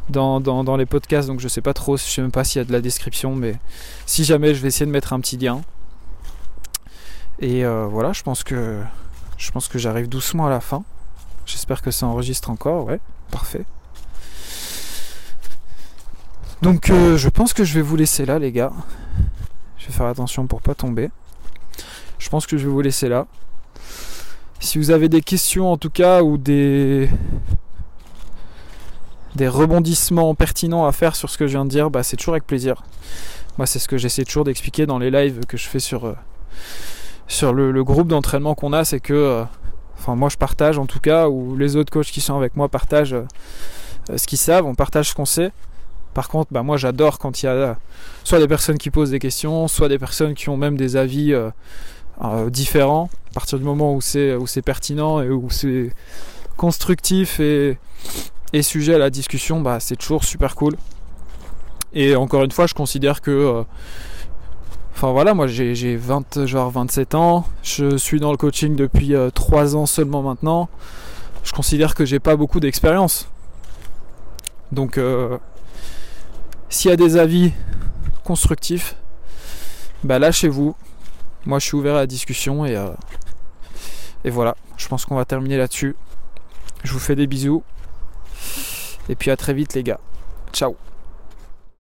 dans, 0.09 0.77
les 0.77 0.87
podcasts, 0.87 1.29
donc 1.29 1.41
je 1.41 1.49
sais 1.49 1.61
pas 1.61 1.75
trop, 1.75 1.97
je 1.97 2.03
sais 2.03 2.23
même 2.23 2.31
pas 2.31 2.45
s'il 2.45 2.61
y 2.61 2.63
a 2.63 2.65
de 2.65 2.73
la 2.73 2.81
description, 2.81 3.35
mais 3.35 3.57
si 4.07 4.25
jamais, 4.25 4.55
je 4.55 4.61
vais 4.61 4.69
essayer 4.69 4.87
de 4.87 4.91
mettre 4.91 5.13
un 5.13 5.21
petit 5.21 5.37
lien. 5.37 5.63
Et 7.41 7.65
euh, 7.65 7.87
voilà, 7.87 8.13
je 8.13 8.23
pense 8.23 8.45
que 8.45 8.81
je 9.37 9.51
pense 9.51 9.69
que 9.69 9.79
j'arrive 9.79 10.09
doucement 10.09 10.47
à 10.47 10.51
la 10.51 10.61
fin. 10.61 10.85
J'espère 11.47 11.83
que 11.83 11.91
ça 11.91 12.07
enregistre 12.07 12.51
encore, 12.51 12.87
ouais, 12.87 13.01
parfait. 13.31 13.65
Donc 16.63 16.89
euh, 16.89 17.19
je 17.19 17.29
pense 17.29 17.53
que 17.53 17.65
je 17.65 17.75
vais 17.75 17.83
vous 17.83 17.97
laisser 17.97 18.25
là, 18.25 18.39
les 18.39 18.53
gars. 18.53 18.73
Je 19.79 19.87
vais 19.87 19.93
faire 19.93 20.07
attention 20.07 20.47
pour 20.47 20.63
pas 20.63 20.75
tomber. 20.75 21.11
Je 22.19 22.29
pense 22.31 22.47
que 22.47 22.57
je 22.57 22.65
vais 22.67 22.73
vous 22.73 22.81
laisser 22.81 23.09
là. 23.09 23.27
Si 24.61 24.79
vous 24.79 24.91
avez 24.91 25.09
des 25.09 25.21
questions 25.21 25.71
en 25.71 25.77
tout 25.77 25.91
cas 25.91 26.23
ou 26.23 26.39
des 26.39 27.09
des 29.35 29.49
rebondissements 29.49 30.35
pertinents 30.35 30.87
à 30.87 30.93
faire 30.93 31.17
sur 31.17 31.29
ce 31.29 31.39
que 31.39 31.47
je 31.47 31.53
viens 31.53 31.65
de 31.65 31.71
dire, 31.71 31.91
bah, 31.91 32.03
c'est 32.03 32.17
toujours 32.17 32.35
avec 32.35 32.47
plaisir. 32.47 32.83
Moi, 33.59 33.67
c'est 33.67 33.79
ce 33.79 33.89
que 33.89 33.99
j'essaie 33.99 34.25
toujours 34.25 34.45
d'expliquer 34.45 34.87
dans 34.87 34.99
les 34.99 35.11
lives 35.11 35.41
que 35.47 35.57
je 35.57 35.67
fais 35.67 35.81
sur, 35.81 36.07
euh, 36.07 36.15
sur 37.27 37.53
le, 37.53 37.85
groupe 37.85 38.09
d'entraînement 38.09 38.55
qu'on 38.55 38.73
a, 38.73 38.85
c'est 38.85 39.01
que, 39.01 39.13
euh, 39.13 39.45
enfin, 39.99 40.15
moi 40.15 40.29
je 40.29 40.37
partage 40.37 40.79
en 40.79 40.87
tout 40.87 41.01
cas, 41.01 41.29
ou 41.29 41.57
les 41.57 41.77
autres 41.77 41.93
coachs 41.93 42.07
qui 42.07 42.21
sont 42.21 42.37
avec 42.37 42.57
moi 42.57 42.69
partagent 42.69 43.15
euh, 43.15 44.17
ce 44.17 44.27
qu'ils 44.27 44.39
savent, 44.39 44.67
on 44.67 44.75
partage 44.75 45.11
ce 45.11 45.15
qu'on 45.15 45.25
sait. 45.25 45.51
Par 46.15 46.29
contre, 46.29 46.53
bah, 46.53 46.63
moi 46.63 46.77
j'adore 46.77 47.19
quand 47.19 47.43
il 47.43 47.47
y 47.47 47.49
a 47.49 47.77
soit 48.23 48.39
des 48.39 48.47
personnes 48.47 48.79
qui 48.79 48.91
posent 48.91 49.11
des 49.11 49.19
questions, 49.19 49.67
soit 49.67 49.89
des 49.89 49.99
personnes 49.99 50.35
qui 50.35 50.49
ont 50.49 50.57
même 50.57 50.77
des 50.77 50.97
avis 50.97 51.35
différents. 52.49 53.11
À 53.31 53.35
partir 53.35 53.59
du 53.59 53.65
moment 53.65 53.95
où 53.95 54.01
c'est 54.01 54.35
où 54.35 54.47
c'est 54.47 54.63
pertinent 54.63 55.21
et 55.21 55.29
où 55.29 55.51
c'est 55.51 55.91
constructif 56.57 57.41
et, 57.41 57.79
et 58.53 58.63
sujet 58.63 58.95
à 58.95 58.99
la 58.99 59.11
discussion, 59.11 59.61
bah, 59.61 59.81
c'est 59.81 59.97
toujours 59.97 60.25
super 60.25 60.55
cool. 60.55 60.77
Et 61.95 62.17
encore 62.17 62.43
une 62.45 62.51
fois, 62.51 62.67
je 62.67 62.75
considère 62.75 63.21
que. 63.21 63.31
Euh, 63.31 63.63
enfin 64.95 65.13
voilà, 65.13 65.35
moi 65.35 65.47
j'ai 65.47 65.97
20, 65.97 66.47
genre 66.47 66.71
27 66.71 67.15
ans, 67.15 67.47
je 67.63 67.97
suis 67.97 68.21
dans 68.21 68.31
le 68.31 68.37
coaching 68.37 68.77
depuis 68.77 69.15
3 69.35 69.75
euh, 69.75 69.79
ans 69.79 69.87
seulement 69.87 70.23
maintenant. 70.23 70.69
Je 71.45 71.53
considère 71.53 71.95
que 71.95 72.05
j'ai 72.05 72.21
pas 72.21 72.37
beaucoup 72.37 72.61
d'expérience. 72.61 73.29
Donc 74.73 74.99
euh, 74.99 75.39
s'il 76.69 76.91
y 76.91 76.95
a 76.95 76.97
des 76.97 77.17
avis 77.17 77.53
constructifs, 78.25 78.97
bah 80.03 80.19
lâchez-vous. 80.19 80.75
Moi 81.47 81.59
je 81.59 81.67
suis 81.67 81.77
ouvert 81.77 81.95
à 81.97 82.01
la 82.01 82.07
discussion 82.07 82.65
et, 82.65 82.83
et 84.25 84.31
voilà, 84.31 84.57
je 84.77 84.89
pense 84.89 85.05
qu'on 85.05 85.17
va 85.17 85.25
terminer 85.25 85.57
là-dessus. 85.57 85.97
Je 86.83 86.93
vous 86.93 86.99
fais 86.99 87.17
des 87.17 87.27
bisous. 87.27 87.63
Et 89.09 89.15
puis 89.15 89.31
à 89.31 89.37
très 89.37 89.55
vite 89.55 89.75
les 89.75 89.83
gars. 89.83 90.01
Ciao 90.53 90.77